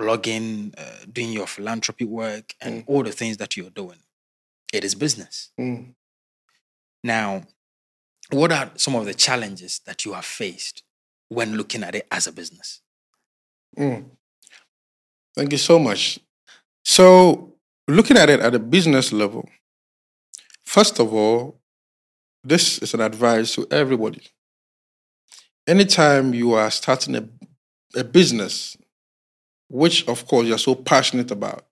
blogging 0.00 0.72
uh, 0.78 1.04
doing 1.12 1.32
your 1.32 1.46
philanthropy 1.46 2.04
work 2.04 2.54
and 2.60 2.84
all 2.86 3.02
the 3.02 3.10
things 3.12 3.36
that 3.38 3.56
you're 3.56 3.70
doing 3.70 3.98
it 4.72 4.84
is 4.84 4.94
business 4.94 5.50
Mm. 5.58 5.94
now 7.04 7.42
what 8.30 8.50
are 8.52 8.70
some 8.76 8.94
of 8.94 9.04
the 9.04 9.14
challenges 9.14 9.80
that 9.86 10.04
you 10.04 10.12
have 10.14 10.24
faced 10.24 10.82
when 11.28 11.56
looking 11.56 11.82
at 11.82 11.94
it 11.94 12.06
as 12.10 12.26
a 12.26 12.32
business 12.32 12.80
Mm. 13.78 14.10
Thank 15.34 15.52
you 15.52 15.58
so 15.58 15.78
much. 15.78 16.18
So, 16.84 17.54
looking 17.88 18.18
at 18.18 18.28
it 18.28 18.40
at 18.40 18.54
a 18.54 18.58
business 18.58 19.12
level, 19.14 19.48
first 20.62 21.00
of 21.00 21.14
all, 21.14 21.58
this 22.44 22.78
is 22.80 22.92
an 22.92 23.00
advice 23.00 23.54
to 23.54 23.66
everybody. 23.70 24.20
Anytime 25.66 26.34
you 26.34 26.52
are 26.52 26.70
starting 26.70 27.16
a, 27.16 27.26
a 27.98 28.04
business, 28.04 28.76
which 29.68 30.06
of 30.06 30.26
course 30.26 30.46
you're 30.46 30.58
so 30.58 30.74
passionate 30.74 31.30
about, 31.30 31.64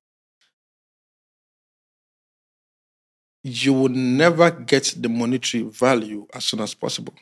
you 3.43 3.73
will 3.73 3.89
never 3.89 4.51
get 4.51 4.95
the 4.97 5.09
monetary 5.09 5.63
value 5.65 6.27
as 6.35 6.45
soon 6.45 6.61
as 6.61 6.75
possible. 6.75 7.15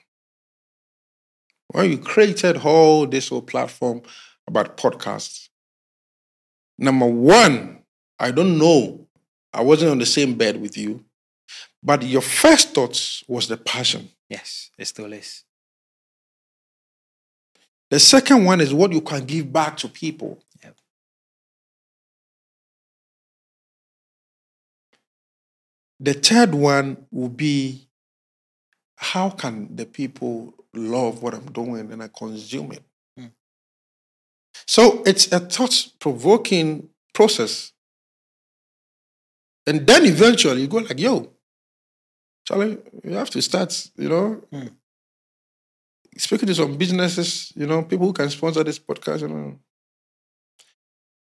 When 1.69 1.91
you 1.91 1.99
created 1.99 2.59
all 2.59 3.07
this 3.07 3.29
whole 3.29 3.43
platform 3.43 4.03
about 4.47 4.77
podcasts, 4.77 5.49
number 6.79 7.07
one, 7.07 7.83
I 8.19 8.31
don't 8.31 8.59
know, 8.59 9.07
I 9.53 9.63
wasn't 9.63 9.93
on 9.93 9.99
the 9.99 10.07
same 10.07 10.35
bed 10.35 10.61
with 10.61 10.77
you, 10.77 11.05
but 11.83 12.03
your 12.03 12.23
first 12.23 12.75
thoughts 12.75 13.23
was 13.29 13.49
the 13.49 13.57
passion. 13.57 14.11
yes 14.29 14.71
it 14.79 14.87
still 14.87 15.13
is 15.13 15.45
The 17.91 18.01
second 18.01 18.45
one 18.45 18.61
is 18.61 18.75
what 18.75 18.93
you 18.93 19.01
can 19.01 19.25
give 19.25 19.53
back 19.53 19.77
to 19.79 19.89
people. 19.89 20.43
The 26.01 26.15
third 26.15 26.55
one 26.55 27.07
will 27.11 27.29
be 27.29 27.89
how 28.97 29.31
can 29.31 29.75
the 29.75 29.87
people 29.87 30.55
love 30.75 31.23
what 31.23 31.35
I'm 31.35 31.47
doing 31.53 31.93
and 31.93 32.03
I 32.03 32.09
consume 32.09 32.73
it? 32.73 32.83
Mm. 33.19 33.33
So 34.67 35.03
it's 35.05 35.31
a 35.33 35.41
thought 35.41 35.89
provoking 35.99 36.89
process. 37.15 37.73
And 39.67 39.87
then 39.87 40.07
eventually 40.07 40.63
you 40.63 40.69
go 40.69 40.79
like, 40.79 40.99
yo, 40.99 41.33
Charlie, 42.45 42.79
you 43.05 43.13
have 43.13 43.31
to 43.31 43.43
start, 43.43 43.91
you 43.97 44.09
know, 44.09 44.43
Mm. 44.53 44.75
speaking 46.17 46.47
to 46.47 46.55
some 46.55 46.77
businesses, 46.77 47.53
you 47.55 47.67
know, 47.67 47.83
people 47.83 48.07
who 48.07 48.13
can 48.13 48.31
sponsor 48.31 48.65
this 48.65 48.79
podcast, 48.79 49.21
you 49.21 49.29
know. 49.29 49.59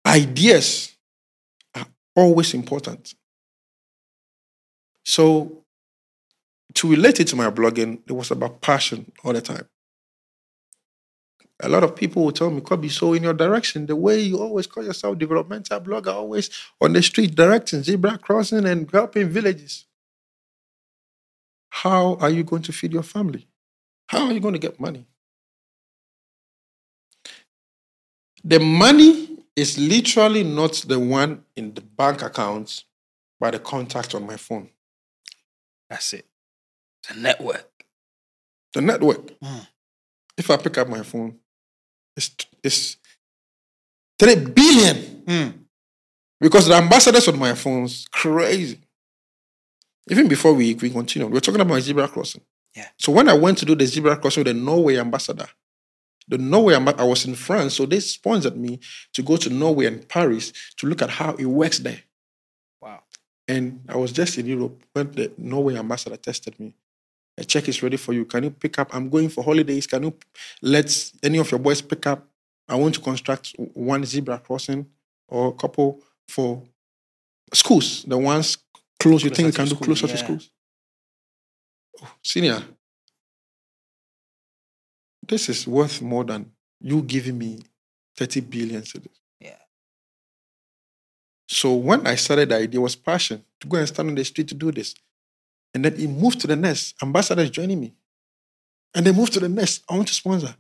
Ideas 0.06 0.96
are 1.74 1.86
always 2.16 2.54
important. 2.54 3.14
So 5.04 5.64
to 6.76 6.90
relate 6.90 7.20
it 7.20 7.28
to 7.30 7.36
my 7.36 7.50
blogging, 7.50 8.02
it 8.08 8.14
was 8.14 8.32
about 8.32 8.62
passion 8.62 9.12
all 9.24 9.34
the 9.34 9.42
time. 9.42 9.68
A 11.62 11.70
lot 11.70 11.84
of 11.84 11.96
people 11.96 12.26
will 12.26 12.32
tell 12.32 12.50
me, 12.50 12.62
Kobby, 12.62 12.92
so 12.92 13.14
in 13.14 13.24
your 13.24 13.34
direction, 13.34 13.86
the 13.86 13.96
way 13.96 14.20
you 14.20 14.40
always 14.40 14.68
call 14.68 14.84
yourself 14.84 15.18
developmental 15.18 15.80
blogger, 15.80 16.14
always 16.14 16.50
on 16.82 16.94
the 16.94 17.02
street 17.02 17.36
directing, 17.36 17.84
zebra 17.84 18.18
crossing 18.18 18.66
and 18.66 18.90
helping 18.92 19.30
villages. 19.30 19.86
How 21.70 22.16
are 22.16 22.30
you 22.30 22.44
going 22.44 22.64
to 22.64 22.74
feed 22.74 22.94
your 22.94 23.04
family? 23.04 23.48
How 24.08 24.28
are 24.28 24.34
you 24.34 24.40
going 24.40 24.54
to 24.54 24.60
get 24.60 24.80
money? 24.80 25.06
The 28.44 28.60
money 28.60 29.40
is 29.56 29.78
literally 29.78 30.44
not 30.44 30.74
the 30.88 31.00
one 31.00 31.46
in 31.56 31.74
the 31.74 31.82
bank 31.82 32.22
account, 32.22 32.84
but 33.40 33.52
the 33.52 33.60
contact 33.60 34.16
on 34.16 34.26
my 34.26 34.38
phone. 34.38 34.70
That's 35.94 36.14
it 36.14 36.26
it's 37.02 37.18
a 37.18 37.20
network 37.20 37.74
The 38.74 38.82
network. 38.82 39.40
Mm. 39.40 39.68
If 40.38 40.50
I 40.50 40.58
pick 40.58 40.78
up 40.80 40.90
my 40.90 41.04
phone, 41.04 41.38
it's, 42.18 42.36
it's 42.64 42.98
3 44.20 44.36
billion. 44.36 44.96
Mm. 45.26 45.54
Because 46.40 46.68
the 46.68 46.76
ambassadors 46.76 47.28
on 47.28 47.38
my 47.38 47.54
phone's 47.54 48.08
crazy. 48.12 48.80
Even 50.10 50.28
before 50.28 50.54
we, 50.54 50.74
we 50.74 50.90
continue, 50.90 51.28
we're 51.28 51.40
talking 51.40 51.62
about 51.62 51.82
zebra 51.82 52.08
crossing. 52.08 52.42
Yeah. 52.76 52.88
So 52.98 53.12
when 53.12 53.30
I 53.30 53.34
went 53.34 53.60
to 53.60 53.66
do 53.66 53.76
the 53.76 53.86
zebra 53.86 54.18
crossing 54.18 54.44
with 54.44 54.54
the 54.54 54.60
Norway 54.60 54.98
ambassador, 54.98 55.48
the 56.28 56.38
Norway 56.38 56.74
I 56.74 57.04
was 57.04 57.26
in 57.26 57.36
France, 57.36 57.76
so 57.76 57.86
they 57.86 58.00
sponsored 58.00 58.58
me 58.58 58.80
to 59.14 59.22
go 59.22 59.38
to 59.38 59.50
Norway 59.50 59.86
and 59.86 60.08
Paris 60.08 60.52
to 60.78 60.88
look 60.88 61.02
at 61.02 61.12
how 61.12 61.36
it 61.36 61.46
works 61.46 61.80
there. 61.80 62.00
And 63.48 63.82
I 63.90 63.98
was 63.98 64.12
just 64.12 64.38
in 64.38 64.46
Europe 64.46 64.82
when 64.94 65.12
the 65.12 65.32
Norway 65.38 65.78
ambassador 65.78 66.18
tested 66.18 66.60
me. 66.60 66.74
A 67.38 67.44
check 67.44 67.68
is 67.68 67.82
ready 67.82 67.98
for 67.98 68.14
you. 68.14 68.26
Can 68.26 68.44
you 68.44 68.52
pick 68.52 68.78
up? 68.80 68.94
I'm 68.94 69.10
going 69.10 69.30
for 69.30 69.44
holidays. 69.44 69.88
Can 69.88 70.04
you 70.04 70.14
let 70.62 71.12
any 71.24 71.40
of 71.40 71.50
your 71.52 71.60
boys 71.60 71.82
pick 71.82 72.06
up? 72.08 72.28
I 72.68 72.76
want 72.76 72.96
to 72.96 73.02
construct 73.02 73.56
one 73.58 74.06
zebra 74.06 74.40
crossing 74.40 74.86
or 75.28 75.50
a 75.50 75.54
couple 75.54 76.02
for 76.28 76.64
schools. 77.54 78.04
The 78.08 78.18
ones 78.18 78.58
close, 79.00 79.24
you 79.24 79.30
think 79.30 79.48
you 79.48 79.54
can 79.54 79.66
do 79.66 79.76
school, 79.76 79.86
closer 79.86 80.08
to 80.08 80.18
schools. 80.18 80.52
Oh, 82.02 82.12
senior, 82.24 82.64
this 85.28 85.50
is 85.50 85.68
worth 85.68 86.02
more 86.02 86.24
than 86.24 86.52
you 86.80 87.02
giving 87.02 87.38
me 87.38 87.60
30 88.18 88.42
billion 88.42 88.82
cedis. 88.84 89.23
So 91.48 91.74
when 91.74 92.08
I 92.08 92.16
started, 92.16 92.50
the 92.50 92.58
idea 92.58 92.82
was 92.82 92.96
passion 92.96 93.44
to 93.60 93.68
go 93.68 93.78
and 93.78 93.88
stand 93.88 94.10
on 94.10 94.16
the 94.16 94.24
street 94.26 94.48
to 94.50 94.56
do 94.56 94.72
this. 94.72 94.96
And 95.74 95.86
then 95.86 95.94
it 95.94 96.08
moved 96.08 96.40
to 96.42 96.48
the 96.48 96.56
next. 96.56 96.96
Ambassadors 97.02 97.50
joining 97.50 97.80
me. 97.80 97.94
And 98.96 99.06
they 99.06 99.12
moved 99.12 99.34
to 99.34 99.40
the 99.40 99.50
next. 99.50 99.84
I 99.90 99.96
want 99.96 100.08
to 100.08 100.14
sponsor. 100.14 100.56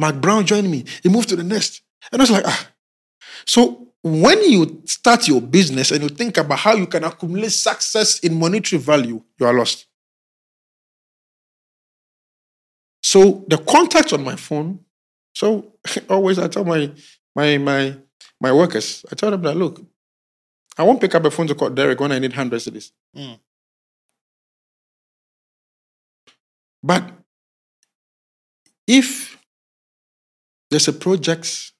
McBrown 0.00 0.44
joined 0.44 0.70
me. 0.70 0.84
He 1.02 1.08
moved 1.08 1.28
to 1.30 1.36
the 1.36 1.44
next. 1.44 1.82
And 2.10 2.20
I 2.20 2.22
was 2.22 2.30
like, 2.30 2.44
ah. 2.46 2.68
So 3.46 3.88
when 4.02 4.42
you 4.50 4.82
start 4.86 5.28
your 5.28 5.40
business 5.40 5.90
and 5.90 6.02
you 6.02 6.08
think 6.08 6.36
about 6.36 6.58
how 6.58 6.74
you 6.74 6.86
can 6.86 7.04
accumulate 7.04 7.52
success 7.52 8.20
in 8.20 8.38
monetary 8.38 8.80
value, 8.80 9.22
you 9.38 9.46
are 9.46 9.54
lost. 9.54 9.86
So 13.02 13.44
the 13.48 13.58
contact 13.58 14.12
on 14.12 14.24
my 14.24 14.36
phone, 14.36 14.80
so 15.34 15.74
always 16.08 16.38
I 16.38 16.48
tell 16.48 16.64
my 16.64 16.90
my 17.34 17.58
my 17.58 17.96
my 18.40 18.52
workers, 18.52 19.04
I 19.10 19.14
tell 19.14 19.30
them 19.30 19.42
that 19.42 19.56
look, 19.56 19.80
I 20.78 20.82
won't 20.84 21.00
pick 21.00 21.14
up 21.14 21.24
a 21.24 21.30
phone 21.30 21.46
to 21.48 21.54
call 21.54 21.70
Derek 21.70 22.00
when 22.00 22.12
I 22.12 22.18
need 22.18 22.32
hundred 22.32 22.60
cedis. 22.60 22.92
Mm. 23.16 23.38
But 26.82 27.10
if 28.86 29.38
there's 30.70 30.88
a 30.88 30.92
project 30.92 31.72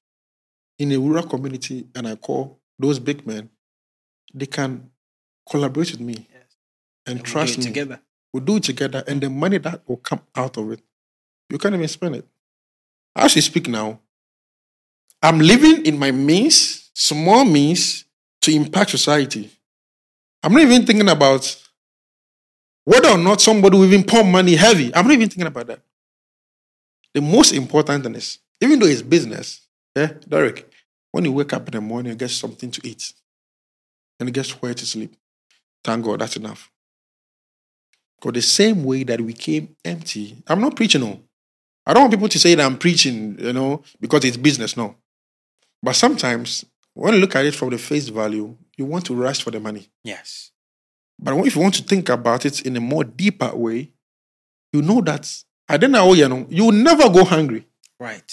in 0.79 0.93
a 0.93 0.99
rural 0.99 1.25
community 1.27 1.87
and 1.95 2.07
I 2.07 2.17
call 2.17 2.61
those 2.79 2.99
big 2.99 3.27
men, 3.27 3.51
they 4.35 4.47
can 4.47 4.91
collaborate 5.51 5.93
with 5.93 6.01
me 6.01 6.15
Yes. 6.15 6.29
and, 6.31 6.39
And 7.07 7.17
we'll 7.19 7.25
do 7.25 7.31
trust 7.33 7.53
it 7.55 7.59
me. 7.59 7.65
together. 7.65 8.01
We'll 8.33 8.45
do 8.45 8.57
it 8.57 8.63
together, 8.63 9.05
and 9.07 9.21
the 9.21 9.29
money 9.29 9.59
that 9.59 9.83
will 9.87 9.99
come 9.99 10.21
out 10.35 10.57
of 10.57 10.71
it, 10.73 10.81
you 11.51 11.59
can't 11.59 11.75
even 11.75 11.87
spend 11.89 12.17
it. 12.17 12.27
As 13.15 13.37
you 13.37 13.43
speak 13.43 13.69
now, 13.69 14.01
I'm 15.23 15.39
living 15.39 15.85
in 15.85 15.99
my 15.99 16.13
means, 16.13 16.91
small 16.95 17.45
means, 17.45 18.07
to 18.43 18.53
impact 18.53 18.91
society. 18.91 19.51
I'm 20.43 20.53
not 20.53 20.63
even 20.63 20.85
thinking 20.85 21.09
about 21.09 21.57
whether 22.85 23.11
or 23.11 23.19
not 23.19 23.41
somebody 23.41 23.77
will 23.77 23.85
even 23.85 24.05
pour 24.05 24.25
money 24.25 24.57
heavy. 24.57 24.95
I'm 24.95 25.07
not 25.07 25.15
even 25.15 25.29
thinking 25.29 25.47
about 25.47 25.69
that. 25.69 25.81
The 27.15 27.21
most 27.21 27.53
important 27.53 28.05
thing 28.05 28.15
is, 28.15 28.39
even 28.61 28.79
though 28.79 28.87
it's 28.87 29.03
business, 29.03 29.67
yeah, 29.95 30.15
Derek, 30.29 30.69
when 31.13 31.25
you 31.25 31.33
wake 31.33 31.53
up 31.53 31.67
in 31.69 31.73
the 31.73 31.81
morning, 31.81 32.13
you 32.13 32.19
get 32.19 32.31
something 32.31 32.71
to 32.71 32.81
eat 32.89 33.13
and 34.19 34.29
you 34.29 34.33
get 34.33 34.49
where 34.63 34.75
to 34.75 34.87
sleep. 34.87 35.15
Thank 35.85 36.05
God, 36.05 36.21
that's 36.21 36.37
enough. 36.37 36.71
Because 38.19 38.35
the 38.35 38.43
same 38.43 38.85
way 38.85 39.03
that 39.05 39.21
we 39.21 39.33
came 39.33 39.77
empty, 39.85 40.43
I'm 40.47 40.61
not 40.61 40.77
preaching, 40.77 41.03
no. 41.03 41.21
I 41.85 41.93
don't 41.93 42.05
want 42.05 42.13
people 42.13 42.29
to 42.29 42.39
say 42.39 42.55
that 42.55 42.65
I'm 42.65 42.79
preaching, 42.79 43.37
you 43.39 43.53
know, 43.53 43.83
because 44.01 44.25
it's 44.25 44.37
business, 44.37 44.77
no. 44.77 44.97
But 45.83 45.97
sometimes, 45.97 46.65
when 46.95 47.15
you 47.15 47.21
look 47.21 47.35
at 47.37 47.45
it 47.47 47.55
from 47.55 47.71
the 47.71 47.79
face 47.79 48.09
value, 48.09 48.57
you 48.77 48.85
want 48.85 49.07
to 49.07 49.15
rush 49.15 49.43
for 49.43 49.51
the 49.51 49.61
money. 49.61 49.89
Yes. 50.05 50.51
But 51.19 51.35
if 51.47 51.55
you 51.55 51.63
want 51.63 51.75
to 51.75 51.83
think 51.83 52.09
about 52.09 52.45
it 52.47 52.63
in 52.63 52.77
a 52.77 52.81
more 52.81 53.05
deeper 53.05 53.55
way, 53.55 53.93
you 54.73 54.83
know 54.83 55.01
that 55.03 55.31
I 55.69 55.77
don't 55.77 55.93
know, 55.93 56.13
you 56.13 56.29
know, 56.29 56.47
you 56.51 56.65
will 56.65 56.73
never 56.73 57.09
go 57.09 57.25
hungry. 57.25 57.67
Right. 58.01 58.31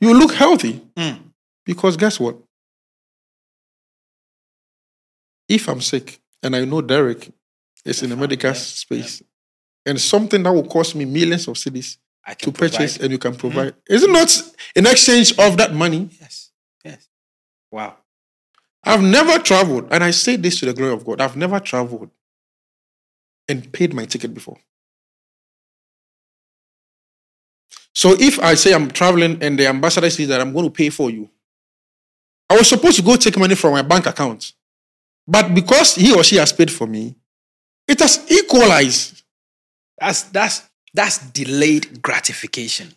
You 0.00 0.14
look 0.18 0.32
healthy 0.34 0.80
Mm. 0.96 1.18
because 1.64 1.96
guess 1.96 2.20
what? 2.20 2.36
If 5.48 5.68
I'm 5.68 5.80
sick 5.80 6.20
and 6.42 6.56
I 6.56 6.64
know 6.64 6.80
Derek 6.80 7.30
is 7.84 8.02
in 8.02 8.08
the 8.10 8.16
Definitely, 8.16 8.18
medical 8.20 8.50
yeah, 8.50 8.54
space 8.54 9.22
and 9.84 10.00
something 10.00 10.42
that 10.42 10.52
will 10.52 10.66
cost 10.66 10.94
me 10.94 11.04
millions 11.04 11.46
of 11.48 11.56
cedis 11.56 11.98
to 12.28 12.34
can 12.36 12.52
purchase 12.52 12.96
provide. 12.96 13.00
and 13.04 13.12
you 13.12 13.18
can 13.18 13.34
provide, 13.36 13.74
is 13.88 14.02
it 14.02 14.10
not 14.10 14.42
in 14.74 14.86
exchange 14.86 15.36
of 15.38 15.56
that 15.58 15.74
money? 15.74 16.08
Yes. 16.20 16.50
Wow. 17.74 17.96
I've 18.84 19.02
never 19.02 19.40
traveled, 19.40 19.88
and 19.90 20.04
I 20.04 20.12
say 20.12 20.36
this 20.36 20.60
to 20.60 20.66
the 20.66 20.72
glory 20.72 20.92
of 20.92 21.04
God. 21.04 21.20
I've 21.20 21.36
never 21.36 21.58
traveled 21.58 22.08
and 23.48 23.72
paid 23.72 23.92
my 23.92 24.04
ticket 24.04 24.32
before. 24.32 24.58
So 27.92 28.12
if 28.12 28.38
I 28.38 28.54
say 28.54 28.74
I'm 28.74 28.92
traveling 28.92 29.42
and 29.42 29.58
the 29.58 29.66
ambassador 29.66 30.08
says 30.08 30.28
that 30.28 30.40
I'm 30.40 30.52
going 30.52 30.66
to 30.66 30.70
pay 30.70 30.88
for 30.90 31.10
you, 31.10 31.28
I 32.48 32.58
was 32.58 32.68
supposed 32.68 32.96
to 32.98 33.02
go 33.02 33.16
take 33.16 33.36
money 33.36 33.56
from 33.56 33.72
my 33.72 33.82
bank 33.82 34.06
account. 34.06 34.52
But 35.26 35.52
because 35.52 35.96
he 35.96 36.14
or 36.14 36.22
she 36.22 36.36
has 36.36 36.52
paid 36.52 36.70
for 36.70 36.86
me, 36.86 37.16
it 37.88 37.98
has 37.98 38.24
equalized. 38.30 39.24
That's 39.98 40.22
that's 40.22 40.62
that's 40.92 41.18
delayed 41.30 42.02
gratification. 42.02 42.94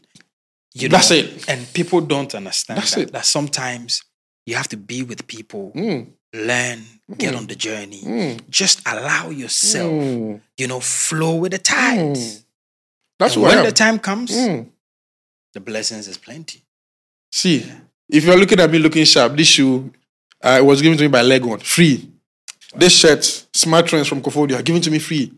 You 0.75 0.89
know? 0.89 0.97
That's 0.97 1.09
it. 1.09 1.49
And 1.49 1.65
people 1.73 2.01
don't 2.01 2.35
understand 2.35 2.77
That's 2.77 2.93
that, 2.93 3.01
it. 3.01 3.11
that 3.13 3.25
sometimes 3.25 4.03
you 4.47 4.55
have 4.55 4.67
to 4.69 4.77
be 4.77 5.03
with 5.03 5.27
people, 5.27 5.71
Mm, 5.75 6.07
learn, 6.33 6.81
get 7.17 7.35
on 7.35 7.45
the 7.47 7.55
journey. 7.55 8.01
mm, 8.01 8.49
Just 8.49 8.81
allow 8.87 9.29
yourself, 9.29 9.91
mm, 9.91 10.41
you 10.57 10.67
know, 10.67 10.79
flow 10.79 11.35
with 11.35 11.51
the 11.51 11.57
tides. 11.59 12.43
That's 13.19 13.35
and 13.35 13.43
when 13.43 13.63
the 13.63 13.71
time 13.71 13.99
comes, 13.99 14.31
Mm. 14.31 14.69
the 15.53 15.59
blessings 15.59 16.07
is 16.07 16.17
plenty. 16.17 16.63
See, 17.31 17.65
if 18.09 18.23
you're 18.23 18.37
looking 18.37 18.59
at 18.59 18.71
me 18.71 18.79
looking 18.79 19.05
sharp, 19.05 19.35
this 19.37 19.47
shoe 19.47 19.91
uh, 20.41 20.61
was 20.63 20.81
given 20.81 20.97
to 20.97 21.03
me 21.03 21.09
by 21.09 21.21
Legon, 21.23 21.61
free. 21.61 22.09
This 22.75 22.93
shirt, 22.99 23.23
Smart 23.53 23.87
Trends 23.87 24.07
from 24.07 24.21
Koforidua, 24.21 24.63
given 24.63 24.81
to 24.81 24.91
me 24.91 24.99
free. 24.99 25.33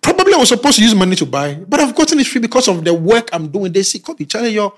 Probably 0.00 0.34
I 0.34 0.36
was 0.38 0.50
supposed 0.50 0.76
to 0.78 0.84
use 0.84 0.94
money 0.94 1.16
to 1.16 1.26
buy, 1.26 1.54
but 1.54 1.80
I've 1.80 1.94
gotten 1.94 2.18
it 2.20 2.26
free 2.26 2.40
because 2.40 2.68
of 2.68 2.84
the 2.84 2.92
work 2.92 3.30
I'm 3.32 3.48
doing. 3.48 3.72
They 3.72 3.82
see, 3.82 3.98
Kobby, 4.00 4.28
Charlie, 4.28 4.50
you're, 4.50 4.72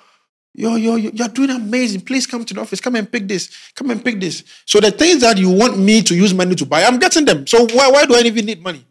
you're, 0.57 0.78
you're, 0.78 0.98
you're 0.98 1.28
doing 1.28 1.50
amazing. 1.50 2.00
Please 2.00 2.26
come 2.26 2.42
to 2.44 2.54
the 2.54 2.61
office. 2.62 2.80
Come 2.80 2.96
and 2.96 3.11
pick 3.11 3.28
this. 3.28 3.50
Come 3.74 3.90
and 3.90 4.02
pick 4.02 4.18
this. 4.18 4.42
So 4.64 4.80
the 4.80 4.90
things 4.90 5.20
that 5.20 5.36
you 5.36 5.50
want 5.50 5.78
me 5.78 6.02
to 6.02 6.14
use 6.14 6.32
money 6.32 6.54
to 6.54 6.64
buy, 6.64 6.84
I'm 6.84 6.98
getting 6.98 7.26
them. 7.26 7.46
So 7.46 7.66
why, 7.66 7.90
why 7.90 8.07
do 8.07 8.14
I 8.14 8.20
even 8.20 8.46
need 8.46 8.62
money? 8.62 8.84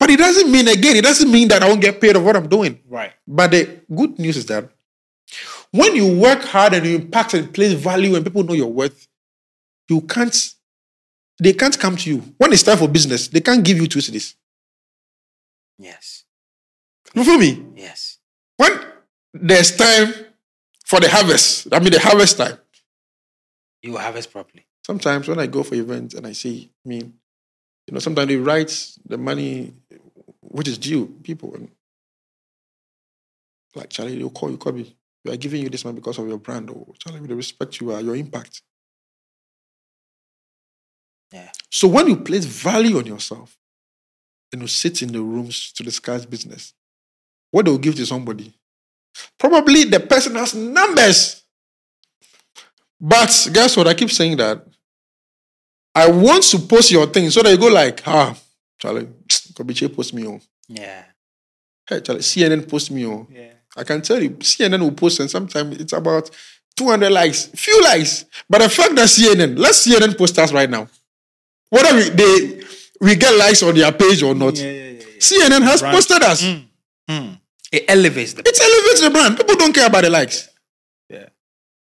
But 0.00 0.10
it 0.10 0.18
doesn't 0.18 0.50
mean, 0.50 0.68
again, 0.68 0.96
it 0.96 1.02
doesn't 1.02 1.30
mean 1.30 1.48
that 1.48 1.62
I 1.62 1.68
won't 1.68 1.82
get 1.82 2.00
paid 2.00 2.16
of 2.16 2.24
what 2.24 2.34
I'm 2.34 2.48
doing. 2.48 2.80
Right. 2.88 3.12
But 3.26 3.50
the 3.50 3.80
good 3.94 4.18
news 4.18 4.38
is 4.38 4.46
that 4.46 4.70
when 5.70 5.94
you 5.94 6.18
work 6.18 6.42
hard 6.44 6.72
and 6.72 6.86
you 6.86 6.96
impact 6.96 7.34
and 7.34 7.52
place 7.52 7.74
value 7.74 8.14
and 8.16 8.24
people 8.24 8.44
know 8.44 8.54
your 8.54 8.72
worth, 8.72 9.06
you 9.90 10.00
can't, 10.00 10.54
they 11.42 11.52
can't 11.52 11.78
come 11.78 11.96
to 11.96 12.08
you. 12.08 12.18
When 12.38 12.54
it's 12.54 12.62
time 12.62 12.78
for 12.78 12.88
business, 12.88 13.28
they 13.28 13.40
can't 13.40 13.62
give 13.62 13.76
you 13.76 13.86
two 13.86 13.98
cedis. 13.98 14.34
Yes. 15.78 16.24
You 17.12 17.22
feel 17.22 17.38
me? 17.38 17.66
Yes. 17.76 18.18
When 18.56 18.87
there's 19.34 19.76
time 19.76 20.12
for 20.84 21.00
the 21.00 21.08
harvest, 21.08 21.68
I 21.72 21.78
mean 21.80 21.92
the 21.92 22.00
harvest 22.00 22.36
time, 22.38 22.58
You 23.82 23.96
harvest 23.96 24.30
properly. 24.32 24.66
sometimes 24.86 25.28
when 25.28 25.38
I 25.38 25.46
go 25.46 25.62
for 25.62 25.74
events 25.74 26.14
and 26.14 26.26
I 26.26 26.32
see, 26.32 26.70
I 26.84 26.88
mean, 26.88 27.14
you 27.86 27.94
know, 27.94 28.00
sometimes 28.00 28.28
they 28.28 28.36
write 28.36 28.92
the 29.06 29.18
money 29.18 29.74
which 30.40 30.68
is 30.68 30.78
due 30.78 31.06
people 31.22 31.54
and 31.54 31.70
like 33.74 33.90
Charlie, 33.90 34.16
they'll 34.18 34.30
call 34.30 34.50
you, 34.50 34.56
Kobby. 34.58 34.94
We 35.24 35.32
are 35.32 35.36
giving 35.36 35.62
you 35.62 35.68
this 35.68 35.84
money 35.84 35.96
because 35.96 36.18
of 36.18 36.26
your 36.26 36.38
brand, 36.38 36.70
or 36.70 36.86
Charlie, 36.98 37.20
with 37.20 37.28
the 37.28 37.36
respect 37.36 37.80
you 37.80 37.92
are, 37.92 38.00
your 38.00 38.16
impact. 38.16 38.62
Yeah. 41.32 41.50
So 41.70 41.86
when 41.88 42.08
you 42.08 42.16
place 42.16 42.44
value 42.46 42.98
on 42.98 43.06
yourself 43.06 43.56
and 44.52 44.62
you 44.62 44.68
sit 44.68 45.02
in 45.02 45.12
the 45.12 45.20
rooms 45.20 45.70
to 45.72 45.82
discuss 45.82 46.24
business, 46.24 46.72
what 47.50 47.66
they 47.66 47.70
will 47.70 47.78
give 47.78 47.94
to 47.96 48.06
somebody, 48.06 48.54
probably 49.38 49.84
the 49.84 50.00
person 50.00 50.34
has 50.36 50.54
numbers. 50.54 51.42
But 53.00 53.48
guess 53.52 53.76
what? 53.76 53.86
I 53.88 53.94
keep 53.94 54.10
saying 54.10 54.36
that. 54.38 54.64
I 55.94 56.10
want 56.10 56.44
to 56.44 56.58
post 56.58 56.90
your 56.90 57.06
thing 57.06 57.30
so 57.30 57.42
that 57.42 57.50
you 57.50 57.58
go 57.58 57.68
like, 57.68 58.02
ah, 58.06 58.36
Charlie, 58.78 59.06
Kobby 59.28 59.74
Kyei 59.74 59.94
post 59.94 60.14
me 60.14 60.26
on. 60.26 60.40
Yeah. 60.68 61.04
Hey, 61.88 62.00
Charlie, 62.00 62.20
CNN 62.20 62.68
post 62.68 62.90
me 62.90 63.06
on. 63.06 63.26
Yeah. 63.30 63.52
I 63.76 63.84
can 63.84 64.02
tell 64.02 64.22
you, 64.22 64.30
CNN 64.30 64.80
will 64.80 64.92
post 64.92 65.20
and 65.20 65.30
sometimes 65.30 65.76
it's 65.80 65.92
about 65.92 66.30
200 66.76 67.10
likes, 67.10 67.46
few 67.46 67.82
likes. 67.82 68.24
But 68.48 68.62
the 68.62 68.68
fact 68.68 68.94
that 68.96 69.08
CNN, 69.08 69.58
let 69.58 69.72
CNN 69.74 70.16
post 70.16 70.38
us 70.38 70.52
right 70.52 70.68
now. 70.70 70.88
Whether 71.70 71.94
we, 71.96 72.08
they, 72.10 72.62
we 73.00 73.14
get 73.16 73.36
likes 73.36 73.62
on 73.62 73.74
their 73.74 73.92
page 73.92 74.22
or 74.22 74.34
not, 74.34 74.56
Yeah, 74.56 74.64
yeah, 74.70 74.72
yeah, 74.72 74.90
yeah. 74.92 75.04
CNN 75.18 75.62
has 75.62 75.80
Brand. 75.80 75.94
posted 75.94 76.22
us. 76.22 76.42
Mm. 76.44 76.64
Mm. 77.10 77.40
It 77.70 77.84
elevates 77.88 78.32
the 78.32 78.40
It 78.40 78.60
elevates 78.60 79.00
the 79.00 79.10
brand. 79.10 79.36
People 79.36 79.56
don't 79.56 79.74
care 79.74 79.86
about 79.86 80.04
the 80.04 80.10
likes. 80.10 80.48
Yeah. 81.08 81.28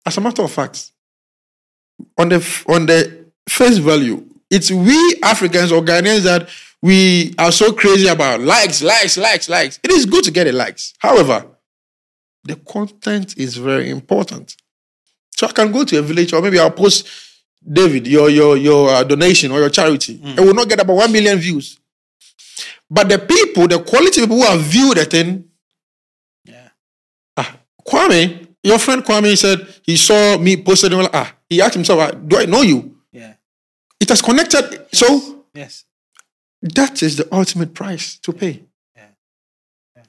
As 0.06 0.16
a 0.16 0.20
matter 0.20 0.42
of 0.42 0.52
fact, 0.52 0.92
on 2.18 2.28
the 2.28 2.64
on 2.68 2.86
the 2.86 3.26
face 3.48 3.78
value, 3.78 4.24
it's 4.50 4.70
we 4.70 5.18
Africans 5.22 5.72
or 5.72 5.82
Ghanaians 5.82 6.22
that 6.22 6.48
we 6.82 7.34
are 7.38 7.50
so 7.50 7.72
crazy 7.72 8.06
about 8.08 8.40
likes, 8.40 8.82
likes, 8.82 9.16
likes, 9.16 9.48
likes. 9.48 9.80
It 9.82 9.90
is 9.90 10.04
good 10.06 10.24
to 10.24 10.30
get 10.30 10.44
the 10.44 10.52
likes. 10.52 10.94
However, 10.98 11.46
the 12.44 12.56
content 12.56 13.36
is 13.38 13.56
very 13.56 13.88
important. 13.90 14.56
So 15.36 15.46
I 15.46 15.52
can 15.52 15.72
go 15.72 15.84
to 15.84 15.98
a 15.98 16.02
village 16.02 16.32
or 16.32 16.42
maybe 16.42 16.58
I'll 16.58 16.70
post 16.70 17.08
David 17.66 18.06
your 18.06 18.28
your 18.28 18.56
your 18.56 18.90
uh, 18.90 19.02
donation 19.02 19.50
or 19.50 19.58
your 19.60 19.70
charity. 19.70 20.20
It 20.22 20.40
will 20.40 20.54
not 20.54 20.68
get 20.68 20.80
about 20.80 20.94
one 20.96 21.10
million 21.12 21.38
views. 21.38 21.80
But 22.90 23.08
the 23.08 23.18
people, 23.18 23.66
the 23.66 23.82
quality 23.82 24.20
people 24.20 24.36
who 24.36 24.44
have 24.44 24.60
viewed 24.60 24.98
the 24.98 25.04
thing, 25.06 25.44
Kwame, 27.88 28.46
your 28.62 28.78
friend 28.78 29.04
Kwame 29.04 29.36
said 29.36 29.66
he 29.82 29.96
saw 29.96 30.38
me 30.38 30.56
posted. 30.56 30.92
and 30.92 31.08
Ah, 31.12 31.34
he 31.48 31.60
asked 31.60 31.74
himself, 31.74 32.00
ah, 32.00 32.10
"Do 32.12 32.36
I 32.38 32.46
know 32.46 32.62
you?" 32.62 32.96
Yeah. 33.12 33.34
It 34.00 34.08
has 34.08 34.22
connected. 34.22 34.86
So 34.92 35.44
Yes. 35.54 35.84
that 36.62 37.02
is 37.02 37.16
the 37.16 37.28
ultimate 37.32 37.74
price 37.74 38.18
to 38.22 38.32
pay. 38.32 38.62
Yeah. 38.96 39.08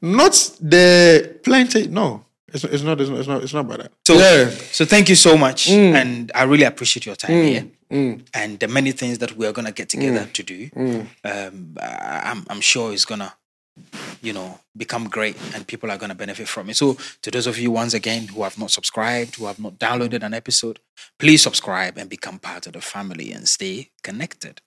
Not 0.01 0.33
the 0.61 1.37
plenty. 1.43 1.87
No, 1.87 2.23
It's, 2.53 2.63
it's 2.63 2.83
not. 2.83 3.01
It's 3.01 3.09
not. 3.09 3.19
It's 3.19 3.27
not. 3.27 3.43
It's 3.43 3.53
not 3.53 3.65
about 3.65 3.79
that. 3.79 3.91
So, 4.07 4.13
yeah. 4.17 4.49
so 4.71 4.85
thank 4.85 5.09
you 5.09 5.15
so 5.15 5.37
much, 5.37 5.67
Mm. 5.67 5.93
and 6.01 6.31
I 6.33 6.43
really 6.43 6.63
appreciate 6.63 7.05
your 7.05 7.15
time 7.17 7.43
here 7.43 7.65
Mm. 7.91 8.21
and 8.33 8.59
the 8.59 8.67
many 8.67 8.91
things 8.93 9.17
that 9.19 9.35
we 9.37 9.45
are 9.45 9.51
gonna 9.51 9.71
get 9.73 9.89
together 9.89 10.25
to 10.33 10.43
do. 10.43 10.69
Mm. 10.69 11.07
Um, 11.25 11.77
I'm 11.81 12.45
I'm 12.49 12.61
sure 12.61 12.93
it's 12.93 13.05
gonna, 13.05 13.33
you 14.25 14.33
know, 14.33 14.59
become 14.75 15.07
great, 15.07 15.37
and 15.53 15.67
people 15.67 15.91
are 15.91 15.97
gonna 15.97 16.15
benefit 16.15 16.47
from 16.47 16.69
it. 16.69 16.77
So, 16.77 16.97
to 17.21 17.31
those 17.31 17.47
of 17.47 17.57
you 17.57 17.71
once 17.71 17.93
again 17.93 18.27
who 18.27 18.43
have 18.43 18.57
not 18.57 18.71
subscribed, 18.71 19.35
who 19.35 19.45
have 19.45 19.59
not 19.59 19.77
downloaded 19.79 20.23
an 20.23 20.33
episode, 20.33 20.79
please 21.19 21.43
subscribe 21.43 21.97
and 21.97 22.09
become 22.09 22.39
part 22.39 22.67
of 22.67 22.73
the 22.73 22.81
family 22.81 23.31
and 23.31 23.47
stay 23.47 23.91
connected. 24.03 24.61